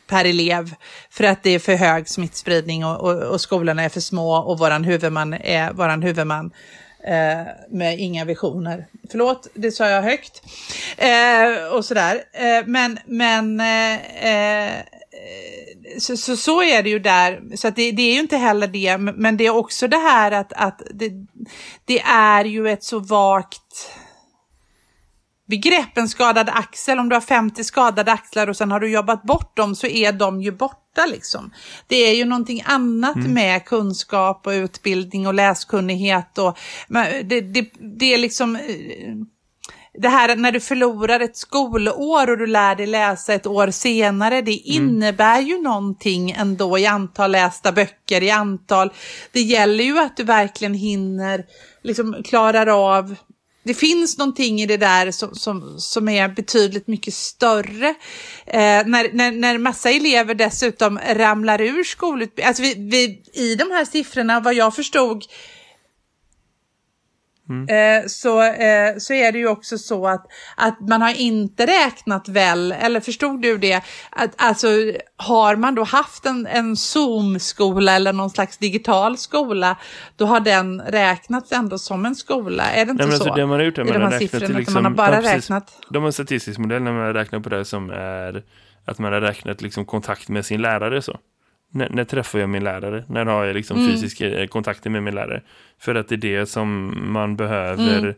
per 0.08 0.26
elev, 0.26 0.74
för 1.10 1.24
att 1.24 1.44
det 1.44 1.50
är 1.50 1.60
för 1.60 1.76
hög 1.76 2.10
smittspridning 2.10 2.86
och, 2.86 3.00
och, 3.00 3.24
och 3.24 3.42
skolorna 3.42 3.84
är 3.84 3.90
för 3.90 4.02
små 4.02 4.36
och 4.36 4.60
våran 4.60 4.84
huvudman 4.84 5.34
är 5.34 5.74
våran 5.74 6.02
huvudman 6.02 6.52
Eh, 7.04 7.48
med 7.70 8.00
inga 8.00 8.26
visioner. 8.26 8.86
Förlåt, 9.12 9.48
det 9.54 9.72
sa 9.72 9.90
jag 9.90 10.02
högt. 10.02 10.42
Eh, 10.98 11.74
och 11.74 11.86
sådär. 11.86 12.24
Eh, 12.34 12.66
men 12.66 13.00
men 13.06 13.60
eh, 13.60 13.94
eh, 14.26 14.84
så, 16.00 16.18
så, 16.18 16.38
så 16.38 16.64
är 16.64 16.84
det 16.84 16.90
ju 16.90 17.00
där. 17.00 17.42
Så 17.56 17.68
att 17.68 17.76
det, 17.76 17.92
det 17.92 18.02
är 18.02 18.14
ju 18.14 18.20
inte 18.20 18.38
heller 18.38 18.68
det. 18.68 18.98
Men 18.98 19.38
det 19.38 19.46
är 19.46 19.56
också 19.56 19.88
det 19.88 19.98
här 19.98 20.32
att, 20.32 20.54
att 20.54 20.82
det, 20.94 21.12
det 21.86 22.00
är 22.02 22.46
ju 22.46 22.70
ett 22.70 22.84
så 22.84 23.00
vagt 23.00 23.92
begrepp, 25.50 25.98
en 25.98 26.10
skadad 26.10 26.50
axel. 26.50 27.00
Om 27.00 27.10
du 27.10 27.16
har 27.16 27.22
50 27.22 27.64
skadade 27.64 28.12
axlar 28.12 28.48
och 28.48 28.58
sen 28.58 28.72
har 28.72 28.80
du 28.80 28.92
jobbat 28.92 29.24
bort 29.24 29.58
dem 29.58 29.76
så 29.76 29.88
är 29.88 30.12
de 30.12 30.42
ju 30.42 30.52
borta 30.52 30.79
borta 30.96 31.06
liksom. 31.06 31.52
Det 31.88 31.96
är 31.96 32.16
ju 32.16 32.26
någonting 32.26 32.64
annat 32.66 33.16
med 33.16 33.66
kunskap 33.66 34.48
och 34.48 34.52
utbildning 34.52 35.28
och 35.28 35.34
läskunnighet 35.34 36.38
och 36.38 36.58
men 36.88 37.28
det, 37.28 37.42
det, 37.42 37.70
det 37.80 38.14
är 38.14 38.18
liksom 38.18 38.56
eh, 38.56 38.62
det 39.94 40.10
här 40.10 40.36
när 40.36 40.52
du 40.52 40.60
förlorar 40.60 41.20
ett 41.20 41.38
skolår 41.38 42.30
och 42.30 42.38
du 42.38 42.48
lär 42.48 42.76
dig 42.76 42.88
läsa 42.88 43.34
ett 43.34 43.48
år 43.48 43.72
senare, 43.72 44.42
det 44.42 44.52
innebär 44.52 45.42
ju 45.42 45.62
någonting 45.62 46.32
ändå 46.32 46.80
i 46.80 46.86
antal 46.86 47.32
lästa 47.32 47.72
böcker, 47.72 48.24
i 48.24 48.32
antal. 48.32 48.92
Det 49.32 49.42
gäller 49.42 49.84
ju 49.84 50.00
att 50.00 50.18
du 50.18 50.24
verkligen 50.24 50.74
hinner, 50.74 51.46
liksom 51.84 52.24
klarar 52.24 52.68
av 52.68 53.16
det 53.64 53.74
finns 53.74 54.18
någonting 54.18 54.62
i 54.62 54.66
det 54.66 54.78
där 54.78 55.12
som, 55.12 55.36
som, 55.36 55.80
som 55.80 56.10
är 56.10 56.30
betydligt 56.30 56.88
mycket 56.88 57.14
större. 57.14 57.88
Eh, 58.46 58.86
när, 58.86 59.14
när, 59.14 59.32
när 59.32 59.58
massa 59.58 59.90
elever 59.90 60.36
dessutom 60.36 61.00
ramlar 61.10 61.62
ur 61.62 61.84
skolutbildningen, 61.84 62.48
alltså 62.48 62.64
vi, 62.64 62.74
vi, 62.78 63.22
i 63.42 63.56
de 63.56 63.72
här 63.72 63.86
siffrorna, 63.86 64.40
vad 64.40 64.54
jag 64.54 64.76
förstod, 64.76 65.26
Eh, 67.50 68.08
så, 68.08 68.42
eh, 68.42 68.98
så 68.98 69.14
är 69.14 69.32
det 69.32 69.38
ju 69.38 69.48
också 69.48 69.78
så 69.78 70.08
att, 70.08 70.26
att 70.58 70.80
man 70.80 71.02
har 71.02 71.22
inte 71.22 71.66
räknat 71.66 72.28
väl, 72.28 72.72
eller 72.72 73.00
förstod 73.00 73.42
du 73.42 73.58
det? 73.58 73.82
Att, 74.10 74.32
alltså, 74.36 74.68
har 75.18 75.56
man 75.56 75.76
då 75.76 75.84
haft 75.84 76.26
en, 76.26 76.48
en 76.48 76.76
Zoom-skola 76.76 77.96
eller 77.96 78.14
någon 78.14 78.30
slags 78.30 78.58
digital 78.58 79.18
skola, 79.18 79.78
då 80.16 80.26
har 80.26 80.40
den 80.40 80.82
räknats 80.82 81.52
ändå 81.52 81.78
som 81.78 82.06
en 82.06 82.16
skola. 82.16 82.64
Är 82.64 82.86
det 82.86 82.92
inte 82.92 83.06
Nej, 83.06 83.18
så? 83.18 83.24
alltså, 83.24 83.36
det 83.36 83.46
man 83.46 83.60
har 83.60 83.66
gjort 83.66 83.78
är 83.78 83.82
I 83.82 83.86
man 83.86 83.94
de 83.94 84.04
har 84.04 84.12
här 84.12 84.20
siffrorna, 84.20 84.58
liksom, 84.58 84.74
man 84.74 84.86
har 84.86 84.92
bara 84.92 85.24
ja, 85.24 85.36
räknat. 85.36 85.72
De 85.90 85.98
har 85.98 86.08
en 86.08 86.14
statistisk 86.14 86.60
modell 86.60 86.82
när 86.82 86.94
man 86.94 87.14
räknar 87.14 87.40
på 87.40 87.50
det 87.50 87.66
som 87.66 87.90
är 87.90 88.44
att 88.86 89.00
man 89.00 89.14
har 89.14 89.22
räknat 89.22 89.62
liksom 89.62 89.86
kontakt 89.86 90.30
med 90.30 90.46
sin 90.46 90.62
lärare 90.62 91.02
så. 91.02 91.20
När, 91.72 91.90
när 91.90 92.04
träffar 92.04 92.40
jag 92.40 92.50
min 92.50 92.64
lärare? 92.64 93.04
När 93.08 93.26
har 93.26 93.46
jag 93.46 93.54
liksom 93.56 93.78
Mm. 93.78 93.92
fysiska 93.92 94.28
eh, 94.40 94.48
kontakter 94.48 94.90
med 94.90 95.04
min 95.04 95.16
lärare? 95.16 95.42
För 95.80 95.96
att 95.96 96.08
det 96.08 96.16
är 96.16 96.18
det 96.18 96.46
som 96.46 96.94
man 97.14 97.36
behöver 97.36 98.00
Mm. 98.00 98.14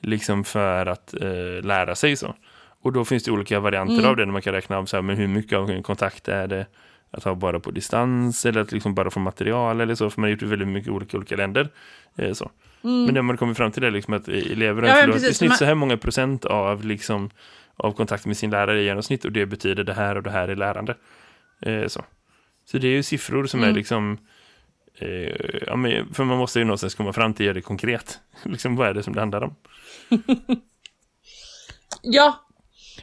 liksom 0.00 0.44
för 0.44 0.86
att 0.86 1.14
eh, 1.14 1.62
lära 1.64 1.94
sig 1.94 2.16
så. 2.16 2.34
Och 2.82 2.92
då 2.92 3.04
finns 3.04 3.24
det 3.24 3.30
olika 3.30 3.60
varianter 3.60 3.94
Mm. 3.98 4.06
av 4.10 4.16
det 4.16 4.24
när 4.26 4.32
man 4.32 4.42
kan 4.42 4.52
räkna 4.52 4.78
av 4.78 4.84
så 4.86 4.96
här, 4.96 5.02
men 5.02 5.16
hur 5.16 5.28
mycket 5.28 5.58
av 5.58 5.70
en 5.70 5.82
kontakt 5.82 6.28
är 6.28 6.46
det 6.46 6.66
att 7.10 7.24
ha 7.24 7.34
bara 7.34 7.60
på 7.60 7.70
distans 7.70 8.46
eller 8.46 8.60
att 8.60 8.72
liksom 8.72 8.94
bara 8.94 9.10
få 9.10 9.20
material 9.20 9.80
eller 9.80 9.94
så. 9.94 10.10
För 10.10 10.20
man 10.20 10.24
har 10.24 10.30
gjort 10.30 10.40
det 10.40 10.46
i 10.46 10.48
väldigt 10.48 10.68
mycket 10.68 10.90
olika 10.90 11.16
olika 11.16 11.36
länder. 11.36 11.68
Eh, 12.16 12.32
så. 12.32 12.50
Men 12.84 13.14
det 13.14 13.22
man 13.22 13.36
kommer 13.36 13.54
fram 13.54 13.72
till 13.72 13.84
är 13.84 13.90
liksom 13.90 14.14
att 14.14 14.28
elever 14.28 14.82
har 14.82 14.88
Mm. 14.88 14.96
Ja, 14.98 15.02
förlorat 15.02 15.22
i 15.22 15.34
snitt 15.34 15.48
man- 15.50 15.58
så 15.58 15.64
här 15.64 15.74
många 15.74 15.96
procent 15.96 16.44
av, 16.44 16.84
liksom, 16.84 17.30
av 17.76 17.92
kontakt 17.92 18.26
med 18.26 18.36
sin 18.36 18.50
lärare 18.50 18.80
i 18.80 18.84
genomsnitt 18.84 19.24
och 19.24 19.32
det 19.32 19.46
betyder 19.46 19.84
det 19.84 19.94
här 19.94 20.16
och 20.16 20.22
det 20.22 20.30
här 20.30 20.48
är 20.48 20.56
lärande. 20.56 20.94
Eh, 21.66 21.86
så. 21.86 22.04
Så 22.64 22.78
det 22.78 22.86
är 22.86 22.92
ju 22.92 23.02
siffror 23.02 23.46
som 23.46 23.60
är 23.60 23.64
Mm. 23.64 23.76
liksom 23.76 24.18
eh, 24.98 25.60
ja, 25.66 25.76
men, 25.76 26.14
för 26.14 26.24
man 26.24 26.38
måste 26.38 26.58
ju 26.58 26.64
någonstans 26.64 26.94
komma 26.94 27.12
fram 27.12 27.34
till 27.34 27.44
att 27.44 27.46
göra 27.46 27.54
det 27.54 27.62
konkret. 27.62 28.18
liksom, 28.42 28.76
vad 28.76 28.88
är 28.88 28.94
det 28.94 29.02
som 29.02 29.12
det 29.14 29.20
handlar 29.20 29.42
om? 29.42 29.54
Ja, 32.02 32.46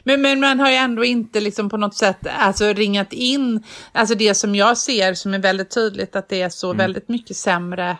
men, 0.04 0.22
men 0.22 0.40
man 0.40 0.60
har 0.60 0.70
ju 0.70 0.76
ändå 0.76 1.04
inte 1.04 1.40
liksom 1.40 1.68
på 1.70 1.76
något 1.76 1.94
sätt 1.94 2.26
alltså, 2.38 2.72
ringat 2.72 3.12
in, 3.12 3.62
alltså 3.92 4.14
det 4.14 4.34
som 4.34 4.54
jag 4.54 4.78
ser 4.78 5.14
som 5.14 5.34
är 5.34 5.38
väldigt 5.38 5.70
tydligt 5.70 6.16
att 6.16 6.28
det 6.28 6.42
är 6.42 6.48
så 6.48 6.72
väldigt 6.72 7.08
mycket 7.08 7.36
sämre 7.36 7.98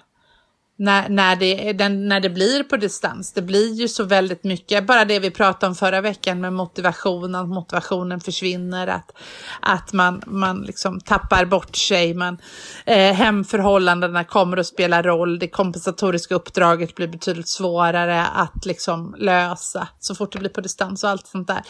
när, 0.80 1.08
när, 1.08 1.36
det, 1.36 1.72
den, 1.72 2.08
när 2.08 2.20
det 2.20 2.30
blir 2.30 2.62
på 2.62 2.76
distans. 2.76 3.32
Det 3.32 3.42
blir 3.42 3.74
ju 3.74 3.88
så 3.88 4.04
väldigt 4.04 4.44
mycket, 4.44 4.86
bara 4.86 5.04
det 5.04 5.18
vi 5.18 5.30
pratade 5.30 5.70
om 5.70 5.74
förra 5.74 6.00
veckan 6.00 6.40
med 6.40 6.52
motivationen, 6.52 7.34
att 7.34 7.48
motivationen 7.48 8.20
försvinner, 8.20 8.86
att, 8.86 9.12
att 9.60 9.92
man, 9.92 10.22
man 10.26 10.62
liksom 10.62 11.00
tappar 11.00 11.44
bort 11.44 11.76
sig, 11.76 12.14
man, 12.14 12.38
eh, 12.86 13.12
hemförhållandena 13.12 14.24
kommer 14.24 14.56
att 14.56 14.66
spela 14.66 15.02
roll, 15.02 15.38
det 15.38 15.48
kompensatoriska 15.48 16.34
uppdraget 16.34 16.94
blir 16.94 17.08
betydligt 17.08 17.48
svårare 17.48 18.22
att 18.26 18.66
liksom 18.66 19.14
lösa 19.18 19.88
så 19.98 20.14
fort 20.14 20.32
det 20.32 20.38
blir 20.38 20.50
på 20.50 20.60
distans 20.60 21.04
och 21.04 21.10
allt 21.10 21.26
sånt 21.26 21.48
där. 21.48 21.62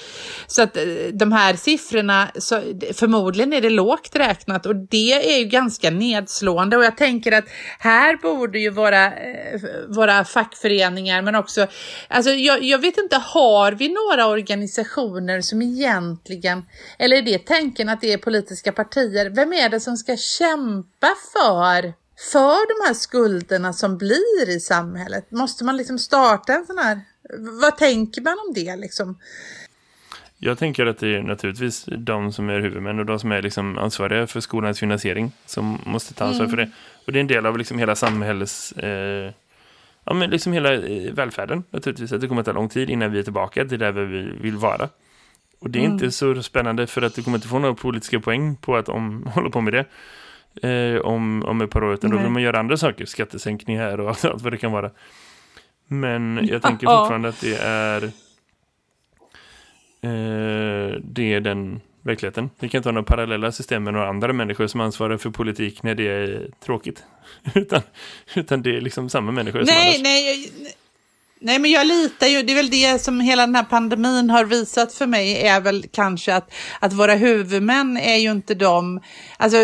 Så 0.46 0.62
att 0.62 0.76
eh, 0.76 0.84
de 1.12 1.32
här 1.32 1.54
siffrorna, 1.54 2.30
så, 2.38 2.62
förmodligen 2.94 3.52
är 3.52 3.60
det 3.60 3.70
lågt 3.70 4.10
räknat 4.16 4.66
och 4.66 4.76
det 4.76 5.34
är 5.34 5.38
ju 5.38 5.44
ganska 5.44 5.90
nedslående 5.90 6.76
och 6.76 6.84
jag 6.84 6.96
tänker 6.96 7.32
att 7.32 7.44
här 7.78 8.16
borde 8.16 8.58
ju 8.58 8.70
våra, 8.70 8.99
Eh, 9.06 9.60
våra 9.88 10.24
fackföreningar 10.24 11.22
men 11.22 11.34
också, 11.34 11.66
alltså 12.08 12.30
jag, 12.30 12.62
jag 12.62 12.78
vet 12.78 12.98
inte, 12.98 13.16
har 13.16 13.72
vi 13.72 13.88
några 13.88 14.26
organisationer 14.26 15.40
som 15.40 15.62
egentligen, 15.62 16.62
eller 16.98 17.16
är 17.16 17.22
det 17.22 17.46
tanken 17.46 17.88
att 17.88 18.00
det 18.00 18.12
är 18.12 18.18
politiska 18.18 18.72
partier, 18.72 19.30
vem 19.30 19.52
är 19.52 19.68
det 19.68 19.80
som 19.80 19.96
ska 19.96 20.16
kämpa 20.16 21.14
för 21.32 21.92
för 22.32 22.68
de 22.68 22.86
här 22.86 22.94
skulderna 22.94 23.72
som 23.72 23.98
blir 23.98 24.48
i 24.48 24.60
samhället? 24.60 25.30
Måste 25.30 25.64
man 25.64 25.76
liksom 25.76 25.98
starta 25.98 26.52
en 26.52 26.66
sån 26.66 26.78
här, 26.78 27.00
vad 27.60 27.76
tänker 27.76 28.22
man 28.22 28.36
om 28.46 28.54
det 28.54 28.76
liksom? 28.76 29.18
Jag 30.42 30.58
tänker 30.58 30.86
att 30.86 30.98
det 30.98 31.16
är 31.16 31.22
naturligtvis 31.22 31.84
de 31.98 32.32
som 32.32 32.48
är 32.48 32.60
huvudmän 32.60 32.98
och 32.98 33.06
de 33.06 33.18
som 33.18 33.32
är 33.32 33.42
liksom 33.42 33.78
ansvariga 33.78 34.26
för 34.26 34.40
skolans 34.40 34.80
finansiering 34.80 35.32
som 35.46 35.78
måste 35.86 36.14
ta 36.14 36.24
ansvar 36.24 36.46
för 36.46 36.56
det. 36.56 36.70
Och 37.06 37.12
det 37.12 37.18
är 37.18 37.20
en 37.20 37.26
del 37.26 37.46
av 37.46 37.58
liksom 37.58 37.78
hela 37.78 37.96
samhälls... 37.96 38.72
Eh, 38.72 39.32
ja, 40.04 40.14
men 40.14 40.30
liksom 40.30 40.52
hela 40.52 40.74
eh, 40.74 41.12
välfärden 41.12 41.64
naturligtvis. 41.70 42.12
Att 42.12 42.20
det 42.20 42.28
kommer 42.28 42.40
att 42.40 42.46
ta 42.46 42.52
lång 42.52 42.68
tid 42.68 42.90
innan 42.90 43.12
vi 43.12 43.18
är 43.18 43.22
tillbaka 43.22 43.64
till 43.64 43.78
där 43.78 43.92
vi 43.92 44.32
vill 44.40 44.56
vara. 44.56 44.88
Och 45.58 45.70
det 45.70 45.78
är 45.78 45.82
inte 45.82 46.10
så 46.10 46.42
spännande 46.42 46.86
för 46.86 47.02
att 47.02 47.14
du 47.14 47.22
kommer 47.22 47.38
inte 47.38 47.48
få 47.48 47.58
några 47.58 47.74
politiska 47.74 48.20
poäng 48.20 48.56
på 48.56 48.76
att 48.76 48.88
om, 48.88 49.26
hålla 49.34 49.50
på 49.50 49.60
med 49.60 49.72
det. 49.72 49.84
Eh, 50.68 51.00
om, 51.00 51.42
om 51.42 51.60
ett 51.60 51.70
par 51.70 51.84
år, 51.84 51.94
utan 51.94 52.10
då 52.10 52.18
vill 52.18 52.30
man 52.30 52.42
göra 52.42 52.58
andra 52.58 52.76
saker. 52.76 53.04
Skattesänkningar 53.04 54.00
och 54.00 54.08
allt 54.24 54.42
vad 54.42 54.52
det 54.52 54.58
kan 54.58 54.72
vara. 54.72 54.90
Men 55.86 56.40
jag 56.50 56.62
tänker 56.62 56.86
fortfarande 56.86 57.28
att 57.28 57.40
det 57.40 57.56
är 57.56 58.10
det 61.02 61.32
är 61.32 61.40
den 61.40 61.80
verkligheten. 62.02 62.50
Vi 62.58 62.68
kan 62.68 62.78
inte 62.78 62.88
ha 62.88 62.92
några 62.92 63.06
parallella 63.06 63.52
system 63.52 63.84
med 63.84 63.92
några 63.92 64.08
andra 64.08 64.32
människor 64.32 64.66
som 64.66 64.80
ansvarar 64.80 65.16
för 65.16 65.30
politik 65.30 65.82
när 65.82 65.94
det 65.94 66.08
är 66.08 66.50
tråkigt. 66.64 67.04
utan, 67.54 67.82
utan 68.34 68.62
det 68.62 68.76
är 68.76 68.80
liksom 68.80 69.08
samma 69.08 69.32
människor 69.32 69.58
som 69.58 69.74
Nej, 69.74 69.88
annars. 69.88 70.02
nej, 70.02 70.52
nej, 71.40 71.58
men 71.58 71.70
jag 71.70 71.86
litar 71.86 72.26
ju, 72.26 72.42
det 72.42 72.52
är 72.52 72.56
väl 72.56 72.70
det 72.70 73.02
som 73.02 73.20
hela 73.20 73.46
den 73.46 73.54
här 73.54 73.64
pandemin 73.64 74.30
har 74.30 74.44
visat 74.44 74.92
för 74.92 75.06
mig 75.06 75.46
är 75.46 75.60
väl 75.60 75.84
kanske 75.92 76.34
att, 76.34 76.52
att 76.80 76.92
våra 76.92 77.14
huvudmän 77.14 77.96
är 77.96 78.16
ju 78.16 78.30
inte 78.30 78.54
de, 78.54 79.00
alltså 79.36 79.56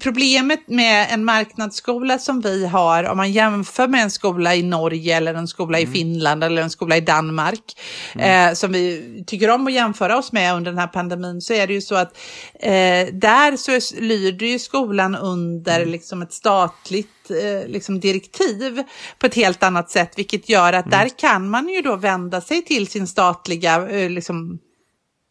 problemet 0.00 0.68
med 0.68 1.06
en 1.10 1.24
marknadsskola 1.24 2.18
som 2.18 2.40
vi 2.40 2.66
har, 2.66 3.04
om 3.04 3.16
man 3.16 3.32
jämför 3.32 3.88
med 3.88 4.02
en 4.02 4.10
skola 4.10 4.54
i 4.54 4.62
Norge 4.62 5.16
eller 5.16 5.34
en 5.34 5.48
skola 5.48 5.80
i 5.80 5.86
Finland 5.86 6.44
eller 6.44 6.62
en 6.62 6.70
skola 6.70 6.96
i 6.96 7.00
Danmark, 7.00 7.80
eh, 8.18 8.52
som 8.52 8.72
vi 8.72 9.24
tycker 9.26 9.50
om 9.50 9.66
att 9.66 9.72
jämföra 9.72 10.18
oss 10.18 10.32
med 10.32 10.54
under 10.54 10.70
den 10.70 10.78
här 10.78 10.86
pandemin, 10.86 11.40
så 11.40 11.54
är 11.54 11.66
det 11.66 11.72
ju 11.74 11.80
så 11.80 11.94
att 11.94 12.18
eh, 12.60 13.06
där 13.12 13.56
så 13.56 14.00
lyder 14.00 14.46
ju 14.46 14.58
skolan 14.58 15.16
under 15.16 15.86
liksom 15.86 16.22
ett 16.22 16.32
statligt 16.32 17.21
eh, 17.30 17.68
liksom 17.68 18.00
direktiv 18.00 18.82
på 19.18 19.26
ett 19.26 19.34
helt 19.34 19.62
annat 19.62 19.90
sätt, 19.90 20.12
vilket 20.16 20.48
gör 20.48 20.72
att 20.72 20.90
där 20.90 21.08
kan 21.18 21.50
man 21.50 21.68
ju 21.68 21.82
då 21.82 21.96
vända 21.96 22.40
sig 22.40 22.62
till 22.62 22.86
sin 22.86 23.06
statliga 23.06 23.88
eh, 23.88 24.10
liksom, 24.10 24.58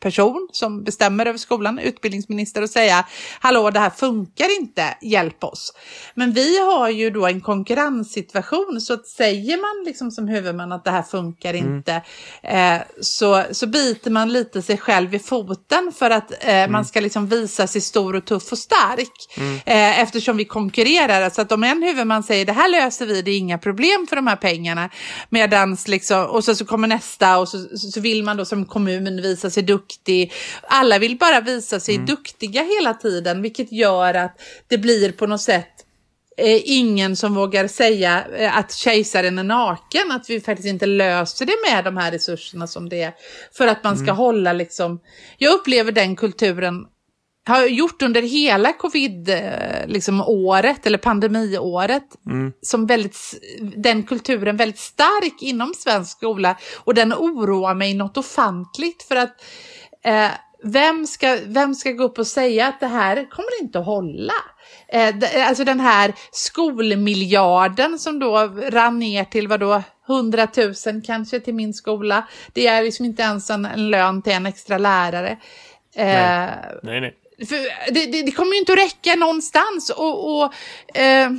person 0.01 0.47
som 0.51 0.83
bestämmer 0.83 1.25
över 1.25 1.37
skolan, 1.37 1.79
utbildningsminister 1.79 2.61
och 2.61 2.69
säga 2.69 3.05
hallå 3.39 3.69
det 3.69 3.79
här 3.79 3.89
funkar 3.89 4.59
inte, 4.59 4.97
hjälp 5.01 5.43
oss. 5.43 5.73
Men 6.13 6.33
vi 6.33 6.59
har 6.59 6.89
ju 6.89 7.09
då 7.09 7.27
en 7.27 7.41
konkurrenssituation 7.41 8.81
så 8.81 8.93
att 8.93 9.07
säger 9.07 9.57
man 9.57 9.85
liksom 9.85 10.11
som 10.11 10.27
huvudman 10.27 10.71
att 10.71 10.83
det 10.83 10.91
här 10.91 11.03
funkar 11.03 11.53
inte 11.53 12.01
eh, 12.43 12.77
så, 13.01 13.43
så 13.51 13.67
biter 13.67 14.11
man 14.11 14.33
lite 14.33 14.61
sig 14.61 14.77
själv 14.77 15.15
i 15.15 15.19
foten 15.19 15.91
för 15.95 16.09
att 16.09 16.33
eh, 16.39 16.67
man 16.67 16.85
ska 16.85 16.99
liksom 16.99 17.27
visa 17.27 17.67
sig 17.67 17.81
stor 17.81 18.15
och 18.15 18.25
tuff 18.25 18.51
och 18.51 18.57
stark 18.57 19.11
eh, 19.65 19.99
eftersom 19.99 20.37
vi 20.37 20.45
konkurrerar. 20.45 21.29
Så 21.29 21.41
att 21.41 21.51
om 21.51 21.63
en 21.63 21.83
huvudman 21.83 22.23
säger 22.23 22.45
det 22.45 22.53
här 22.53 22.69
löser 22.69 23.05
vi, 23.05 23.21
det 23.21 23.31
är 23.31 23.37
inga 23.37 23.57
problem 23.57 24.07
för 24.09 24.15
de 24.15 24.27
här 24.27 24.35
pengarna 24.35 24.89
medans 25.29 25.87
liksom, 25.87 26.25
och 26.25 26.43
så, 26.43 26.55
så 26.55 26.65
kommer 26.65 26.87
nästa 26.87 27.37
och 27.37 27.49
så, 27.49 27.57
så, 27.57 27.91
så 27.91 28.01
vill 28.01 28.23
man 28.23 28.37
då 28.37 28.45
som 28.45 28.65
kommun 28.65 29.21
visa 29.21 29.49
sig 29.49 29.63
duktig. 29.63 29.90
Alla 30.61 30.99
vill 30.99 31.17
bara 31.17 31.41
visa 31.41 31.79
sig 31.79 31.97
duktiga 31.97 32.63
hela 32.63 32.93
tiden 32.93 33.41
vilket 33.41 33.71
gör 33.71 34.13
att 34.13 34.41
det 34.67 34.77
blir 34.77 35.11
på 35.11 35.27
något 35.27 35.41
sätt 35.41 35.85
eh, 36.37 36.61
ingen 36.63 37.15
som 37.15 37.35
vågar 37.35 37.67
säga 37.67 38.25
eh, 38.37 38.57
att 38.57 38.73
kejsaren 38.73 39.39
är 39.39 39.43
naken, 39.43 40.11
att 40.11 40.29
vi 40.29 40.41
faktiskt 40.41 40.67
inte 40.67 40.85
löser 40.85 41.45
det 41.45 41.55
med 41.71 41.83
de 41.83 41.97
här 41.97 42.11
resurserna 42.11 42.67
som 42.67 42.89
det 42.89 43.01
är. 43.01 43.13
För 43.57 43.67
att 43.67 43.83
man 43.83 43.97
ska 43.97 44.11
hålla 44.11 44.53
liksom, 44.53 44.99
jag 45.37 45.53
upplever 45.53 45.91
den 45.91 46.15
kulturen 46.15 46.85
har 47.47 47.65
gjort 47.65 48.01
under 48.01 48.21
hela 48.21 48.73
covid 48.73 49.29
eh, 49.29 49.87
liksom 49.87 50.21
året 50.21 50.85
eller 50.85 50.97
pandemiåret 50.97 52.03
som 52.61 52.85
väldigt 52.85 53.17
den 53.75 54.03
kulturen 54.03 54.57
väldigt 54.57 54.79
stark 54.79 55.41
inom 55.41 55.73
svensk 55.73 56.17
skola. 56.17 56.57
Och 56.77 56.93
den 56.93 57.13
oroar 57.13 57.75
mig 57.75 57.93
något 57.93 58.17
ofantligt 58.17 59.03
för 59.03 59.15
att 59.15 59.35
eh, 60.05 60.29
vem 60.63 61.07
ska, 61.07 61.37
vem 61.45 61.75
ska 61.75 61.91
gå 61.91 62.03
upp 62.03 62.19
och 62.19 62.27
säga 62.27 62.67
att 62.67 62.79
det 62.79 62.87
här 62.87 63.15
kommer 63.29 63.61
inte 63.61 63.79
att 63.79 63.85
hålla? 63.85 64.33
Eh, 64.87 65.15
d- 65.15 65.41
alltså 65.43 65.63
den 65.63 65.79
här 65.79 66.13
skolmiljarden 66.31 67.99
som 67.99 68.19
då 68.19 68.37
rann 68.71 68.99
ner 68.99 69.23
till 69.23 69.47
vad 69.47 69.59
då 69.59 69.83
100 70.09 70.47
000 70.57 71.01
kanske 71.05 71.39
till 71.39 71.53
min 71.53 71.73
skola. 71.73 72.27
Det 72.53 72.67
är 72.67 72.83
liksom 72.83 73.05
inte 73.05 73.23
ens 73.23 73.49
en, 73.49 73.65
en 73.65 73.89
lön 73.89 74.21
till 74.21 74.33
en 74.33 74.45
extra 74.45 74.77
lärare. 74.77 75.37
Eh, 75.95 76.49
Nej, 76.83 77.01
nej. 77.01 77.15
för 77.49 77.91
det, 77.93 78.05
det, 78.05 78.21
det 78.23 78.31
kommer 78.31 78.51
ju 78.53 78.59
inte 78.59 78.73
att 78.73 78.79
räcka 78.79 79.15
någonstans. 79.15 79.89
Och, 79.89 80.37
och 80.41 80.53
eh, 80.97 81.29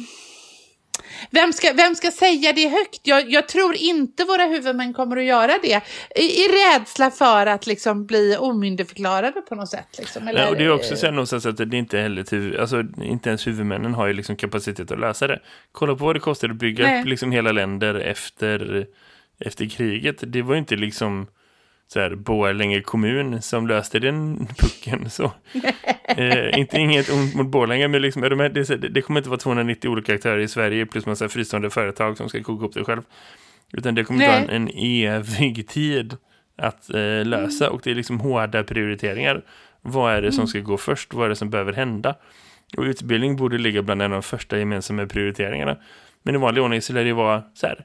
vem, 1.31 1.53
ska, 1.53 1.73
vem 1.73 1.95
ska 1.95 2.11
säga 2.11 2.53
det 2.53 2.69
högt? 2.69 3.01
Jag, 3.03 3.31
jag 3.31 3.49
tror 3.49 3.75
inte 3.77 4.25
våra 4.25 4.45
huvudmän 4.45 4.95
kommer 4.95 5.17
att 5.17 5.25
göra 5.25 5.53
det. 5.63 5.81
I, 6.17 6.23
i 6.23 6.49
rädsla 6.49 7.11
för 7.11 7.47
att 7.47 7.67
liksom 7.67 8.07
bli 8.07 8.37
omyndigförklarade 8.37 9.41
på 9.41 9.55
något 9.55 9.69
sätt. 9.69 9.99
Liksom. 9.99 10.29
Eller, 10.29 10.41
Nej, 10.41 10.51
och 10.51 10.57
det 10.57 10.65
är 10.65 10.73
också 10.73 10.97
så 10.97 11.11
någonstans 11.11 11.47
att 11.47 11.57
det 11.57 11.77
inte 11.77 11.99
heller 11.99 12.61
alltså 12.61 12.85
inte 13.03 13.29
ens 13.29 13.47
huvudmännen 13.47 13.95
har 13.95 14.07
ju 14.07 14.13
liksom 14.13 14.37
kapacitet 14.37 14.91
att 14.91 15.01
lösa 15.01 15.27
det. 15.27 15.41
Kolla 15.73 15.95
på 15.95 16.05
vad 16.05 16.17
det 16.17 16.21
kostar 16.21 16.49
att 16.49 16.57
bygga 16.57 16.87
Nej. 16.87 17.01
upp 17.01 17.07
liksom 17.07 17.33
hela 17.33 17.53
länder 17.53 17.95
efter, 17.95 18.87
efter 19.41 19.69
kriget. 19.69 20.17
Det 20.27 20.43
var 20.43 20.55
ju 20.55 20.59
inte 20.59 20.77
liksom 20.77 21.27
så 21.93 22.01
här 22.01 22.15
Borlänge 22.15 22.81
kommun 22.81 23.43
som 23.43 23.67
löste 23.67 23.99
den 23.99 24.47
pucken 24.59 25.11
så. 25.11 25.25
eh, 26.09 26.59
inte 26.59 26.79
inget 26.79 27.11
ont 27.11 27.35
mot 27.35 27.47
Borlänge 27.47 27.89
men 27.89 28.03
liksom, 28.03 28.23
de 28.23 28.41
här, 28.41 28.49
det, 28.49 28.89
det 28.89 29.03
kommer 29.03 29.21
inte 29.21 29.31
vara 29.31 29.41
290 29.41 29.91
olika 29.91 30.15
aktörer 30.15 30.39
i 30.39 30.49
Sverige 30.49 30.87
plus 30.87 31.07
massa 31.07 31.29
fristående 31.29 31.71
företag 31.71 32.17
som 32.17 32.29
ska 32.29 32.43
koka 32.43 32.67
upp 32.67 32.75
det 32.75 32.85
själv. 32.85 33.03
Utan 33.73 33.95
det 33.95 34.05
kommer 34.05 34.27
ta 34.27 34.33
en, 34.33 34.51
en 34.51 34.69
evig 34.77 35.69
tid 35.69 36.17
att 36.59 36.95
eh, 36.95 37.25
lösa 37.25 37.71
och 37.71 37.81
det 37.85 37.91
är 37.91 37.95
liksom 37.95 38.21
hårda 38.21 38.65
prioriteringar. 38.65 39.43
Vad 39.83 40.15
är 40.15 40.23
det 40.23 40.33
som 40.33 40.47
ska 40.47 40.61
gå 40.61 40.77
först? 40.77 41.15
Vad 41.15 41.25
är 41.25 41.29
det 41.29 41.37
som 41.37 41.51
behöver 41.51 41.73
hända? 41.73 42.15
Och 42.77 42.83
utbildning 42.83 43.37
borde 43.37 43.59
ligga 43.59 43.83
bland 43.83 44.03
en 44.03 44.13
av 44.13 44.17
de 44.17 44.23
första 44.23 44.59
gemensamma 44.59 45.07
prioriteringarna. 45.07 45.77
Men 46.23 46.35
i 46.35 46.39
vanlig 46.39 46.65
ordning 46.65 46.83
så 46.83 46.93
lär 46.93 47.05
det 47.05 47.13
vara 47.13 47.43
så 47.55 47.67
här. 47.67 47.85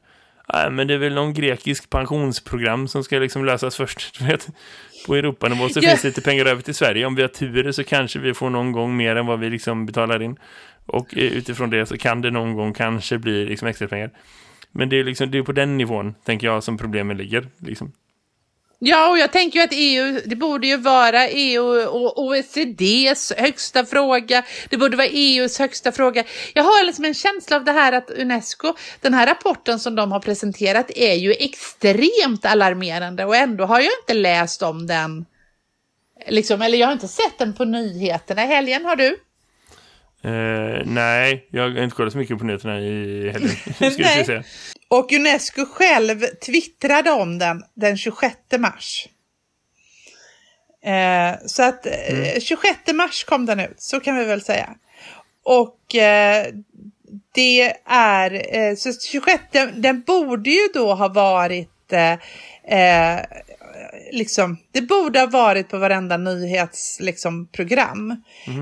"Ja, 0.53 0.69
men 0.69 0.87
det 0.87 0.93
är 0.93 0.97
väl 0.97 1.13
någon 1.13 1.33
grekisk 1.33 1.89
pensionsprogram 1.89 2.87
som 2.87 3.03
ska 3.03 3.19
liksom 3.19 3.45
lösas 3.45 3.75
först. 3.75 4.21
Vet. 4.21 4.47
På 5.07 5.15
Europanivå 5.15 5.69
så 5.69 5.79
Ja. 5.83 5.89
finns 5.89 6.01
det 6.01 6.07
lite 6.07 6.21
pengar 6.21 6.45
över 6.45 6.61
till 6.61 6.75
Sverige. 6.75 7.05
Om 7.05 7.15
vi 7.15 7.21
har 7.21 7.29
tur 7.29 7.71
så 7.71 7.83
kanske 7.83 8.19
vi 8.19 8.33
får 8.33 8.49
någon 8.49 8.71
gång 8.71 8.97
mer 8.97 9.15
än 9.15 9.25
vad 9.25 9.39
vi 9.39 9.49
liksom 9.49 9.85
betalar 9.85 10.21
in. 10.21 10.37
Och 10.85 11.17
eh, 11.17 11.23
utifrån 11.23 11.69
det 11.69 11.85
så 11.85 11.97
kan 11.97 12.21
det 12.21 12.31
någon 12.31 12.53
gång 12.53 12.73
kanske 12.73 13.17
bli 13.17 13.45
liksom 13.45 13.67
extra 13.67 13.87
pengar. 13.87 14.09
Men 14.71 14.89
det 14.89 14.99
är 14.99 15.03
liksom 15.03 15.31
det 15.31 15.37
är 15.37 15.43
på 15.43 15.51
den 15.51 15.77
nivån, 15.77 16.15
tänker 16.23 16.47
jag, 16.47 16.63
som 16.63 16.77
problemen 16.77 17.17
ligger. 17.17 17.47
Liksom. 17.59 17.91
Ja, 18.79 19.09
och 19.09 19.17
jag 19.17 19.31
tänker 19.31 19.59
ju 19.59 19.65
att 19.65 19.71
EU, 19.73 20.21
det 20.25 20.35
borde 20.35 20.67
ju 20.67 20.77
vara 20.77 21.27
EU 21.27 21.63
och 21.87 22.23
OECDs 22.23 23.33
högsta 23.37 23.85
fråga. 23.85 24.43
Det 24.69 24.77
borde 24.77 24.97
vara 24.97 25.07
EUs 25.07 25.59
högsta 25.59 25.91
fråga. 25.91 26.23
Jag 26.53 26.63
har 26.63 26.85
liksom 26.85 27.05
en 27.05 27.13
känsla 27.13 27.55
av 27.55 27.63
det 27.63 27.71
här 27.71 27.93
att 27.93 28.09
Unesco, 28.09 28.73
den 29.01 29.13
här 29.13 29.27
rapporten 29.27 29.79
som 29.79 29.95
de 29.95 30.11
har 30.11 30.19
presenterat 30.19 30.91
är 30.95 31.13
ju 31.13 31.31
extremt 31.31 32.45
alarmerande 32.45 33.25
och 33.25 33.35
ändå 33.35 33.65
har 33.65 33.79
jag 33.79 33.91
inte 34.01 34.13
läst 34.13 34.61
om 34.61 34.87
den. 34.87 35.25
Liksom, 36.27 36.61
eller 36.61 36.77
jag 36.77 36.87
har 36.87 36.93
inte 36.93 37.07
sett 37.07 37.37
den 37.37 37.53
på 37.53 37.65
nyheterna 37.65 38.43
i 38.43 38.47
helgen, 38.47 38.85
har 38.85 38.95
du? 38.95 39.17
Eh, 40.23 40.85
nej, 40.85 41.47
jag 41.51 41.69
har 41.69 41.83
inte 41.83 41.95
kollat 41.95 42.13
så 42.13 42.17
mycket 42.17 42.37
på 42.37 42.43
nyheterna 42.45 42.79
i 42.79 43.29
helgen. 43.29 43.55
Nej. 43.97 44.43
Och 44.87 45.11
Unesco 45.13 45.65
själv 45.65 46.25
twittrade 46.45 47.11
om 47.11 47.37
den 47.39 47.63
den 47.73 47.97
26 47.97 48.35
mars. 48.57 49.07
Eh, 50.85 51.35
så 51.45 51.63
att 51.63 51.85
eh, 51.85 52.39
26 52.39 52.79
mars 52.93 53.23
kom 53.23 53.45
den 53.45 53.59
ut, 53.59 53.81
så 53.81 53.99
kan 53.99 54.17
vi 54.17 54.25
väl 54.25 54.41
säga. 54.41 54.69
Och 55.43 55.95
eh, 55.95 56.47
det 57.33 57.73
är, 57.85 58.55
eh, 58.57 58.75
så 58.75 58.93
26, 58.93 59.43
den, 59.51 59.81
den 59.81 60.01
borde 60.01 60.49
ju 60.49 60.67
då 60.73 60.93
ha 60.93 61.07
varit, 61.07 61.93
eh, 61.93 62.13
eh, 62.63 63.19
liksom, 64.11 64.57
det 64.71 64.81
borde 64.81 65.19
ha 65.19 65.27
varit 65.27 65.69
på 65.69 65.77
varenda 65.77 66.17
nyhetsprogram. 66.17 67.05
Liksom, 67.05 67.47
program. 67.47 68.11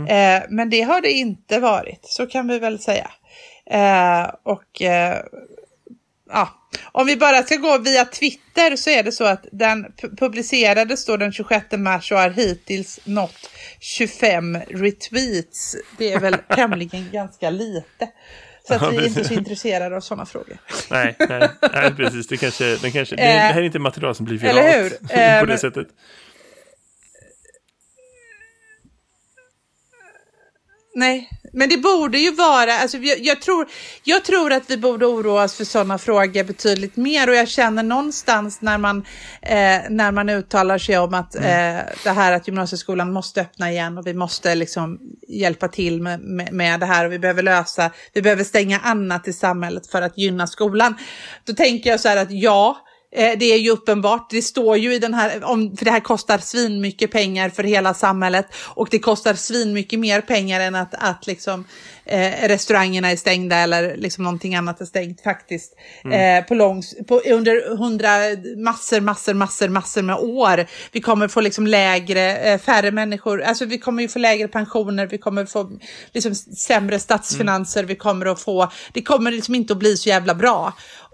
eh, 0.08 0.44
men 0.50 0.70
det 0.70 0.82
har 0.82 1.02
det 1.02 1.12
inte 1.12 1.60
varit, 1.60 2.00
så 2.04 2.28
kan 2.28 2.48
vi 2.48 2.60
väl 2.60 2.80
säga. 2.80 3.12
Eh, 3.70 4.32
och 4.44 4.82
eh, 4.82 5.24
ja, 6.30 6.70
om 6.92 7.08
vi 7.08 7.18
bara 7.18 7.44
ska 7.44 7.56
gå 7.56 7.78
via 7.78 8.06
Twitter 8.06 8.76
så 8.76 8.90
är 8.90 9.04
det 9.04 9.12
så 9.12 9.24
att 9.24 9.46
den 9.52 9.86
pu- 9.86 10.18
publicerades 10.18 11.06
då 11.06 11.18
den 11.18 11.32
26 11.32 11.66
mars 11.72 12.12
och 12.12 12.18
har 12.18 12.30
hittills 12.30 13.00
nått 13.04 13.50
25 13.80 14.58
retweets. 14.58 15.76
Det 15.98 16.12
är 16.14 16.20
väl 16.20 16.34
tämligen 16.56 17.12
ganska 17.12 17.50
lite. 17.50 18.10
Så 18.68 18.74
att 18.74 18.94
vi 18.94 18.98
är 18.98 19.08
inte 19.08 19.24
så 19.24 19.34
intresserade 19.34 19.96
av 19.96 20.02
sådana 20.02 20.26
frågor. 20.26 20.58
Nej, 20.92 21.16
nej, 21.30 21.50
nej, 21.74 21.94
precis. 21.96 22.28
Det 22.28 22.38
kanske, 22.38 22.76
det 22.78 22.92
kanske, 22.92 23.16
det, 23.16 23.22
det 23.22 23.28
här 23.28 23.58
är 23.62 23.66
inte 23.66 23.80
material 23.80 24.16
som 24.16 24.26
blir 24.26 24.38
viralt 24.38 24.58
eller 24.60 24.84
hur? 24.84 24.90
på 25.08 25.14
Eh, 25.14 25.40
det 25.42 25.46
men- 25.48 25.58
sättet. 25.58 25.88
Nej, 30.96 31.30
men 31.56 31.70
det 31.70 31.78
borde 31.78 32.18
ju 32.18 32.32
vara, 32.32 32.74
alltså 32.78 32.98
jag, 32.98 33.20
jag, 33.20 33.42
tror, 33.42 33.68
jag 34.04 34.24
tror 34.26 34.54
att 34.54 34.64
vi 34.68 34.78
borde 34.78 35.06
oroa 35.06 35.44
oss 35.44 35.56
för 35.56 35.66
sådana 35.66 35.98
frågor 35.98 36.44
betydligt 36.44 36.96
mer 36.96 37.30
och 37.30 37.36
jag 37.36 37.48
känner 37.48 37.84
någonstans 37.84 38.62
när 38.62 38.78
man, 38.78 38.98
eh, 39.42 39.80
när 39.90 40.12
man 40.12 40.30
uttalar 40.30 40.78
sig 40.78 40.98
om 40.98 41.14
att 41.14 41.36
Mm. 41.36 41.78
eh, 41.78 41.84
det 42.04 42.10
här 42.10 42.32
att 42.32 42.48
gymnasieskolan 42.48 43.14
måste 43.14 43.42
öppna 43.42 43.72
igen 43.72 43.98
och 43.98 44.08
vi 44.08 44.14
måste 44.14 44.56
liksom 44.56 45.00
hjälpa 45.28 45.68
till 45.68 46.02
med, 46.02 46.20
med, 46.20 46.54
med 46.54 46.80
det 46.80 46.86
här 46.86 47.06
och 47.06 47.12
vi 47.12 47.20
behöver 47.20 47.44
lösa, 47.44 47.92
vi 48.14 48.22
behöver 48.22 48.44
stänga 48.44 48.80
annat 48.80 49.28
i 49.28 49.34
samhället 49.34 49.88
för 49.88 50.02
att 50.02 50.18
gynna 50.18 50.48
skolan. 50.48 50.96
Då 51.44 51.54
tänker 51.54 51.90
jag 51.90 52.00
så 52.00 52.08
här 52.10 52.18
att 52.18 52.32
ja, 52.32 52.85
Eh, 53.16 53.38
det 53.38 53.46
är 53.46 53.58
ju 53.58 53.70
uppenbart, 53.70 54.30
det 54.30 54.42
står 54.42 54.78
ju 54.78 54.94
i 54.94 55.00
den 55.00 55.14
här, 55.14 55.44
om, 55.44 55.78
för 55.78 55.86
det 55.86 55.92
här 55.92 56.00
kostar 56.00 56.38
svinmycket 56.38 57.12
pengar 57.12 57.50
för 57.50 57.64
hela 57.64 57.94
samhället. 57.94 58.46
Och 58.56 58.88
det 58.92 59.00
kostar 59.00 59.34
svinmycket 59.34 60.00
mer 60.00 60.22
pengar 60.22 60.60
än 60.60 60.76
att, 60.76 60.94
att 60.94 61.28
liksom, 61.28 61.66
eh, 62.06 62.48
restaurangerna 62.48 63.12
är 63.12 63.16
stängda 63.16 63.56
eller 63.56 63.98
liksom 63.98 64.24
någonting 64.24 64.56
annat 64.56 64.82
är 64.82 64.86
stängt 64.86 65.22
faktiskt. 65.22 65.74
Eh, 66.12 66.46
på 66.46 66.54
långs, 66.56 66.96
på, 67.08 67.20
under 67.20 67.78
hundra, 67.78 68.10
massor, 68.58 69.02
massor, 69.02 69.34
massor, 69.34 69.68
massor 69.68 70.02
med 70.02 70.16
år. 70.16 70.66
Vi 70.92 71.02
kommer 71.02 71.28
få 71.28 71.42
liksom 71.42 71.68
lägre, 71.68 72.38
eh, 72.38 72.60
färre 72.60 72.92
människor, 72.92 73.42
alltså 73.42 73.66
vi 73.66 73.78
kommer 73.78 74.02
ju 74.02 74.10
få 74.10 74.20
lägre 74.20 74.48
pensioner, 74.48 75.08
vi 75.08 75.18
kommer 75.18 75.46
få 75.46 75.72
liksom 76.12 76.36
sämre 76.36 77.00
statsfinanser, 77.00 77.84
vi 77.84 77.96
kommer 77.96 78.26
att 78.26 78.42
få, 78.42 78.72
det 78.94 79.02
kommer 79.02 79.32
liksom 79.32 79.56
inte 79.56 79.74
att 79.74 79.80
bli 79.80 79.98
så 79.98 80.10
jävla 80.10 80.36
bra. 80.36 80.74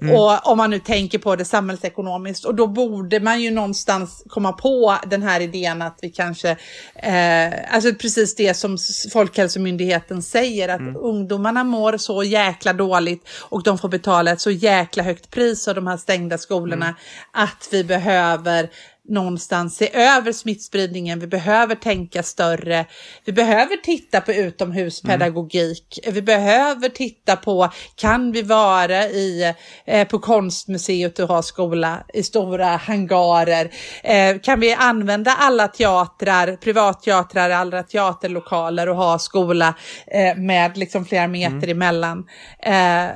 Och 0.09 0.47
om 0.47 0.57
man 0.57 0.69
nu 0.69 0.79
tänker 0.79 1.19
på 1.19 1.35
det 1.35 1.45
samhällsekonomiskt. 1.45 2.45
Och 2.45 2.55
då 2.55 2.67
borde 2.67 3.19
man 3.19 3.41
ju 3.41 3.51
någonstans 3.51 4.23
komma 4.27 4.53
på 4.53 4.97
den 5.07 5.23
här 5.23 5.41
idén 5.41 5.81
att 5.81 5.99
vi 6.01 6.09
kanske, 6.09 6.49
eh, 6.95 7.73
alltså 7.75 7.93
precis 7.93 8.35
det 8.35 8.53
som 8.53 8.77
Folkhälsomyndigheten 9.13 10.23
säger 10.23 10.69
att 10.69 10.80
ungdomarna 10.95 11.63
mår 11.63 11.97
så 11.97 12.23
jäkla 12.23 12.73
dåligt 12.73 13.29
och 13.39 13.63
de 13.63 13.77
får 13.77 13.89
betala 13.89 14.31
ett 14.31 14.41
så 14.41 14.51
jäkla 14.51 15.03
högt 15.03 15.29
pris 15.31 15.67
av 15.67 15.75
de 15.75 15.87
här 15.87 15.97
stängda 15.97 16.37
skolorna 16.37 16.95
att 17.31 17.67
vi 17.71 17.83
behöver 17.83 18.69
någonstans 19.09 19.75
se 19.75 19.95
över 19.95 20.31
smittspridningen. 20.31 21.19
Vi 21.19 21.27
behöver 21.27 21.75
tänka 21.75 22.23
större. 22.23 22.85
Vi 23.25 23.31
behöver 23.31 23.75
titta 23.77 24.21
på 24.21 24.33
utomhuspedagogik. 24.33 25.99
Vi 26.11 26.21
behöver 26.21 26.89
titta 26.89 27.35
på, 27.35 27.69
kan 27.95 28.31
vi 28.31 28.41
vara 28.41 29.05
i, 29.05 29.53
eh, 29.85 30.07
på 30.07 30.19
konstmuseet 30.19 31.19
och 31.19 31.27
ha 31.27 31.41
skola 31.41 32.03
i 32.13 32.23
stora 32.23 32.65
hangarer? 32.65 33.71
Eh, 34.03 34.39
kan 34.39 34.59
vi 34.59 34.73
använda 34.73 35.31
alla 35.31 35.67
teatrar, 35.67 36.55
privatteatrar, 36.55 37.49
alla 37.49 37.83
teaterlokaler 37.83 38.89
och 38.89 38.95
ha 38.95 39.19
skola 39.19 39.75
eh, 40.07 40.35
med 40.37 40.77
liksom 40.77 41.05
flera 41.05 41.27
meter 41.27 41.67
emellan? 41.67 42.27
Eh, 42.59 43.09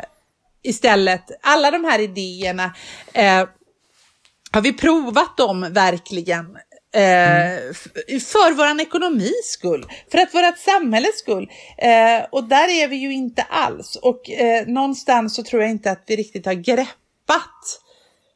istället, 0.64 1.24
alla 1.42 1.72
de 1.72 1.84
här 1.84 2.00
idéerna 2.00 2.76
eh, 3.14 3.44
har 4.56 4.62
vi 4.62 4.74
provat 4.74 5.38
dem 5.38 5.68
verkligen? 5.72 6.46
Eh, 6.96 7.54
f- 7.70 7.88
för 8.24 8.54
vår 8.54 8.82
ekonomis 8.82 9.46
skull, 9.46 9.86
för 10.12 10.18
att 10.18 10.34
vårt 10.34 10.58
samhälles 10.58 11.20
skull. 11.20 11.50
Eh, 11.78 12.26
och 12.32 12.44
där 12.44 12.70
är 12.84 12.88
vi 12.88 12.96
ju 12.96 13.14
inte 13.14 13.44
alls. 13.44 13.96
Och 13.96 14.30
eh, 14.30 14.68
någonstans 14.68 15.36
så 15.36 15.44
tror 15.44 15.62
jag 15.62 15.72
inte 15.72 15.92
att 15.92 16.04
vi 16.08 16.16
riktigt 16.16 16.46
har 16.46 16.54
greppat 16.54 17.82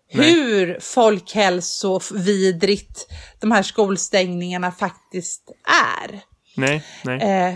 hur 0.07 0.79
folkhälsovidrigt 0.81 3.07
de 3.39 3.51
här 3.51 3.63
skolstängningarna 3.63 4.71
faktiskt 4.71 5.51
är. 6.01 6.19
Nej, 6.55 6.83
nej. 7.03 7.21
Eh, 7.21 7.55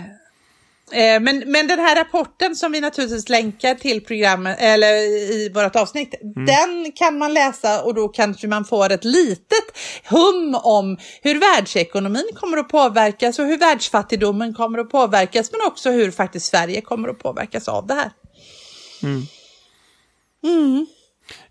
men, 1.21 1.43
men 1.47 1.67
den 1.67 1.79
här 1.79 1.95
rapporten 1.95 2.55
som 2.55 2.71
vi 2.71 2.81
naturligtvis 2.81 3.29
länkar 3.29 3.75
till 3.75 4.01
programmet 4.03 4.57
eller 4.59 4.93
i 5.33 5.51
vårt 5.53 5.75
avsnitt, 5.75 6.13
Mm. 6.21 6.45
den 6.45 6.91
kan 6.91 7.17
man 7.17 7.33
läsa 7.33 7.83
och 7.83 7.93
då 7.93 8.07
kanske 8.07 8.47
man 8.47 8.65
får 8.65 8.89
ett 8.91 9.03
litet 9.03 9.77
hum 10.09 10.55
om 10.63 10.97
hur 11.21 11.39
världsekonomin 11.39 12.29
kommer 12.35 12.57
att 12.57 12.69
påverkas 12.69 13.39
och 13.39 13.45
hur 13.45 13.57
världsfattigdomen 13.57 14.53
kommer 14.53 14.79
att 14.79 14.89
påverkas, 14.89 15.51
men 15.51 15.61
också 15.67 15.91
hur 15.91 16.11
faktiskt 16.11 16.45
Sverige 16.45 16.81
kommer 16.81 17.09
att 17.09 17.19
påverkas 17.19 17.67
av 17.67 17.87
det 17.87 17.93
här. 17.93 18.11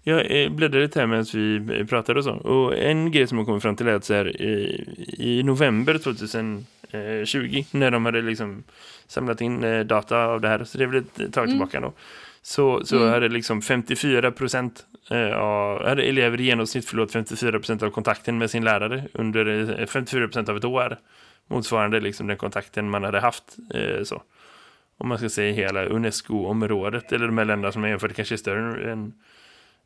Jag 0.03 0.43
eh, 0.43 0.51
bläddrade 0.51 0.85
lite 0.85 1.01
här 1.01 1.07
medan 1.07 1.25
vi 1.69 1.85
pratade 1.87 2.19
och 2.19 2.25
så. 2.25 2.33
Och 2.33 2.77
en 2.79 3.13
grej 3.13 3.27
som 3.27 3.39
jag 3.39 3.47
kom 3.47 3.61
fram 3.61 3.77
till 3.77 3.89
är 3.89 3.95
att 3.95 4.05
så 4.05 4.15
här, 4.15 4.43
i, 4.43 4.85
i 5.19 5.43
november 5.43 5.99
2020, 6.93 7.65
när 7.71 7.91
de 7.91 8.05
hade 8.05 8.23
liksom 8.23 8.65
samlat 9.07 9.41
in 9.41 9.65
eh, 9.65 9.81
data 9.85 10.25
av 10.25 10.41
det 10.41 10.49
här, 10.49 10.65
så 10.65 10.79
det 10.79 10.85
är 10.85 10.89
väl 10.89 11.05
ett 11.17 11.33
tag 11.33 11.49
tillbaka 11.49 11.81
då, 11.81 11.93
så, 12.43 12.85
så 12.85 13.09
hade 13.09 13.29
liksom 13.29 13.63
54 13.63 14.31
procent 14.31 14.87
eh, 15.11 15.33
av, 15.33 15.85
hade 15.85 16.03
elever 16.03 16.41
i 16.41 16.45
genomsnitt 16.45 16.89
förlorat 16.89 17.13
54 17.13 17.53
procent 17.53 17.83
av 17.83 17.91
kontakten 17.91 18.39
med 18.39 18.51
sin 18.51 18.65
lärare 18.65 19.05
under 19.13 19.81
eh, 19.81 19.87
54 19.87 20.27
procent 20.27 20.49
av 20.49 20.57
ett 20.57 20.65
år. 20.65 20.99
Motsvarande 21.49 22.01
liksom 22.01 22.27
den 22.27 22.37
kontakten 22.37 22.91
man 22.91 23.05
hade 23.05 23.21
haft. 23.21 23.57
Eh, 23.75 24.03
så. 24.05 24.23
Om 24.99 25.09
man 25.09 25.19
ska 25.19 25.29
säga 25.29 25.53
hela 25.53 25.85
UNESCO-området, 25.85 27.13
eller 27.13 27.27
de 27.27 27.39
här 27.39 27.45
länderna 27.45 27.73
som 27.73 27.85
är 27.85 27.89
jämfört 27.89 28.17
kanske 28.17 28.35
är 28.35 28.37
större 28.37 28.93
än 28.93 29.13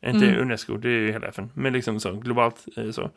inte 0.07 0.37
Unesco, 0.37 0.77
det 0.77 0.89
är 0.89 0.93
ju 0.93 1.13
hela 1.13 1.27
FN, 1.27 1.51
men 1.55 1.73
liksom 1.73 2.01
så, 2.01 2.13
globalt 2.13 2.67
eh, 2.77 2.91
så. 2.91 3.11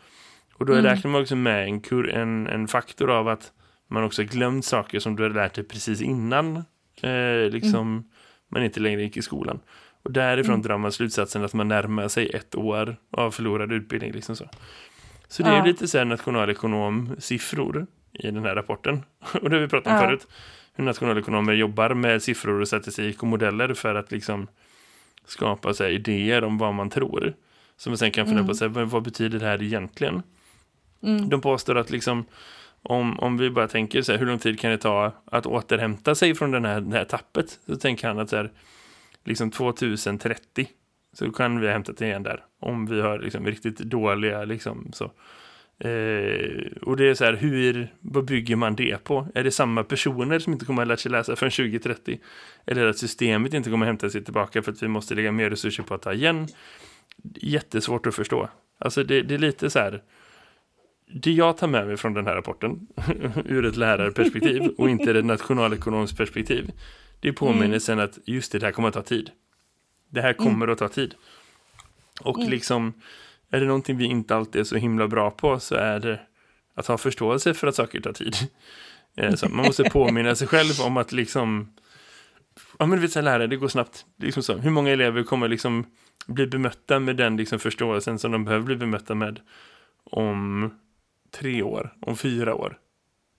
Och 0.53 0.65
då 0.65 0.73
räknar 0.73 1.11
man 1.11 1.21
också 1.21 1.35
med 1.35 1.63
en, 1.63 1.81
kur, 1.81 2.09
en, 2.09 2.47
en 2.47 2.67
faktor 2.67 3.09
av 3.11 3.27
att 3.27 3.51
man 3.89 4.03
också 4.03 4.23
glömt 4.23 4.65
saker 4.65 4.99
som 4.99 5.15
du 5.15 5.23
hade 5.23 5.35
lärt 5.35 5.53
dig 5.53 5.63
precis 5.63 6.01
innan 6.01 6.55
eh, 7.01 7.49
liksom 7.51 8.09
man 8.47 8.63
inte 8.63 8.79
längre 8.79 9.01
gick 9.01 9.17
i 9.17 9.21
skolan. 9.21 9.59
Och 10.03 10.11
därifrån 10.11 10.61
drar 10.61 10.77
man 10.77 10.91
slutsatsen 10.91 11.43
att 11.43 11.53
man 11.53 11.67
närmar 11.67 12.07
sig 12.07 12.29
ett 12.29 12.55
år 12.55 12.95
av 13.11 13.31
förlorad 13.31 13.71
utbildning. 13.71 14.11
Liksom 14.11 14.35
så. 14.35 14.49
så 15.27 15.43
det 15.43 15.49
är 15.49 15.57
Ja. 15.57 15.65
lite 15.65 15.87
så 15.87 15.97
här 15.97 16.05
nationalekonomsiffror 16.05 17.87
i 18.13 18.31
den 18.31 18.43
här 18.45 18.55
rapporten. 18.55 19.03
Och 19.41 19.49
det 19.49 19.55
har 19.55 19.61
vi 19.61 19.67
pratat 19.67 19.87
om 19.87 19.93
Ja. 19.93 19.99
förut. 20.01 20.27
Hur 20.73 20.83
nationalekonomer 20.83 21.53
jobbar 21.53 21.93
med 21.93 22.23
siffror 22.23 22.61
och 22.61 22.67
statistik 22.67 23.21
och 23.23 23.27
modeller 23.27 23.73
för 23.73 23.95
att 23.95 24.11
liksom 24.11 24.47
skapa 25.25 25.73
så 25.73 25.83
här, 25.83 25.91
idéer 25.91 26.43
om 26.43 26.57
vad 26.57 26.73
man 26.73 26.89
tror. 26.89 27.33
Som 27.77 27.91
man 27.91 27.97
sen 27.97 28.11
kan 28.11 28.25
fundera 28.25 28.45
på, 28.47 28.53
så 28.53 28.67
här, 28.67 28.83
vad, 28.85 29.03
betyder 29.03 29.39
det 29.39 29.45
här 29.45 29.63
egentligen? 29.63 30.23
De 31.29 31.41
påstår 31.41 31.77
att 31.77 31.89
liksom, 31.89 32.25
om, 32.81 33.19
om 33.19 33.37
vi 33.37 33.49
bara 33.49 33.67
tänker 33.67 34.01
så 34.01 34.11
här, 34.11 34.19
hur 34.19 34.25
lång 34.25 34.39
tid 34.39 34.59
kan 34.59 34.71
det 34.71 34.77
ta 34.77 35.11
att 35.25 35.45
återhämta 35.45 36.15
sig 36.15 36.35
från 36.35 36.51
den 36.51 36.65
här, 36.65 36.81
det 36.81 36.97
här 36.97 37.05
tappet? 37.05 37.59
Så 37.65 37.75
tänker 37.75 38.07
han 38.07 38.19
att 38.19 38.29
så 38.29 38.35
här, 38.35 38.51
liksom 39.23 39.51
2030 39.51 40.67
så 41.13 41.31
kan 41.31 41.59
vi 41.59 41.65
ha 41.67 41.73
hämtat 41.73 42.01
igen 42.01 42.23
där. 42.23 42.43
Om 42.59 42.85
vi 42.85 43.01
har 43.01 43.19
liksom 43.19 43.45
riktigt 43.45 43.77
dåliga 43.77 44.45
liksom 44.45 44.91
så. 44.93 45.11
Eh, 45.79 46.71
och 46.81 46.97
det 46.97 47.09
är 47.09 47.13
så 47.13 47.25
här, 47.25 47.33
hur, 47.33 47.93
vad 47.99 48.25
bygger 48.25 48.55
man 48.55 48.75
det 48.75 49.03
på? 49.03 49.27
Är 49.35 49.43
det 49.43 49.51
samma 49.51 49.83
personer 49.83 50.39
som 50.39 50.53
inte 50.53 50.65
kommer 50.65 50.81
att 50.81 50.87
lära 50.87 50.97
sig 50.97 51.11
läsa 51.11 51.35
förrän 51.35 51.51
2030? 51.51 52.19
Eller 52.65 52.85
att 52.85 52.97
systemet 52.97 53.53
inte 53.53 53.69
kommer 53.69 53.85
att 53.85 53.89
hämta 53.89 54.09
sig 54.09 54.23
tillbaka 54.23 54.61
för 54.61 54.71
att 54.71 54.83
vi 54.83 54.87
måste 54.87 55.15
lägga 55.15 55.31
mer 55.31 55.49
resurser 55.49 55.83
på 55.83 55.93
att 55.93 56.01
ta 56.01 56.13
igen? 56.13 56.47
Jättesvårt 57.35 58.05
att 58.07 58.15
förstå. 58.15 58.49
Alltså 58.77 59.03
det, 59.03 59.21
det 59.21 59.33
är 59.33 59.39
lite 59.39 59.69
så 59.69 59.79
här, 59.79 60.01
det 61.13 61.31
jag 61.31 61.57
tar 61.57 61.67
med 61.67 61.87
mig 61.87 61.97
från 61.97 62.13
den 62.13 62.27
här 62.27 62.35
rapporten 62.35 62.87
ur 63.45 63.65
ett 63.65 63.75
lärarperspektiv 63.75 64.67
och 64.77 64.89
inte 64.89 65.11
ett 65.19 65.25
nationalekonomiskt 65.25 66.17
perspektiv 66.17 66.71
det 67.19 67.27
är 67.27 67.33
påminnelsen 67.33 67.99
att 67.99 68.19
just 68.25 68.51
det, 68.51 68.59
det 68.59 68.65
här 68.65 68.73
kommer 68.73 68.87
att 68.87 68.93
ta 68.93 69.01
tid. 69.01 69.31
Det 70.09 70.21
här 70.21 70.33
kommer 70.33 70.67
att 70.67 70.77
ta 70.77 70.87
tid. 70.87 71.15
Och 72.21 72.39
liksom, 72.39 72.93
är 73.49 73.59
det 73.59 73.65
någonting 73.65 73.97
vi 73.97 74.05
inte 74.05 74.35
alltid 74.35 74.59
är 74.61 74.63
så 74.63 74.75
himla 74.75 75.07
bra 75.07 75.31
på 75.31 75.59
så 75.59 75.75
är 75.75 75.99
det 75.99 76.19
att 76.75 76.87
ha 76.87 76.97
förståelse 76.97 77.53
för 77.53 77.67
att 77.67 77.75
saker 77.75 78.01
tar 78.01 78.13
tid. 78.13 78.35
Eh, 79.15 79.35
Så 79.35 79.49
man 79.49 79.65
måste 79.65 79.83
påminna 79.83 80.35
sig 80.35 80.47
själv 80.47 80.81
om 80.85 80.97
att 80.97 81.11
liksom, 81.11 81.73
ja 82.79 82.85
men 82.85 82.97
du 82.97 83.01
vet 83.01 83.11
så 83.11 83.19
här, 83.19 83.23
lärare, 83.23 83.47
det 83.47 83.55
går 83.55 83.67
snabbt. 83.67 84.05
Liksom 84.17 84.43
så. 84.43 84.57
Hur 84.57 84.69
många 84.69 84.91
elever 84.91 85.23
kommer 85.23 85.47
liksom 85.47 85.85
bli 86.27 86.47
bemötta 86.47 86.99
med 86.99 87.15
den 87.15 87.37
liksom 87.37 87.59
förståelsen 87.59 88.19
som 88.19 88.31
de 88.31 88.45
behöver 88.45 88.65
bli 88.65 88.75
bemötta 88.75 89.15
med 89.15 89.39
om 90.03 90.71
tre 91.31 91.63
år, 91.63 91.93
om 92.01 92.17
fyra 92.17 92.55
år? 92.55 92.77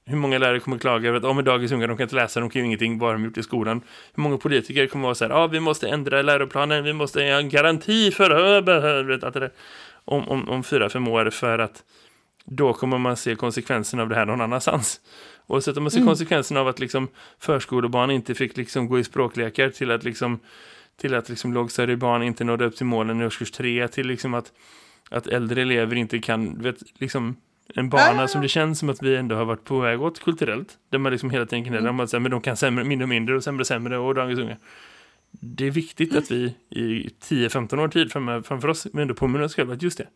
Hur 0.05 0.17
många 0.17 0.39
lärare 0.39 0.61
kommer 0.61 0.79
klaga 0.79 1.09
över 1.09 1.19
att 1.19 1.25
oh, 1.25 1.35
men 1.35 1.45
dagens 1.45 1.73
unga 1.73 1.87
de 1.87 1.97
kan 1.97 2.05
inte 2.05 2.17
läsa, 2.17 2.41
de 2.41 2.51
kan 2.51 2.61
ju 2.61 2.67
ingenting, 2.67 3.01
har 3.01 3.13
de 3.13 3.25
gjort 3.25 3.39
i 3.39 3.43
skolan? 3.43 3.81
Hur 4.15 4.23
många 4.23 4.39
politiker 4.39 4.87
kommer 4.87 5.05
vara 5.05 5.15
så 5.15 5.25
här, 5.25 5.31
ja 5.31 5.37
ah, 5.37 5.47
vi 5.47 5.61
måste 5.61 5.89
ändra 5.89 6.23
läroplanen, 6.23 6.85
vi 6.85 6.93
måste 6.93 7.21
ha 7.21 7.27
en 7.27 7.49
garanti 7.49 8.11
för 8.11 9.03
vet, 9.03 9.25
att 9.25 9.35
det, 9.35 9.51
om, 10.05 10.29
om, 10.29 10.49
om 10.49 10.63
fyra, 10.65 10.89
fem 10.89 11.09
år 11.09 11.31
för 11.31 11.59
att 11.59 11.85
då 12.45 12.73
kommer 12.73 12.99
man 12.99 13.17
se 13.17 13.35
konsekvenserna 13.35 14.03
av 14.03 14.09
det 14.09 14.15
här 14.15 14.27
någon 14.27 14.41
annanstans. 14.41 15.01
Och 15.47 15.65
så 15.65 15.71
att 15.71 15.83
man 15.83 15.91
ser 15.91 16.05
konsekvenserna 16.05 16.61
av 16.61 16.69
att 16.69 16.81
liksom 16.81 17.09
förskolebarn 17.39 18.11
inte 18.11 18.35
fick 18.35 18.57
liksom 18.57 18.89
gå 18.89 18.99
i 18.99 19.05
språklekar 19.05 19.71
till 19.71 19.91
att 19.91 20.05
liksom 20.05 20.41
till 20.97 21.15
att 21.15 21.29
liksom 21.29 21.53
lågstadiebarn 21.53 22.23
inte 22.23 22.45
nådde 22.45 22.65
upp 22.65 22.77
till 22.77 22.87
målen 22.87 23.21
i 23.21 23.27
årskurs 23.27 23.51
tre, 23.51 23.89
till 23.89 24.07
liksom 24.07 24.35
att, 24.35 24.53
att 25.11 25.27
äldre 25.27 25.63
elever 25.63 25.97
inte 25.97 26.19
kan, 26.19 26.63
vet, 26.63 26.77
liksom 27.01 27.37
en 27.75 27.89
bana 27.89 28.23
Ah. 28.23 28.29
som 28.29 28.41
det 28.43 28.49
känns 28.49 28.79
som 28.79 28.89
att 28.89 29.03
vi 29.03 29.17
ändå 29.17 29.35
har 29.37 29.45
varit 29.45 29.65
på 29.65 29.81
väg 29.81 30.03
åt 30.03 30.21
kulturellt. 30.21 30.79
Där 30.91 30.99
man 30.99 31.13
liksom 31.13 31.31
hela 31.31 31.47
tiden 31.47 31.65
gnäller 31.65 31.89
om 31.91 32.01
att 32.01 32.13
men 32.13 32.31
de 32.31 32.41
kan 32.41 32.57
sämre, 32.57 32.85
mindre 32.85 33.05
och 33.05 33.09
mindre 33.09 33.37
och 33.37 33.45
sämre 33.45 33.61
och 33.61 33.67
sämre 33.67 33.99
och 33.99 34.15
dagens 34.15 34.39
unga. 34.41 34.57
Det 35.31 35.67
är 35.67 35.71
viktigt 35.71 36.17
att 36.17 36.31
vi 36.31 36.55
i 36.71 37.11
10-15 37.23 37.79
år 37.81 37.89
tid 37.89 38.13
fram- 38.13 38.43
framför 38.43 38.69
oss, 38.69 38.87
men 38.93 39.03
ändå 39.03 39.15
påminner 39.15 39.45
oss 39.45 39.55
själva 39.55 39.75
att 39.75 39.83
just 39.83 39.99
det, 39.99 40.07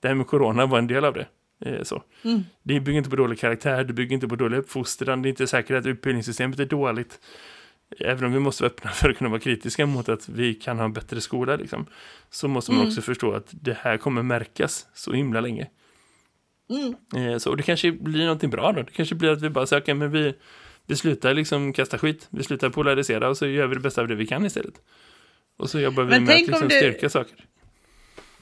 det 0.00 0.08
här 0.08 0.14
med 0.14 0.26
corona 0.26 0.66
var 0.66 0.78
en 0.78 0.86
del 0.86 1.04
av 1.04 1.14
det. 1.14 1.26
Eh, 1.64 1.82
så. 1.82 2.02
Det 2.62 2.80
bygger 2.80 2.98
inte 2.98 3.10
på 3.10 3.16
dålig 3.16 3.38
karaktär, 3.38 3.84
det 3.84 3.92
bygger 3.92 4.14
inte 4.14 4.28
på 4.28 4.36
dålig 4.36 4.58
uppfostran, 4.58 5.22
det 5.22 5.28
är 5.28 5.30
inte 5.30 5.46
säkert 5.46 5.76
att 5.76 5.86
utbildningssystemet 5.86 6.58
är 6.60 6.64
dåligt. 6.66 7.20
Även 8.00 8.24
om 8.24 8.32
vi 8.32 8.38
måste 8.38 8.62
vara 8.62 8.70
öppna 8.72 8.90
för 8.94 9.10
att 9.10 9.16
kunna 9.18 9.30
vara 9.30 9.40
kritiska 9.40 9.86
mot 9.86 10.08
att 10.08 10.28
vi 10.28 10.54
kan 10.54 10.78
ha 10.78 10.84
en 10.84 10.92
bättre 10.92 11.20
skola, 11.20 11.56
liksom, 11.56 11.86
så 12.30 12.48
måste 12.48 12.72
man 12.72 12.86
också 12.86 13.00
förstå 13.02 13.32
att 13.32 13.48
det 13.50 13.76
här 13.80 13.96
kommer 13.96 14.22
märkas 14.22 14.86
så 14.94 15.12
himla 15.12 15.40
länge. 15.40 15.66
Eh, 17.16 17.38
Så 17.38 17.50
och 17.50 17.56
det 17.56 17.62
kanske 17.62 17.92
blir 17.92 18.22
någonting 18.22 18.50
bra 18.50 18.72
då. 18.72 18.82
Det 18.82 18.92
kanske 18.92 19.14
blir 19.14 19.30
att 19.30 19.42
vi 19.42 19.50
bara 19.50 19.66
söker, 19.66 19.94
men 19.94 20.10
vi, 20.10 20.34
vi 20.86 20.96
slutar 20.96 21.34
liksom 21.34 21.72
kasta 21.72 21.98
skit. 21.98 22.26
Vi 22.30 22.42
slutar 22.42 22.70
polarisera 22.70 23.28
och 23.28 23.36
så 23.36 23.46
gör 23.46 23.66
vi 23.66 23.74
det 23.74 23.80
bästa 23.80 24.00
av 24.00 24.08
det 24.08 24.14
vi 24.14 24.26
kan 24.26 24.44
istället. 24.46 24.74
Och 25.58 25.70
så 25.70 25.80
jobbar 25.80 26.02
vi 26.02 26.10
Men 26.10 26.24
med 26.24 26.34
att 26.34 26.40
liksom 26.40 26.68
det- 26.68 26.76
styrka 26.78 27.08
saker. 27.10 27.44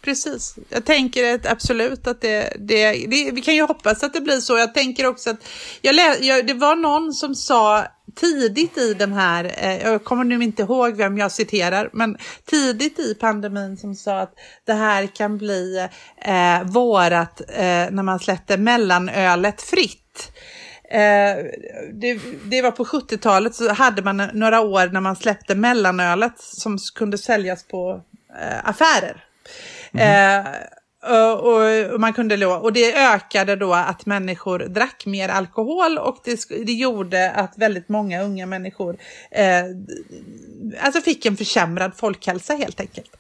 Precis. 0.00 0.56
Jag 0.68 0.84
tänker 0.84 1.34
att 1.34 1.46
absolut 1.46 2.06
att 2.06 2.20
det, 2.20 2.56
det, 2.58 2.92
det... 2.92 3.30
Vi 3.32 3.40
kan 3.40 3.54
ju 3.54 3.62
hoppas 3.62 4.02
att 4.02 4.12
det 4.12 4.20
blir 4.20 4.40
så. 4.40 4.58
Jag 4.58 4.74
tänker 4.74 5.06
också 5.06 5.30
att... 5.30 5.48
Jag 5.82 5.94
lä, 5.94 6.16
jag, 6.20 6.46
det 6.46 6.54
var 6.54 6.76
någon 6.76 7.12
som 7.12 7.34
sa 7.34 7.84
tidigt 8.14 8.78
i 8.78 8.94
den 8.94 9.12
här... 9.12 9.54
Eh, 9.56 9.82
jag 9.82 10.04
kommer 10.04 10.24
nu 10.24 10.44
inte 10.44 10.62
ihåg 10.62 10.96
vem 10.96 11.18
jag 11.18 11.32
citerar, 11.32 11.90
men 11.92 12.18
tidigt 12.44 12.98
i 12.98 13.14
pandemin 13.14 13.76
som 13.76 13.94
sa 13.94 14.20
att 14.20 14.34
det 14.66 14.72
här 14.72 15.06
kan 15.06 15.38
bli 15.38 15.88
eh, 16.16 16.62
vårat 16.64 17.40
eh, 17.48 17.90
när 17.90 18.02
man 18.02 18.18
släppte 18.18 18.56
mellanölet 18.56 19.62
fritt. 19.62 20.32
Eh, 20.90 21.44
det, 21.92 22.20
det 22.44 22.62
var 22.62 22.70
på 22.70 22.84
70-talet 22.84 23.54
så 23.54 23.72
hade 23.72 24.02
man 24.02 24.16
några 24.16 24.60
år 24.60 24.86
när 24.86 25.00
man 25.00 25.16
släppte 25.16 25.54
mellanölet 25.54 26.34
som 26.38 26.78
kunde 26.94 27.18
säljas 27.18 27.64
på 27.64 28.02
eh, 28.40 28.68
affärer. 28.68 29.24
Eh, 29.92 30.46
Eh, 31.08 31.30
och, 31.30 31.92
och, 31.94 32.00
man 32.00 32.12
kunde 32.12 32.46
och 32.46 32.72
det 32.72 32.94
ökade 32.94 33.56
då 33.56 33.74
att 33.74 34.06
människor 34.06 34.58
drack 34.58 35.06
mer 35.06 35.28
alkohol 35.28 35.98
och 35.98 36.20
det, 36.24 36.48
det 36.66 36.72
gjorde 36.72 37.30
att 37.30 37.58
väldigt 37.58 37.88
många 37.88 38.22
unga 38.22 38.46
människor 38.46 38.96
eh, 39.30 39.64
alltså 40.80 41.00
fick 41.00 41.26
en 41.26 41.36
försämrad 41.36 41.92
folkhälsa 41.96 42.54
helt 42.54 42.80
enkelt. 42.80 43.16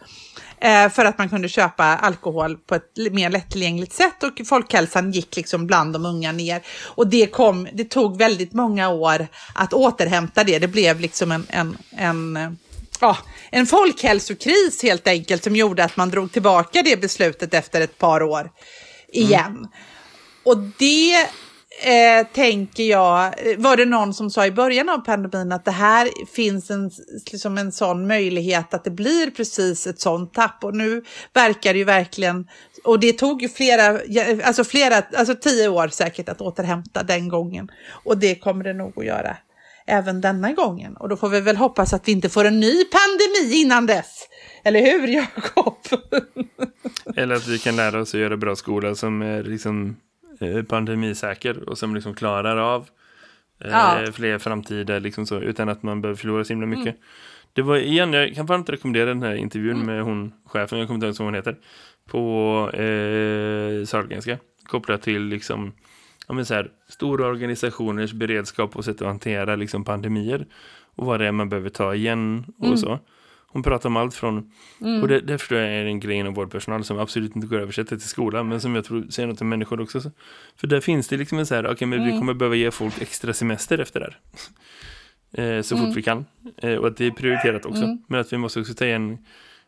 Eh, 0.60 0.88
för 0.88 1.04
att 1.04 1.18
man 1.18 1.28
kunde 1.28 1.48
köpa 1.48 1.84
alkohol 1.84 2.56
på 2.56 2.74
ett 2.74 2.96
mer 3.12 3.30
lättillgängligt 3.30 3.92
sätt 3.92 4.22
och 4.22 4.46
folkhälsan 4.46 5.12
gick 5.12 5.36
liksom 5.36 5.66
bland 5.66 5.92
de 5.92 6.06
unga 6.06 6.32
ner. 6.32 6.62
Och 6.84 7.06
det, 7.06 7.26
kom, 7.26 7.68
det 7.72 7.84
tog 7.84 8.18
väldigt 8.18 8.52
många 8.52 8.88
år 8.88 9.26
att 9.54 9.72
återhämta 9.72 10.44
det. 10.44 10.58
Det 10.58 10.68
blev 10.68 11.00
liksom 11.00 11.32
en, 11.32 11.46
en, 11.48 11.76
en, 11.90 12.36
eh, 12.36 12.50
ja, 13.00 13.16
en 13.50 13.66
folkhälsokris 13.66 14.82
helt 14.82 15.08
enkelt 15.08 15.44
som 15.44 15.56
gjorde 15.56 15.84
att 15.84 15.96
man 15.96 16.10
drog 16.10 16.32
tillbaka 16.32 16.82
det 16.82 17.00
beslutet 17.00 17.54
efter 17.54 17.80
ett 17.80 17.98
par 17.98 18.22
år 18.22 18.50
igen. 19.08 19.68
Och 20.44 20.58
det 20.58 21.14
eh, 21.82 22.26
tänker 22.32 22.84
jag, 22.84 23.24
eh, 23.24 23.58
var 23.58 23.76
det 23.76 23.84
någon 23.84 24.14
som 24.14 24.30
sa 24.30 24.46
i 24.46 24.50
början 24.50 24.88
av 24.88 24.98
pandemin 24.98 25.52
att 25.52 25.64
det 25.64 25.70
här 25.70 26.10
finns 26.34 26.70
en, 26.70 26.90
liksom 27.32 27.58
en 27.58 27.72
sån 27.72 28.06
möjlighet 28.06 28.74
att 28.74 28.84
det 28.84 28.90
blir 28.90 29.30
precis 29.30 29.86
ett 29.86 30.00
sånt 30.00 30.34
tapp. 30.34 30.64
Och 30.64 30.76
nu 30.76 31.04
verkar 31.34 31.72
det 31.72 31.78
ju 31.78 31.84
verkligen, 31.84 32.48
och 32.84 33.00
det 33.00 33.12
tog 33.12 33.42
ju 33.42 33.48
flera, 33.48 34.00
alltså 34.44 34.64
flera, 34.64 35.02
alltså 35.16 35.34
tio 35.34 35.68
år 35.68 35.88
säkert 35.88 36.28
att 36.28 36.40
återhämta 36.40 37.02
den 37.02 37.28
gången. 37.28 37.68
Och 38.04 38.18
det 38.18 38.34
kommer 38.34 38.64
det 38.64 38.72
nog 38.72 38.98
att 38.98 39.06
göra 39.06 39.36
även 39.88 40.20
denna 40.20 40.52
gången. 40.52 40.96
Och 40.96 41.08
då 41.08 41.16
får 41.16 41.28
vi 41.28 41.40
väl 41.40 41.56
hoppas 41.56 41.92
att 41.92 42.08
vi 42.08 42.12
inte 42.12 42.28
får 42.28 42.44
en 42.44 42.60
ny 42.60 42.84
pandemi 42.84 43.60
innan 43.60 43.86
dess. 43.86 44.28
Eller 44.64 44.80
hur, 44.80 45.08
Jakob? 45.14 45.76
Eller 47.16 47.34
att 47.34 47.46
vi 47.46 47.58
kan 47.58 47.76
lära 47.76 48.00
oss 48.00 48.14
att 48.14 48.20
göra 48.20 48.36
bra 48.36 48.56
skola 48.56 48.94
som 48.94 49.22
är 49.22 49.42
liksom 49.42 49.96
eh, 50.40 50.62
pandemisäker 50.62 51.68
och 51.68 51.78
som 51.78 51.94
liksom 51.94 52.14
klarar 52.14 52.56
av 52.56 52.88
eh, 53.64 53.70
Ja. 53.70 53.98
fler 54.12 54.38
framtida 54.38 54.98
liksom 54.98 55.26
så, 55.26 55.40
utan 55.40 55.68
att 55.68 55.82
man 55.82 56.00
behöver 56.00 56.16
förlora 56.20 56.44
så 56.44 56.52
himla 56.52 56.66
mycket. 56.66 56.96
Det 57.52 57.62
var 57.62 57.76
igen, 57.76 58.12
jag 58.12 58.34
kan 58.34 58.46
varmt 58.46 58.70
rekommendera 58.70 59.06
den 59.08 59.22
här 59.22 59.34
intervjun 59.34 59.86
med 59.86 60.02
hon 60.02 60.32
chefen, 60.46 60.78
jag 60.78 60.88
kommer 60.88 60.96
inte 60.96 61.06
ihåg 61.06 61.16
vad 61.18 61.26
hon 61.26 61.34
heter, 61.34 61.56
på 62.06 62.70
eh, 62.72 63.84
Sahlgrenska, 63.86 64.38
kopplat 64.64 65.02
till 65.02 65.22
liksom 65.22 65.72
ja, 66.28 66.34
men 66.34 66.46
så 66.46 66.54
här, 66.54 66.70
stora 66.88 67.26
organisationers 67.26 68.12
beredskap 68.12 68.76
och 68.76 68.84
sätt 68.84 69.02
att 69.02 69.06
hantera 69.06 69.56
liksom 69.56 69.84
pandemier 69.84 70.46
och 70.96 71.06
vad 71.06 71.20
det 71.20 71.26
är 71.26 71.32
man 71.32 71.48
behöver 71.48 71.70
ta 71.70 71.94
igen 71.94 72.44
och 72.58 72.78
så. 72.78 72.98
Hon 73.50 73.62
pratar 73.62 73.88
om 73.88 73.96
allt 73.96 74.14
från, 74.14 74.52
och 75.02 75.08
det, 75.08 75.20
det 75.20 75.38
förstår 75.38 75.58
jag 75.58 75.68
är 75.68 75.84
en 75.84 76.00
grej 76.00 76.16
inom 76.16 76.34
vårdpersonal 76.34 76.84
som 76.84 76.98
absolut 76.98 77.36
inte 77.36 77.48
går 77.48 77.56
att 77.56 77.62
översätta 77.62 77.96
till 77.96 78.08
skolan, 78.08 78.48
men 78.48 78.60
som 78.60 78.74
jag 78.74 78.84
tror 78.84 79.06
säger 79.10 79.26
något 79.26 79.40
om 79.40 79.48
människor 79.48 79.80
också. 79.80 80.00
Så. 80.00 80.10
För 80.56 80.66
där 80.66 80.80
finns 80.80 81.08
det 81.08 81.16
liksom 81.16 81.38
en 81.38 81.46
så 81.46 81.54
här, 81.54 81.72
okej 81.72 81.88
men 81.88 82.04
vi 82.04 82.10
kommer 82.10 82.34
behöva 82.34 82.56
ge 82.56 82.70
folk 82.70 83.02
extra 83.02 83.32
semester 83.32 83.78
efter 83.78 84.00
det 84.00 84.06
här. 84.06 84.18
Eh, 85.32 85.62
så 85.62 85.76
fort 85.76 85.96
vi 85.96 86.02
kan. 86.02 86.24
Eh, 86.56 86.74
och 86.74 86.86
att 86.86 86.96
det 86.96 87.06
är 87.06 87.10
prioriterat 87.10 87.66
också. 87.66 87.98
Men 88.06 88.20
att 88.20 88.32
vi 88.32 88.36
måste 88.36 88.60
också 88.60 88.74
ta 88.74 88.84
igen 88.84 89.18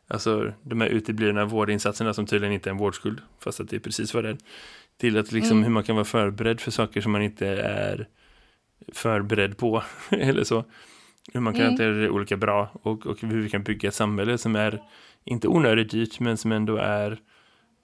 alltså, 0.08 0.52
de 0.62 0.80
här 0.80 0.88
uteblivna 0.88 1.44
vårdinsatserna 1.44 2.14
som 2.14 2.26
tydligen 2.26 2.52
inte 2.54 2.68
är 2.68 2.70
en 2.70 2.78
vårdskuld, 2.78 3.20
fast 3.38 3.60
att 3.60 3.68
det 3.68 3.76
är 3.76 3.80
precis 3.80 4.14
vad 4.14 4.24
det 4.24 4.30
är. 4.30 4.36
Till 5.00 5.18
att 5.18 5.32
liksom 5.32 5.62
hur 5.62 5.70
man 5.70 5.82
kan 5.82 5.96
vara 5.96 6.04
förberedd 6.04 6.60
för 6.60 6.70
saker 6.70 7.00
som 7.00 7.12
man 7.12 7.22
inte 7.22 7.46
är 7.62 8.08
förberedd 8.92 9.56
på. 9.56 9.82
eller 10.10 10.44
så. 10.44 10.64
Hur 11.32 11.40
man 11.40 11.54
kan 11.54 11.64
hantera 11.64 11.92
det 11.92 12.10
olika 12.10 12.36
bra 12.36 12.70
och, 12.72 13.06
och 13.06 13.20
hur 13.20 13.42
vi 13.42 13.50
kan 13.50 13.62
bygga 13.62 13.88
ett 13.88 13.94
samhälle 13.94 14.38
som 14.38 14.56
är 14.56 14.82
inte 15.24 15.48
onödigt 15.48 15.90
dyrt 15.90 16.20
men 16.20 16.36
som 16.36 16.52
ändå 16.52 16.76
är 16.76 17.18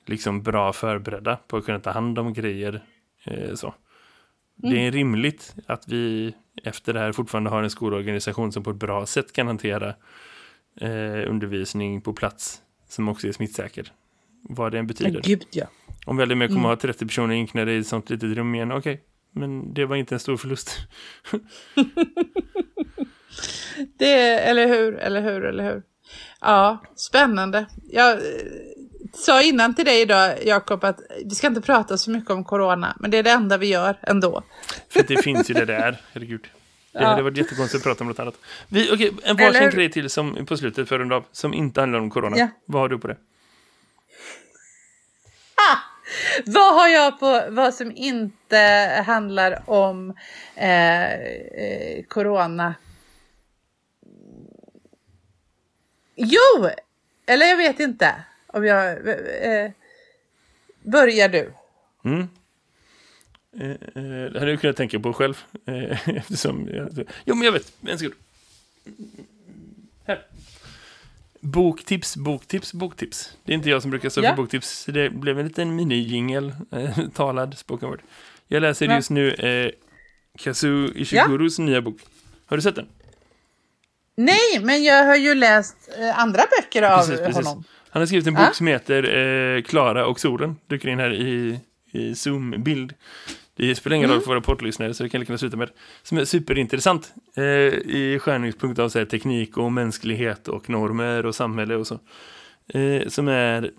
liksom 0.07 0.43
bra 0.43 0.73
förberedda 0.73 1.37
på 1.37 1.57
att 1.57 1.65
kunna 1.65 1.81
ta 1.81 1.91
hand 1.91 2.19
om 2.19 2.33
grejer. 2.33 2.83
Eh, 3.25 3.55
så. 3.55 3.75
Det 4.55 4.87
är 4.87 4.93
rimligt 4.93 5.55
att 5.67 5.89
vi 5.89 6.35
efter 6.65 6.93
det 6.93 7.01
här 7.01 7.13
fortfarande 7.13 7.51
har 7.51 7.63
en 7.63 7.71
skolorganisation 7.71 8.53
som 8.53 8.63
på 8.63 8.71
ett 8.71 8.77
bra 8.77 9.07
sätt 9.07 9.33
kan 9.33 9.47
hantera 9.47 9.89
eh, 10.81 11.31
undervisning 11.31 12.01
på 12.01 12.13
plats 12.13 12.63
som 12.89 13.09
också 13.09 13.29
är 13.29 13.33
smittsäker. 13.33 13.93
Vad 14.49 14.73
det 14.73 14.79
än 14.79 14.87
betyder. 14.87 15.21
Gud 15.23 15.45
ja. 15.51 15.67
Om 16.07 16.17
väldigt 16.17 16.39
mer 16.39 16.49
kommer 16.49 16.73
att 16.73 16.83
ha 16.83 16.89
30 16.93 17.07
personer 17.07 17.35
inknädda 17.35 17.73
i 17.73 17.79
ett 17.79 17.87
sånt 17.87 18.11
litet 18.11 18.37
rum 18.37 18.55
igen, 18.55 18.73
okej. 18.73 19.01
Men 19.33 19.75
det 19.75 19.85
var 19.87 19.97
inte 19.97 20.15
en 20.15 20.19
stor 20.19 20.37
förlust. 20.37 20.79
Det, 23.99 24.39
eller 24.41 24.67
hur, 24.69 24.97
eller 24.97 25.21
hur, 25.23 25.45
eller 25.45 25.65
hur. 25.65 25.83
Ja, 26.41 26.83
spännande. 26.97 27.67
Jag 27.91 28.13
eh, 28.13 28.21
sa 29.15 29.43
innan 29.43 29.75
till 29.75 29.85
dig 29.85 30.01
idag, 30.01 30.35
Jakob, 30.47 30.85
att 30.85 31.01
vi 31.25 31.31
ska 31.35 31.47
inte 31.47 31.61
prata 31.61 31.99
så 31.99 32.11
mycket 32.11 32.31
om 32.31 32.45
corona, 32.45 32.97
men 33.01 33.11
det 33.11 33.19
är 33.19 33.23
det 33.23 33.31
enda 33.31 33.59
vi 33.59 33.67
gör 33.67 33.99
ändå. 34.03 34.43
För 34.89 35.03
det 35.09 35.23
finns 35.23 35.51
ju 35.51 35.55
det 35.55 35.65
där, 35.65 36.01
herregud. 36.13 36.41
Det 36.93 37.03
Ja. 37.03 37.07
hade 37.09 37.23
varit 37.23 37.37
jättekonstigt 37.37 37.81
att 37.81 37.85
prata 37.91 38.05
om 38.05 38.09
något 38.09 38.19
annat. 38.19 38.35
Vi, 38.69 38.91
okej, 38.93 39.13
en 39.23 39.37
Eller- 39.41 39.53
varsin 39.53 39.71
grej 39.71 39.91
till 39.91 40.11
som, 40.11 40.47
på 40.47 40.57
slutet 40.57 40.89
för 40.89 41.01
en 41.01 41.09
dag, 41.09 41.25
som 41.33 41.55
inte 41.55 41.81
handlar 41.81 41.99
om 41.99 42.11
corona. 42.11 42.39
Ja. 42.39 42.49
Vad 42.67 42.83
har 42.83 42.89
du 42.89 42.99
på 42.99 43.09
det? 43.09 43.17
Vad 46.47 46.75
har 46.75 46.89
jag 46.89 47.21
på 47.21 47.43
vad 47.49 47.75
som 47.75 47.93
inte 47.97 48.59
handlar 49.07 49.71
om 49.71 50.15
eh, 50.55 51.13
eh, 51.13 52.05
corona? 52.09 52.75
Jo, 56.15 56.69
eller 57.27 57.47
jag 57.47 57.57
vet 57.57 57.81
inte 57.81 58.15
om 58.47 58.65
jag... 58.65 59.09
Eh, 59.09 59.51
eh 59.51 59.71
börjar 60.83 61.29
du? 61.29 61.53
Mm. 62.05 62.29
Eh, 63.61 63.71
eh, 63.71 64.31
det 64.33 64.39
hade 64.39 64.51
jag 64.51 64.61
kunnat 64.61 64.77
tänka 64.77 65.01
på 65.01 65.13
själv. 65.13 65.45
Eftersom 66.07 66.69
jag, 66.73 67.09
jo, 67.25 67.35
men 67.35 67.45
jag 67.45 67.53
vet. 67.53 67.73
En 67.87 67.99
sekund. 67.99 68.15
Här. 70.05 70.27
Boktips, 71.47 72.17
boktips, 72.17 72.73
boktips. 72.73 73.37
Det 73.45 73.53
är 73.53 73.55
inte 73.55 73.71
jag 73.71 73.83
som 73.83 73.91
brukar 73.91 74.09
stå 74.09 74.23
Ja. 74.23 74.31
för 74.31 74.37
boktips. 74.37 74.69
så 74.71 74.91
Det 74.91 75.11
blev 75.11 75.39
en 75.39 75.47
liten 75.49 75.77
mini-jingel, 75.81 76.55
eh, 76.73 76.99
talad 77.15 77.59
spoken 77.59 77.89
word. 77.89 78.01
Jag 78.49 78.61
läser 78.61 78.87
Ja. 78.87 78.97
just 78.97 79.11
nu 79.11 79.31
eh, 79.33 79.71
Kazuo 80.39 80.89
Ishigurus 80.95 81.59
nya 81.59 81.81
bok. 81.83 81.97
Har 82.47 82.57
du 82.57 82.63
sett 82.63 82.75
den? 82.75 82.87
Nej, 84.17 84.61
men 84.63 84.85
jag 84.85 85.05
har 85.05 85.17
ju 85.17 85.35
läst 85.35 85.77
eh, 85.99 86.19
andra 86.19 86.43
böcker 86.59 86.83
av 86.83 86.99
Precis, 86.99 87.19
precis. 87.21 87.37
honom. 87.47 87.65
Han 87.91 88.01
har 88.03 88.07
skrivit 88.07 88.27
en 88.27 88.35
Ja. 88.35 88.47
bok 88.47 88.55
som 88.55 88.67
heter 88.67 89.03
eh, 89.57 89.63
Klara 89.63 90.07
och 90.07 90.21
solen. 90.21 90.57
Dyker 90.67 90.89
in 90.89 90.99
här 90.99 91.13
i, 91.15 91.61
i 91.93 92.15
Zoom-bild. 92.15 92.95
Det 93.57 93.75
spelar 93.75 93.97
ingen 93.97 94.11
roll 94.11 94.21
för 94.21 94.29
våra 94.29 94.41
poddlyssnare 94.41 94.95
så 94.95 95.03
det 95.03 95.09
kan 95.09 95.21
lika 95.21 95.31
gärna 95.31 95.39
sluta 95.39 95.57
med. 95.57 95.71
Som 96.03 96.19
är 96.19 96.25
superintressant 96.25 97.15
eh, 97.37 97.45
i 97.45 98.19
skärningspunkt 98.21 98.79
av 98.79 98.89
så 98.89 98.99
här, 98.99 99.07
teknik 99.07 99.57
och 99.59 99.73
mänsklighet 99.73 100.49
och 100.49 100.71
normer 100.71 101.27
och 101.27 101.35
samhälle 101.35 101.77
och 101.77 101.87
så. 101.87 101.99
Eh, 102.69 103.09
som 103.09 103.29
är 103.29 103.71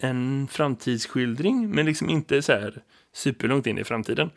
en 0.00 0.48
framtidsskildring 0.50 1.70
men 1.70 1.86
liksom 1.86 2.10
inte 2.10 2.42
så 2.42 2.52
här 2.52 2.82
superlångt 3.12 3.66
in 3.66 3.78
i 3.78 3.84
framtiden. 3.84 4.30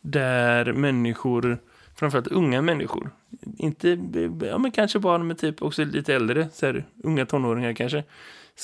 Där 0.00 0.72
människor, 0.72 1.58
framförallt 1.96 2.28
unga 2.28 2.62
människor, 2.62 3.10
inte, 3.58 3.98
ja 4.42 4.58
men 4.58 4.70
kanske 4.70 4.98
barn 4.98 5.26
men 5.26 5.36
typ 5.36 5.62
också 5.62 5.84
lite 5.84 6.14
äldre, 6.14 6.48
så 6.52 6.66
här, 6.66 6.86
unga 7.04 7.26
tonåringar 7.26 7.72
kanske, 7.72 8.04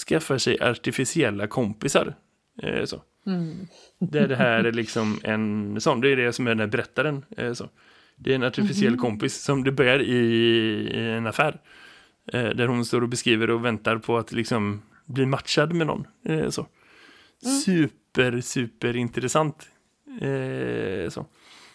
skaffar 0.09 0.38
sig 0.38 0.61
artificiella 0.61 1.46
kompisar. 1.46 2.14
Eh, 2.62 2.84
så. 2.84 3.03
Där 3.98 4.28
det 4.28 4.36
här 4.36 4.64
är 4.64 4.72
liksom 4.72 5.20
en 5.22 5.80
sån, 5.80 6.00
det 6.00 6.12
är 6.12 6.16
det 6.16 6.32
som 6.32 6.46
är 6.46 6.50
den 6.50 6.60
här 6.60 6.66
berättaren. 6.66 7.24
Eh, 7.36 7.52
så. 7.52 7.68
Det 8.16 8.30
är 8.30 8.34
en 8.34 8.42
artificiell 8.42 8.96
kompis 8.96 9.42
som 9.42 9.64
det 9.64 9.72
börjar 9.72 10.00
i, 10.00 10.16
i 10.16 11.10
en 11.10 11.26
affär. 11.26 11.60
Eh, 12.32 12.48
där 12.48 12.66
hon 12.66 12.84
står 12.84 13.02
och 13.02 13.08
beskriver 13.08 13.50
och 13.50 13.64
väntar 13.64 13.98
på 13.98 14.18
att 14.18 14.32
liksom 14.32 14.82
bli 15.06 15.26
matchad 15.26 15.72
med 15.72 15.86
någon. 15.86 16.06
Eh, 16.24 16.48
så. 16.48 16.66
Super, 17.64 18.40
super 18.40 18.96
intressant. 18.96 19.68
Så. 21.08 21.26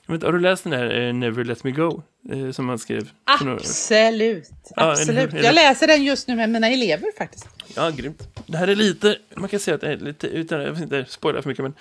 Vet, 0.08 0.24
har 0.24 0.32
du 0.32 0.40
läst 0.40 0.64
den 0.64 0.74
här 0.74 1.08
eh, 1.08 1.14
Never 1.14 1.44
Let 1.44 1.64
Me 1.64 1.72
Go? 1.72 2.02
Eh, 2.32 2.52
som 2.52 2.70
han 2.70 2.80
skrev? 2.80 3.10
Absolut. 3.24 4.52
Ja, 4.76 4.92
Absolut. 4.92 5.34
Jag 5.34 5.56
läser 5.56 5.88
den 5.88 6.04
just 6.04 6.28
nu 6.28 6.36
med 6.36 6.50
mina 6.50 6.68
elever 6.68 7.08
faktiskt. 7.18 7.48
Ja, 7.76 7.90
grymt. 7.90 8.28
Det 8.46 8.58
här 8.58 8.68
är 8.68 8.76
lite, 8.76 9.18
man 9.36 9.50
kan 9.50 9.60
säga 9.60 9.76
att 9.76 9.82
det 9.82 9.92
är 9.92 9.98
lite, 9.98 10.28
utan 10.28 10.62
jag 10.62 10.72
vill 10.72 10.84
inte 10.84 11.06
spoila 11.08 11.42
för 11.42 11.50
mycket, 11.50 11.64
men 11.64 11.74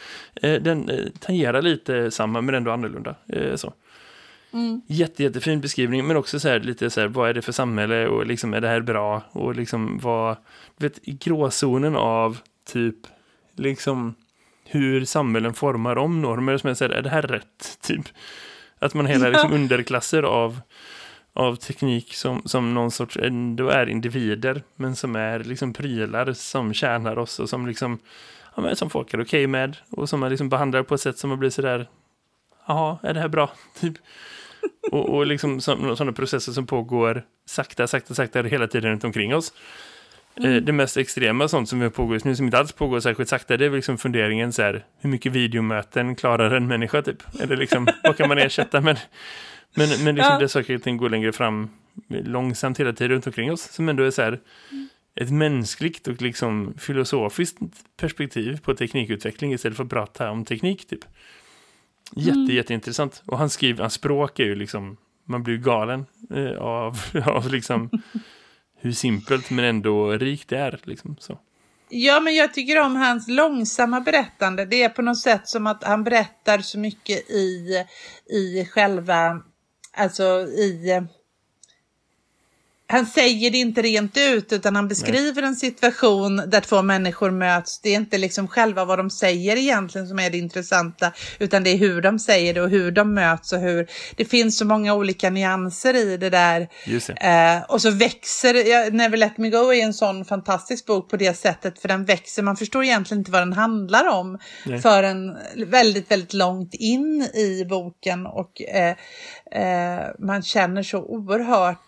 eh, 0.43 0.63
den 0.63 0.91
tangerar 1.21 1.63
lite 1.63 2.11
samma 2.11 2.41
men 2.41 2.55
ändå 2.55 2.71
annorlunda. 2.71 3.15
Så. 3.57 3.73
Jätte, 4.87 5.23
jättefin 5.23 5.61
beskrivning, 5.61 6.07
men 6.07 6.17
också 6.17 6.41
så 6.41 6.49
här, 6.49 6.61
lite 6.61 6.91
så 6.91 7.01
här, 7.01 7.09
vad 7.09 7.31
är 7.31 7.35
det 7.35 7.43
för 7.43 7.53
samhälle 7.53 8.07
och 8.07 8.27
liksom, 8.27 8.55
är 8.55 8.61
det 8.61 8.69
här 8.69 8.81
bra? 8.81 9.23
Och 9.33 9.57
liksom 9.57 9.99
vad, 10.03 10.37
du 10.77 10.89
vet, 10.89 11.03
gråzonen 11.03 11.97
av 11.97 12.39
typ, 12.65 12.97
liksom, 13.57 14.15
hur 14.67 15.05
samhällen 15.05 15.55
formar 15.55 15.99
om 15.99 16.23
normer 16.23 16.59
som 16.59 16.77
så 16.77 16.85
här, 16.85 16.91
är 16.91 17.03
det 17.03 17.11
här 17.11 17.23
rätt? 17.23 17.79
Typ. 17.83 18.07
Att 18.79 18.95
man 18.95 19.07
hela 19.07 19.29
liksom, 19.29 19.53
underklasser 19.53 20.23
av 20.23 20.61
av 21.37 21.57
teknik 21.57 22.15
som, 22.15 22.43
som 22.45 22.75
någon 22.75 22.91
sorts, 22.91 23.17
ändå 23.17 23.69
är 23.69 23.87
individer, 23.87 24.63
men 24.77 24.97
som 24.97 25.17
är 25.17 25.39
liksom 25.39 25.73
prylar 25.73 26.33
som 26.33 26.75
tjänar 26.75 27.19
oss 27.19 27.39
och 27.39 27.49
som 27.49 27.67
liksom, 27.67 27.99
ja, 28.55 28.63
men 28.63 28.77
som 28.77 28.91
folk 28.91 29.15
är 29.15 29.23
okej 29.23 29.47
med 29.47 29.77
och 29.91 30.09
som 30.09 30.21
man 30.21 30.31
liksom 30.31 30.49
behandlar 30.49 30.83
på 30.83 30.95
ett 30.95 31.01
sätt 31.01 31.19
som 31.19 31.31
man 31.31 31.39
blir 31.39 31.51
sådär, 31.51 31.89
jaha, 32.67 32.99
är 33.03 33.15
det 33.15 33.21
här 33.21 33.29
bra? 33.29 33.51
Typ. 33.81 33.95
Och, 34.93 35.09
och 35.15 35.27
liksom 35.27 35.61
sådana 35.61 36.13
processer 36.13 36.53
som 36.53 36.67
pågår 36.67 37.23
sakta, 37.47 37.87
sakta, 37.87 38.15
sakta 38.15 38.43
hela 38.43 38.67
tiden 38.67 38.91
runt 38.91 39.05
omkring 39.05 39.35
oss. 39.35 39.53
Eh, 40.45 40.55
Det 40.57 40.73
mest 40.73 40.97
extrema 40.97 41.49
sånt 41.49 41.69
som 41.69 41.91
pågår 41.91 42.15
just 42.15 42.25
nu, 42.25 42.37
som 42.37 42.45
inte 42.47 42.59
alls 42.59 42.73
pågår 42.73 43.01
särskilt 43.01 43.29
sakta, 43.29 43.57
det 43.57 43.65
är 43.65 43.69
väl 43.69 43.77
liksom 43.77 43.99
funderingen 43.99 44.53
så 44.53 44.63
här, 44.63 44.85
hur 45.01 45.11
mycket 45.11 45.33
videomöten 45.33 46.17
klarar 46.17 46.51
en 46.51 46.67
människa 46.67 47.03
typ? 47.03 47.23
Eller 47.41 47.57
liksom, 47.57 47.89
vad 48.05 48.17
kan 48.17 48.29
man 48.29 48.39
ersätta 48.39 48.81
med? 48.81 48.99
Men, 49.75 49.89
men 50.05 50.15
liksom 50.15 50.33
Ja. 50.33 50.39
det 50.39 50.49
saker 50.49 50.75
och 50.75 50.83
ting 50.83 50.97
går 50.97 51.11
längre 51.11 51.33
fram 51.33 51.71
långsamt 52.09 52.81
hela 52.81 52.93
tiden 52.93 53.11
runt 53.13 53.27
omkring 53.27 53.53
oss, 53.53 53.63
som 53.73 53.89
ändå 53.89 54.03
är 54.03 54.11
så 54.11 54.23
här, 54.23 54.41
ett 55.15 55.31
mänskligt 55.31 56.09
och 56.09 56.23
liksom 56.23 56.75
filosofiskt 56.79 57.59
perspektiv 58.01 58.61
på 58.63 58.75
teknikutveckling 58.75 59.53
istället 59.53 59.77
för 59.77 59.85
att 59.85 59.91
prata 59.91 60.31
om 60.31 60.45
teknik 60.45 60.87
typ. 60.89 61.05
Jätte, 62.17 62.53
jätteintressant. 62.55 63.23
Och 63.27 63.39
han 63.39 63.51
skriver, 63.51 63.81
hans 63.81 63.95
språk 63.95 64.39
är 64.41 64.45
ju 64.45 64.55
liksom, 64.55 64.97
man 65.25 65.43
blir 65.43 65.57
galen 65.57 66.07
eh, 66.35 66.59
av, 66.59 66.99
av 67.27 67.51
liksom 67.51 67.91
hur 68.87 68.93
simpelt 68.93 69.51
men 69.51 69.65
ändå 69.65 70.11
rikt 70.11 70.49
det 70.49 70.59
är. 70.59 70.81
Liksom, 70.85 71.17
så. 71.21 71.39
Ja, 71.89 72.21
men 72.21 72.35
jag 72.35 72.55
tycker 72.55 72.81
om 72.81 72.97
hans 72.97 73.29
långsamma 73.29 74.01
berättande. 74.01 74.65
Det 74.65 74.83
är 74.83 74.89
på 74.89 75.03
något 75.03 75.21
sätt 75.21 75.49
som 75.49 75.67
att 75.67 75.85
han 75.85 76.05
berättar 76.05 76.59
så 76.59 76.79
mycket 76.79 77.31
i, 77.31 77.85
i 78.31 78.65
själva 78.65 79.43
alltså 79.97 80.25
i 80.47 81.03
han 82.89 83.07
säger 83.07 83.51
det 83.51 83.59
inte 83.59 83.83
rent 83.83 84.17
ut 84.17 84.53
utan 84.53 84.77
han 84.77 84.89
beskriver 84.89 85.43
en 85.43 85.57
situation 85.57 86.37
där 86.37 86.61
två 86.61 86.83
människor 86.83 87.31
möts. 87.31 87.81
Det 87.81 87.91
är 87.91 87.95
inte 87.95 88.19
liksom 88.19 88.49
själva 88.49 88.85
vad 88.85 88.99
de 88.99 89.11
säger 89.11 89.57
egentligen 89.57 90.09
som 90.09 90.19
är 90.19 90.31
det 90.31 90.39
intressanta 90.39 91.13
utan 91.39 91.65
det 91.65 91.71
är 91.71 91.77
hur 91.77 92.03
de 92.03 92.19
säger 92.19 92.55
det 92.55 92.61
och 92.61 92.71
hur 92.71 92.91
de 92.91 93.15
möts 93.15 93.53
och 93.53 93.59
hur 93.59 93.87
det 94.17 94.25
finns 94.25 94.59
så 94.59 94.65
många 94.65 94.95
olika 94.95 95.31
nyanser 95.31 95.95
i 95.95 96.17
det 96.17 96.31
där. 96.31 96.69
Det. 96.87 97.27
Eh, 97.27 97.63
och 97.63 97.83
så 97.83 97.91
växer, 97.91 98.55
ja, 98.55 98.91
Never 98.91 99.17
Let 99.17 99.39
Me 99.39 99.51
Go 99.51 99.73
är 99.73 99.85
en 99.85 99.95
sån 99.95 100.25
fantastisk 100.25 100.87
bok 100.87 101.11
på 101.11 101.17
det 101.17 101.35
sättet 101.35 101.79
för 101.79 101.89
den 101.89 102.05
växer, 102.05 102.43
man 102.43 102.57
förstår 102.57 102.85
egentligen 102.85 103.21
inte 103.21 103.31
vad 103.31 103.43
den 103.43 103.53
handlar 103.53 104.09
om 104.09 104.39
Nej. 104.65 104.81
förrän 104.81 105.37
väldigt, 105.67 106.11
väldigt 106.11 106.35
långt 106.35 106.75
in 106.75 107.23
i 107.23 107.65
boken 107.69 108.27
och 108.27 108.63
eh, 108.63 108.97
eh, 109.63 110.07
man 110.19 110.43
känner 110.43 110.83
så 110.83 110.99
oerhört 110.99 111.79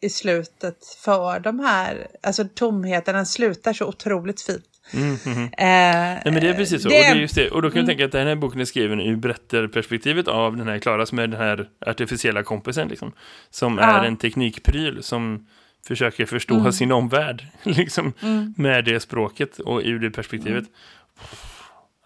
i 0.00 0.08
slutet 0.10 0.84
för 1.04 1.40
de 1.40 1.60
här, 1.60 2.06
alltså 2.22 2.44
tomheten, 2.54 3.14
den 3.14 3.26
slutar 3.26 3.72
så 3.72 3.86
otroligt 3.86 4.40
fint. 4.42 4.64
Mm, 4.94 5.08
mhm. 5.26 5.42
Eh, 5.44 5.50
Nej, 5.58 6.20
men 6.24 6.34
det 6.34 6.48
är 6.48 6.54
precis 6.54 6.82
så. 6.82 6.88
det 6.88 6.94
och, 6.98 7.00
det 7.04 7.08
är- 7.10 7.14
just 7.14 7.34
det. 7.34 7.50
och 7.50 7.62
då 7.62 7.70
kan 7.70 7.78
jag 7.78 7.86
tänka 7.86 8.04
att 8.04 8.12
den 8.12 8.26
här 8.26 8.34
boken 8.34 8.60
är 8.60 8.64
skriven 8.64 9.00
ur 9.00 9.16
berättarperspektivet 9.16 10.28
av 10.28 10.56
den 10.56 10.68
här 10.68 10.78
Klara 10.78 11.06
som 11.06 11.18
är 11.18 11.26
den 11.26 11.40
här 11.40 11.68
artificiella 11.86 12.42
kompisen. 12.42 12.88
Liksom, 12.88 13.12
som 13.50 13.78
Ja. 13.78 13.84
är 13.84 14.04
en 14.04 14.16
teknikpryl 14.16 15.02
som 15.02 15.46
försöker 15.86 16.26
förstå 16.26 16.54
Mm. 16.54 16.72
sin 16.72 16.92
omvärld 16.92 17.46
liksom, 17.62 18.12
med 18.56 18.84
det 18.84 19.00
språket 19.00 19.58
och 19.58 19.80
ur 19.84 19.98
det 19.98 20.10
perspektivet. 20.10 20.64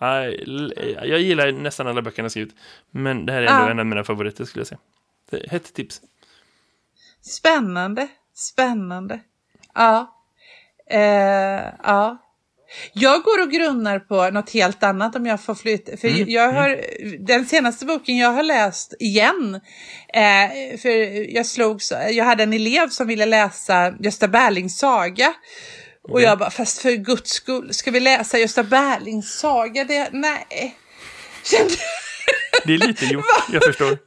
L- 0.00 0.74
jag 1.04 1.20
gillar 1.20 1.52
nästan 1.52 1.86
alla 1.86 2.02
böcker 2.02 2.18
han 2.18 2.24
har 2.24 2.28
skrivit. 2.30 2.54
Men 2.90 3.26
det 3.26 3.32
här 3.32 3.42
är 3.42 3.46
ändå 3.46 3.62
Ja. 3.66 3.70
en 3.70 3.78
av 3.78 3.86
mina 3.86 4.04
favoriter 4.04 4.44
skulle 4.44 4.60
jag 4.60 4.66
säga. 4.66 4.78
Hett 5.50 5.74
tips. 5.74 6.00
Spännande, 7.22 8.08
spännande. 8.34 9.20
Ja. 9.74 10.18
Eh, 10.90 11.62
ja. 11.82 12.18
Jag 12.92 13.22
går 13.22 13.42
och 13.42 13.50
grunnar 13.50 13.98
på 13.98 14.30
något 14.30 14.50
helt 14.50 14.82
annat 14.82 15.16
om 15.16 15.26
jag 15.26 15.40
får 15.40 15.54
flytta. 15.54 15.96
För 15.96 16.08
Mm, 16.08 16.30
jag 16.30 16.52
har, 16.52 16.80
den 17.18 17.46
senaste 17.46 17.86
boken 17.86 18.16
jag 18.16 18.32
har 18.32 18.42
läst 18.42 18.94
igen, 19.00 19.60
eh, 20.14 20.78
för 20.78 20.88
jag 21.34 21.46
slogs, 21.46 21.92
jag 22.10 22.24
hade 22.24 22.42
en 22.42 22.52
elev 22.52 22.88
som 22.88 23.06
ville 23.06 23.26
läsa 23.26 23.94
Gösta 24.00 24.28
Berlings 24.28 24.78
saga. 24.78 25.34
Och 26.08 26.22
jag 26.22 26.38
bara, 26.38 26.50
fast 26.50 26.78
för 26.78 26.92
guds 26.92 27.30
skull, 27.30 27.74
ska 27.74 27.90
vi 27.90 28.00
läsa 28.00 28.38
Gösta 28.38 28.62
Berlings 28.62 29.38
saga? 29.38 29.84
Det, 29.84 30.08
nej. 30.12 30.76
Kände, 31.44 31.74
Det 32.66 32.74
är 32.74 32.78
lite 32.78 33.04
gjort, 33.04 33.24
jag 33.52 33.64
förstår. 33.64 33.98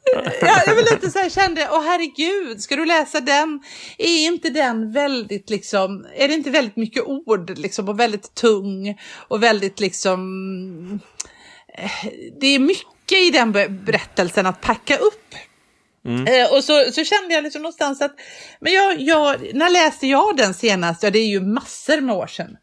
Ja, 0.42 0.62
jag 0.66 0.76
var 0.76 0.94
lite 0.94 1.12
så 1.12 1.20
här, 1.20 1.30
kände, 1.30 1.70
åh 1.72 1.84
herregud, 1.84 2.62
ska 2.62 2.76
du 2.76 2.86
läsa 2.86 3.20
den? 3.20 3.60
Är 3.98 4.26
inte 4.26 4.50
den 4.50 4.92
väldigt 4.92 5.50
liksom, 5.50 6.06
är 6.16 6.28
det 6.28 6.34
inte 6.34 6.50
väldigt 6.50 6.76
mycket 6.76 7.04
ord 7.04 7.58
liksom 7.58 7.90
och 7.90 8.00
väldigt 8.00 8.36
tung 8.36 9.00
och 9.28 9.44
väldigt 9.44 9.80
liksom, 9.80 11.00
eh, 11.78 11.92
det 12.42 12.48
är 12.48 12.60
mycket 12.60 13.18
i 13.24 13.30
den 13.30 13.52
be- 13.52 13.70
berättelsen 13.70 14.46
att 14.46 14.62
packa 14.62 14.98
upp. 14.98 15.36
Eh, 16.28 16.54
och 16.54 16.64
så, 16.64 16.92
så 16.92 17.04
kände 17.04 17.34
jag 17.34 17.44
liksom 17.44 17.62
någonstans 17.62 18.02
att, 18.02 18.16
men 18.60 18.74
jag, 18.74 19.02
jag, 19.02 19.36
när 19.54 19.70
läste 19.70 20.08
jag 20.08 20.38
den 20.38 20.54
senast? 20.54 21.04
Ja, 21.04 21.10
det 21.10 21.20
är 21.20 21.28
ju 21.28 21.42
massor 21.42 22.02
med 22.02 22.16
år 22.16 22.28
sedan. 22.28 22.58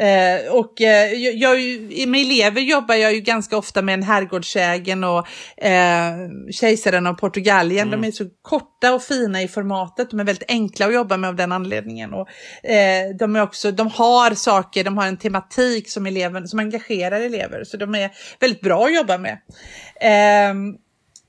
Eh, 0.00 0.52
och 0.52 0.80
eh, 0.80 1.12
jag, 1.12 1.60
i- 1.60 2.06
med 2.06 2.20
elever 2.20 2.60
jobbar 2.60 2.94
jag 2.94 3.14
ju 3.14 3.20
ganska 3.20 3.56
ofta 3.56 3.82
med 3.82 3.94
en 3.94 4.02
herrgårdsägen 4.02 5.04
och 5.04 5.26
eh, 5.64 6.12
Kejsaren 6.50 7.06
av 7.06 7.14
Portugalien. 7.14 7.90
De 7.90 8.04
är 8.04 8.10
så 8.10 8.24
korta 8.42 8.94
och 8.94 9.02
fina 9.02 9.42
i 9.42 9.48
formatet. 9.48 10.10
De 10.10 10.20
är 10.20 10.24
väldigt 10.24 10.50
enkla 10.50 10.86
att 10.86 10.94
jobba 10.94 11.16
med 11.16 11.28
av 11.28 11.36
den 11.36 11.52
anledningen. 11.52 12.14
Och, 12.14 12.28
eh, 12.70 13.16
de, 13.18 13.36
är 13.36 13.42
också, 13.42 13.70
de 13.70 13.86
har 13.90 14.34
saker, 14.34 14.84
de 14.84 14.98
har 14.98 15.06
en 15.06 15.16
tematik 15.16 15.90
som, 15.90 16.06
eleven, 16.06 16.48
som 16.48 16.58
engagerar 16.58 17.20
elever. 17.20 17.64
Så 17.64 17.76
de 17.76 17.94
är 17.94 18.10
väldigt 18.40 18.60
bra 18.60 18.84
att 18.84 18.94
jobba 18.94 19.18
med. 19.18 19.38
Ehm, 20.00 20.74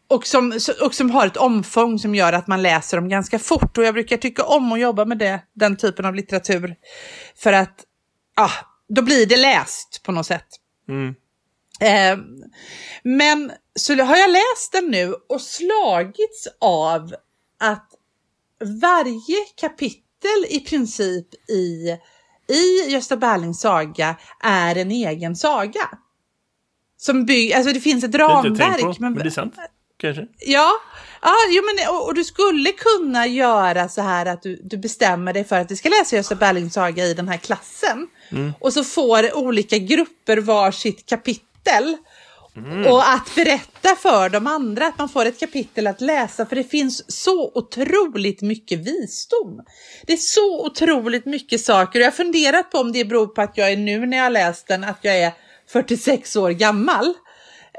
och 0.10 0.28
som, 0.28 0.60
och 0.82 0.96
som 0.96 1.12
har 1.12 1.28
ett 1.28 1.38
omfång 1.38 2.00
som 2.00 2.16
gör 2.16 2.34
att 2.34 2.48
man 2.48 2.62
läser 2.62 2.98
dem 2.98 3.10
ganska 3.10 3.40
fort. 3.40 3.78
Och 3.78 3.84
jag 3.84 3.94
brukar 3.94 4.18
tycka 4.18 4.44
om 4.44 4.72
att 4.72 4.80
jobba 4.80 5.06
med 5.06 5.18
det, 5.18 5.40
den 5.56 5.78
typen 5.78 6.06
av 6.06 6.16
litteratur. 6.16 6.76
För 7.44 7.54
att 7.54 7.86
ja, 8.40 8.52
då 8.90 9.02
blir 9.02 9.26
det 9.26 9.38
läst 9.38 10.04
på 10.04 10.12
något 10.12 10.26
sätt. 10.26 10.48
Mm. 10.90 11.16
Eh, 11.82 12.26
men 13.04 13.52
så 13.76 14.04
har 14.04 14.18
jag 14.18 14.32
läst 14.32 14.72
den 14.72 14.86
nu 14.86 15.14
och 15.30 15.42
slagits 15.42 16.48
av 16.60 17.16
att 17.60 17.90
varje 18.82 19.46
kapitel 19.56 20.46
i 20.50 20.60
princip 20.60 21.50
i, 21.50 21.98
i 22.54 22.92
Gösta 22.92 23.18
Berlings 23.18 23.62
saga 23.62 24.16
är 24.44 24.76
en 24.76 24.92
egen 24.92 25.36
saga. 25.36 25.90
Som 26.98 27.26
bygg, 27.26 27.54
alltså 27.54 27.74
det 27.74 27.80
finns 27.80 28.04
ett 28.04 28.16
ramverk. 28.16 28.82
på, 28.82 28.96
men 29.00 29.16
det 29.16 29.26
är 29.26 29.30
sant. 29.30 29.56
Kanske. 30.00 30.28
Ja, 30.39 30.72
ja 31.22 31.36
jo, 31.50 31.64
men, 31.64 31.95
och, 31.95 32.08
och 32.08 32.14
du 32.14 32.24
skulle 32.24 32.72
kunna 32.72 33.28
göra 33.28 33.89
så 33.89 34.02
här 34.02 34.26
att 34.26 34.41
du, 34.41 34.60
du 34.64 34.78
bestämmer 34.78 35.34
dig 35.34 35.43
för 35.43 35.60
att 35.60 35.70
du 35.70 35.76
ska 35.76 35.89
läsa 35.89 36.16
Gösta 36.16 36.36
Berlings 36.36 36.74
saga 36.74 37.06
i 37.06 37.14
den 37.14 37.28
här 37.28 37.38
klassen. 37.38 38.08
Och 38.60 38.74
så 38.74 38.84
får 38.84 39.38
olika 39.38 39.78
grupper 39.78 40.38
var 40.38 40.72
sitt 40.72 41.10
kapitel. 41.10 41.97
Och 42.89 43.10
att 43.10 43.36
berätta 43.36 43.95
för 43.95 44.30
de 44.30 44.47
andra 44.47 44.88
att 44.88 44.97
man 44.97 45.10
får 45.10 45.26
ett 45.26 45.39
kapitel 45.39 45.88
att 45.88 46.02
läsa 46.02 46.45
för 46.45 46.56
det 46.56 46.64
finns 46.64 47.24
så 47.24 47.52
otroligt 47.56 48.41
mycket 48.41 48.80
visdom. 48.80 49.62
Det 50.06 50.14
är 50.14 50.18
så 50.18 50.66
otroligt 50.66 51.26
mycket 51.26 51.62
saker 51.62 52.00
och 52.00 52.04
jag 52.04 52.08
har 52.08 52.16
funderat 52.16 52.72
på 52.72 52.78
om 52.78 52.91
det 52.91 53.06
beror 53.06 53.28
på 53.28 53.41
att 53.41 53.58
jag 53.58 53.72
är 53.72 53.78
nu 53.78 54.06
när 54.06 54.18
jag 54.18 54.24
har 54.24 54.30
läst 54.30 54.68
den 54.68 54.84
att 54.84 55.00
jag 55.02 55.18
är 55.18 55.32
46 55.72 56.36
år 56.36 56.50
gammal. 56.50 57.14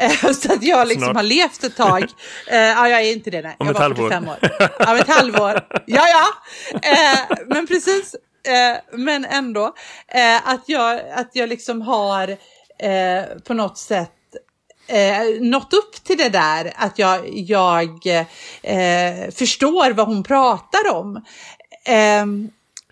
Eh, 0.01 0.33
Så 0.33 0.53
att 0.53 0.63
jag 0.63 0.89
liksom 0.89 1.05
Snart. 1.05 1.17
har 1.17 1.23
levt 1.23 1.65
ett 1.65 1.77
tag. 1.77 2.07
Eh, 2.47 2.59
ja, 2.59 2.89
jag 2.89 3.01
är 3.01 3.13
inte 3.13 3.31
det. 3.31 3.43
Nej. 3.43 3.57
Om 3.59 3.67
jag 3.67 3.75
ett 3.75 3.81
var 3.81 3.83
halvår. 3.83 4.09
45 4.11 4.29
år. 4.29 4.39
Om 4.91 4.97
ett 4.97 5.09
halvår. 5.09 5.61
Ja, 5.87 6.07
ja. 6.09 6.27
Eh, 6.83 7.37
men 7.47 7.67
precis. 7.67 8.17
Men 8.93 9.25
ändå. 9.25 9.75
Att, 10.45 10.63
jag, 10.67 11.01
att 11.15 11.31
jag 11.33 11.49
liksom 11.49 11.83
har 11.83 12.37
på 13.45 13.55
något 13.55 13.79
sätt 13.79 14.13
eh, 14.91 15.41
nått 15.41 15.73
upp 15.73 16.05
till 16.05 16.19
det 16.19 16.29
där. 16.29 16.73
Att 16.77 16.99
jag, 16.99 17.29
jag 17.33 18.07
eh, 18.63 19.31
förstår 19.35 19.91
vad 19.91 20.07
hon 20.07 20.23
pratar 20.23 20.95
om. 20.95 21.17
Eh, 21.85 22.25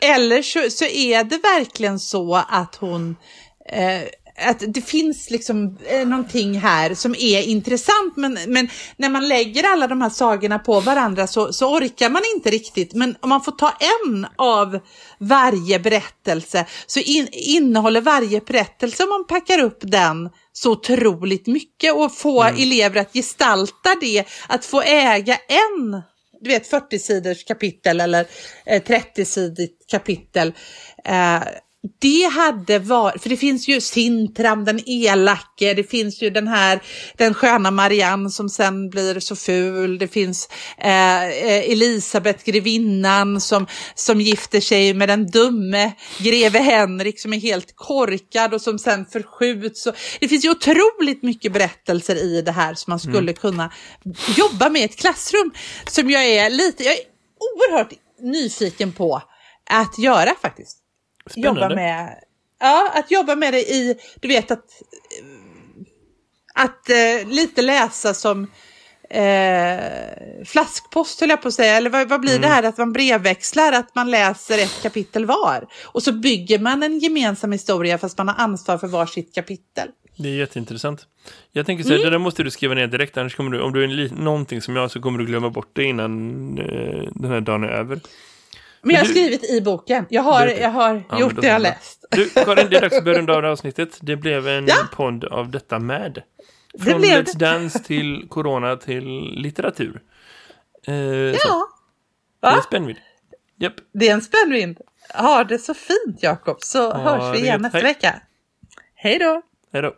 eller 0.00 0.42
så, 0.42 0.70
så 0.70 0.84
är 0.84 1.24
det 1.24 1.38
verkligen 1.38 1.98
så 1.98 2.34
att 2.48 2.74
hon 2.74 3.16
eh, 3.68 4.02
att 4.40 4.62
det 4.68 4.80
finns 4.80 5.30
liksom 5.30 5.78
eh, 5.86 6.08
någonting 6.08 6.58
här 6.58 6.94
som 6.94 7.14
är 7.14 7.42
intressant 7.42 8.16
men, 8.16 8.38
men 8.46 8.68
när 8.96 9.08
man 9.08 9.28
lägger 9.28 9.64
alla 9.64 9.86
de 9.86 10.02
här 10.02 10.10
sagorna 10.10 10.58
på 10.58 10.80
varandra 10.80 11.26
så, 11.26 11.52
så 11.52 11.76
orkar 11.76 12.10
man 12.10 12.22
inte 12.36 12.50
riktigt. 12.50 12.94
Men 12.94 13.16
om 13.20 13.28
man 13.28 13.42
får 13.42 13.52
ta 13.52 13.72
en 13.80 14.26
av 14.36 14.78
varje 15.18 15.78
berättelse 15.78 16.66
så 16.86 17.00
in, 17.00 17.28
innehåller 17.32 18.00
varje 18.00 18.40
berättelse 18.40 19.02
om 19.02 19.08
man 19.08 19.26
packar 19.26 19.58
upp 19.58 19.78
den 19.80 20.30
så 20.52 20.72
otroligt 20.72 21.46
mycket 21.46 21.94
och 21.94 22.14
få 22.14 22.42
elever 22.42 23.00
att 23.00 23.12
gestalta 23.12 23.94
det, 24.00 24.24
att 24.48 24.64
få 24.64 24.82
äga 24.82 25.38
en 25.48 26.02
du 26.40 26.50
vet 26.50 26.66
40 26.66 26.98
sidors 26.98 27.44
kapitel 27.44 28.00
eller 28.00 28.26
eh, 28.66 28.82
30 28.82 29.24
sidigt 29.24 29.84
kapitel. 29.90 30.52
Eh, 31.04 31.42
det 31.98 32.30
hade 32.32 32.78
varit, 32.78 33.22
för 33.22 33.28
det 33.28 33.36
finns 33.36 33.68
ju 33.68 33.80
Sintram, 33.80 34.64
den 34.64 34.80
elake, 34.88 35.74
det 35.74 35.90
finns 35.90 36.22
ju 36.22 36.30
den 36.30 36.48
här, 36.48 36.82
den 37.16 37.34
sköna 37.34 37.70
Marianne 37.70 38.30
som 38.30 38.48
sen 38.48 38.90
blir 38.90 39.20
så 39.20 39.36
ful, 39.36 39.98
det 39.98 40.08
finns 40.08 40.48
eh, 40.78 41.24
eh, 41.24 41.70
Elisabeth 41.70 42.44
grevinnan 42.44 43.40
som, 43.40 43.66
som 43.94 44.20
gifter 44.20 44.60
sig 44.60 44.94
med 44.94 45.08
den 45.08 45.26
dumme 45.26 45.92
greve 46.18 46.58
Henrik 46.58 47.20
som 47.20 47.32
är 47.32 47.40
helt 47.40 47.76
korkad 47.76 48.54
och 48.54 48.62
som 48.62 48.78
sen 48.78 49.06
förskjuts. 49.06 49.86
Och, 49.86 49.94
det 50.20 50.28
finns 50.28 50.44
ju 50.44 50.50
otroligt 50.50 51.22
mycket 51.22 51.52
berättelser 51.52 52.16
i 52.16 52.42
det 52.42 52.52
här 52.52 52.74
som 52.74 52.90
man 52.90 53.00
skulle 53.00 53.32
kunna 53.32 53.72
jobba 54.36 54.68
med 54.68 54.82
i 54.82 54.84
ett 54.84 54.96
klassrum 54.96 55.50
som 55.86 56.10
jag 56.10 56.24
är 56.26 56.50
lite, 56.50 56.84
jag 56.84 56.92
är 56.92 57.00
oerhört 57.38 57.92
nyfiken 58.20 58.92
på 58.92 59.22
att 59.70 59.98
göra 59.98 60.34
faktiskt 60.42 60.77
Spännande. 61.30 61.60
jobba 61.60 61.74
med, 61.74 62.14
ja, 62.60 62.92
att 62.94 63.10
jobba 63.10 63.36
med 63.36 63.52
det 63.52 63.60
i, 63.60 63.98
du 64.20 64.28
vet 64.28 64.50
att, 64.50 64.64
att 66.54 66.90
eh, 66.90 67.28
lite 67.28 67.62
läsa 67.62 68.14
som 68.14 68.46
eh, 69.10 70.44
flaskpost 70.46 71.20
höll 71.20 71.30
jag 71.30 71.42
på 71.42 71.48
att 71.48 71.54
säga, 71.54 71.76
eller 71.76 71.90
vad, 71.90 72.08
vad 72.08 72.20
blir 72.20 72.38
det 72.38 72.48
här 72.48 72.62
att 72.62 72.78
man 72.78 72.92
brevväxlar, 72.92 73.72
att 73.72 73.94
man 73.94 74.10
läser 74.10 74.58
ett 74.58 74.82
kapitel 74.82 75.26
var 75.26 75.66
och 75.84 76.02
så 76.02 76.12
bygger 76.12 76.58
man 76.58 76.82
en 76.82 76.98
gemensam 76.98 77.52
historia 77.52 77.98
fast 77.98 78.18
man 78.18 78.28
har 78.28 78.34
ansvar 78.44 78.78
för 78.78 78.86
var 78.86 79.06
sitt 79.06 79.34
kapitel. 79.34 79.88
Det 80.16 80.28
är 80.28 80.32
jätteintressant. 80.32 81.06
Jag 81.52 81.66
tänker 81.66 81.84
så 81.84 81.88
här, 81.90 81.96
Mm. 81.96 82.04
det 82.04 82.10
där 82.10 82.18
måste 82.18 82.42
du 82.42 82.50
skriva 82.50 82.74
ner 82.74 82.86
direkt, 82.86 83.16
annars 83.16 83.36
kommer 83.36 83.50
du, 83.50 83.60
om 83.60 83.72
du 83.72 83.84
är 83.84 84.14
någonting 84.14 84.62
som 84.62 84.76
jag 84.76 84.90
så 84.90 85.00
kommer 85.00 85.18
du 85.18 85.26
glömma 85.26 85.50
bort 85.50 85.70
det 85.72 85.84
innan 85.84 86.58
eh, 86.58 87.08
den 87.14 87.30
här 87.30 87.40
dagen 87.40 87.64
är 87.64 87.68
över. 87.68 88.00
Men 88.82 88.94
jag 88.94 89.00
har 89.00 89.06
du- 89.06 89.12
skrivit 89.12 89.50
i 89.50 89.60
boken. 89.60 90.06
Jag 90.08 90.22
har, 90.22 90.46
Det- 90.46 90.58
jag 90.60 90.70
har 90.70 91.02
Ja, 91.10 91.20
gjort 91.20 91.40
det 91.40 91.46
jag 91.46 91.54
har 91.54 91.58
så 91.58 91.62
läst. 91.62 92.04
Du, 92.10 92.28
Karin, 92.30 92.66
det 92.70 92.76
är 92.76 92.80
dags 92.80 92.96
att 92.96 93.04
börja 93.04 93.18
runda 93.18 93.34
av 93.34 93.42
det 93.42 93.50
avsnittet. 93.50 93.98
Det 94.00 94.16
blev 94.16 94.48
en 94.48 94.66
Ja. 94.66 94.74
podd 94.92 95.24
av 95.24 95.50
detta 95.50 95.78
med. 95.78 96.22
Det 96.74 96.82
Från 96.90 97.00
blev 97.00 97.24
Let's 97.24 97.32
det. 97.38 97.38
Dance 97.46 97.78
till 97.78 98.26
Corona 98.28 98.76
till 98.76 99.04
litteratur. 99.36 100.00
Eh, 100.86 100.92
så, 101.38 101.48
Ja, 101.48 101.68
det 102.40 102.46
är 102.46 102.56
Va? 102.56 102.62
spännvidd. 102.62 102.96
Japp. 103.60 103.74
det 103.94 104.08
är 104.08 104.12
en 104.14 104.22
spännvind. 104.22 104.78
Ha 105.14 105.44
det 105.44 105.58
så 105.58 105.74
fint 105.74 106.22
Jakob, 106.22 106.56
så 106.60 106.92
Ha 106.92 106.98
hörs 106.98 107.34
vi 107.34 107.38
det 107.40 107.44
igen 107.46 107.62
nästa 107.62 107.78
Hej. 107.78 107.84
vecka. 107.84 108.20
Hej 108.94 109.18
då! 109.18 109.42
Hej 109.72 109.82
då. 109.82 109.94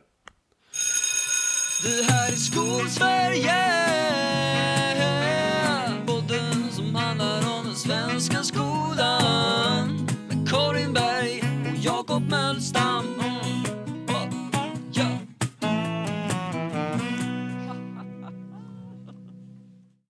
Det 1.85 2.13
här 2.13 2.33
är 2.33 2.37
Skolsverige 2.37 3.55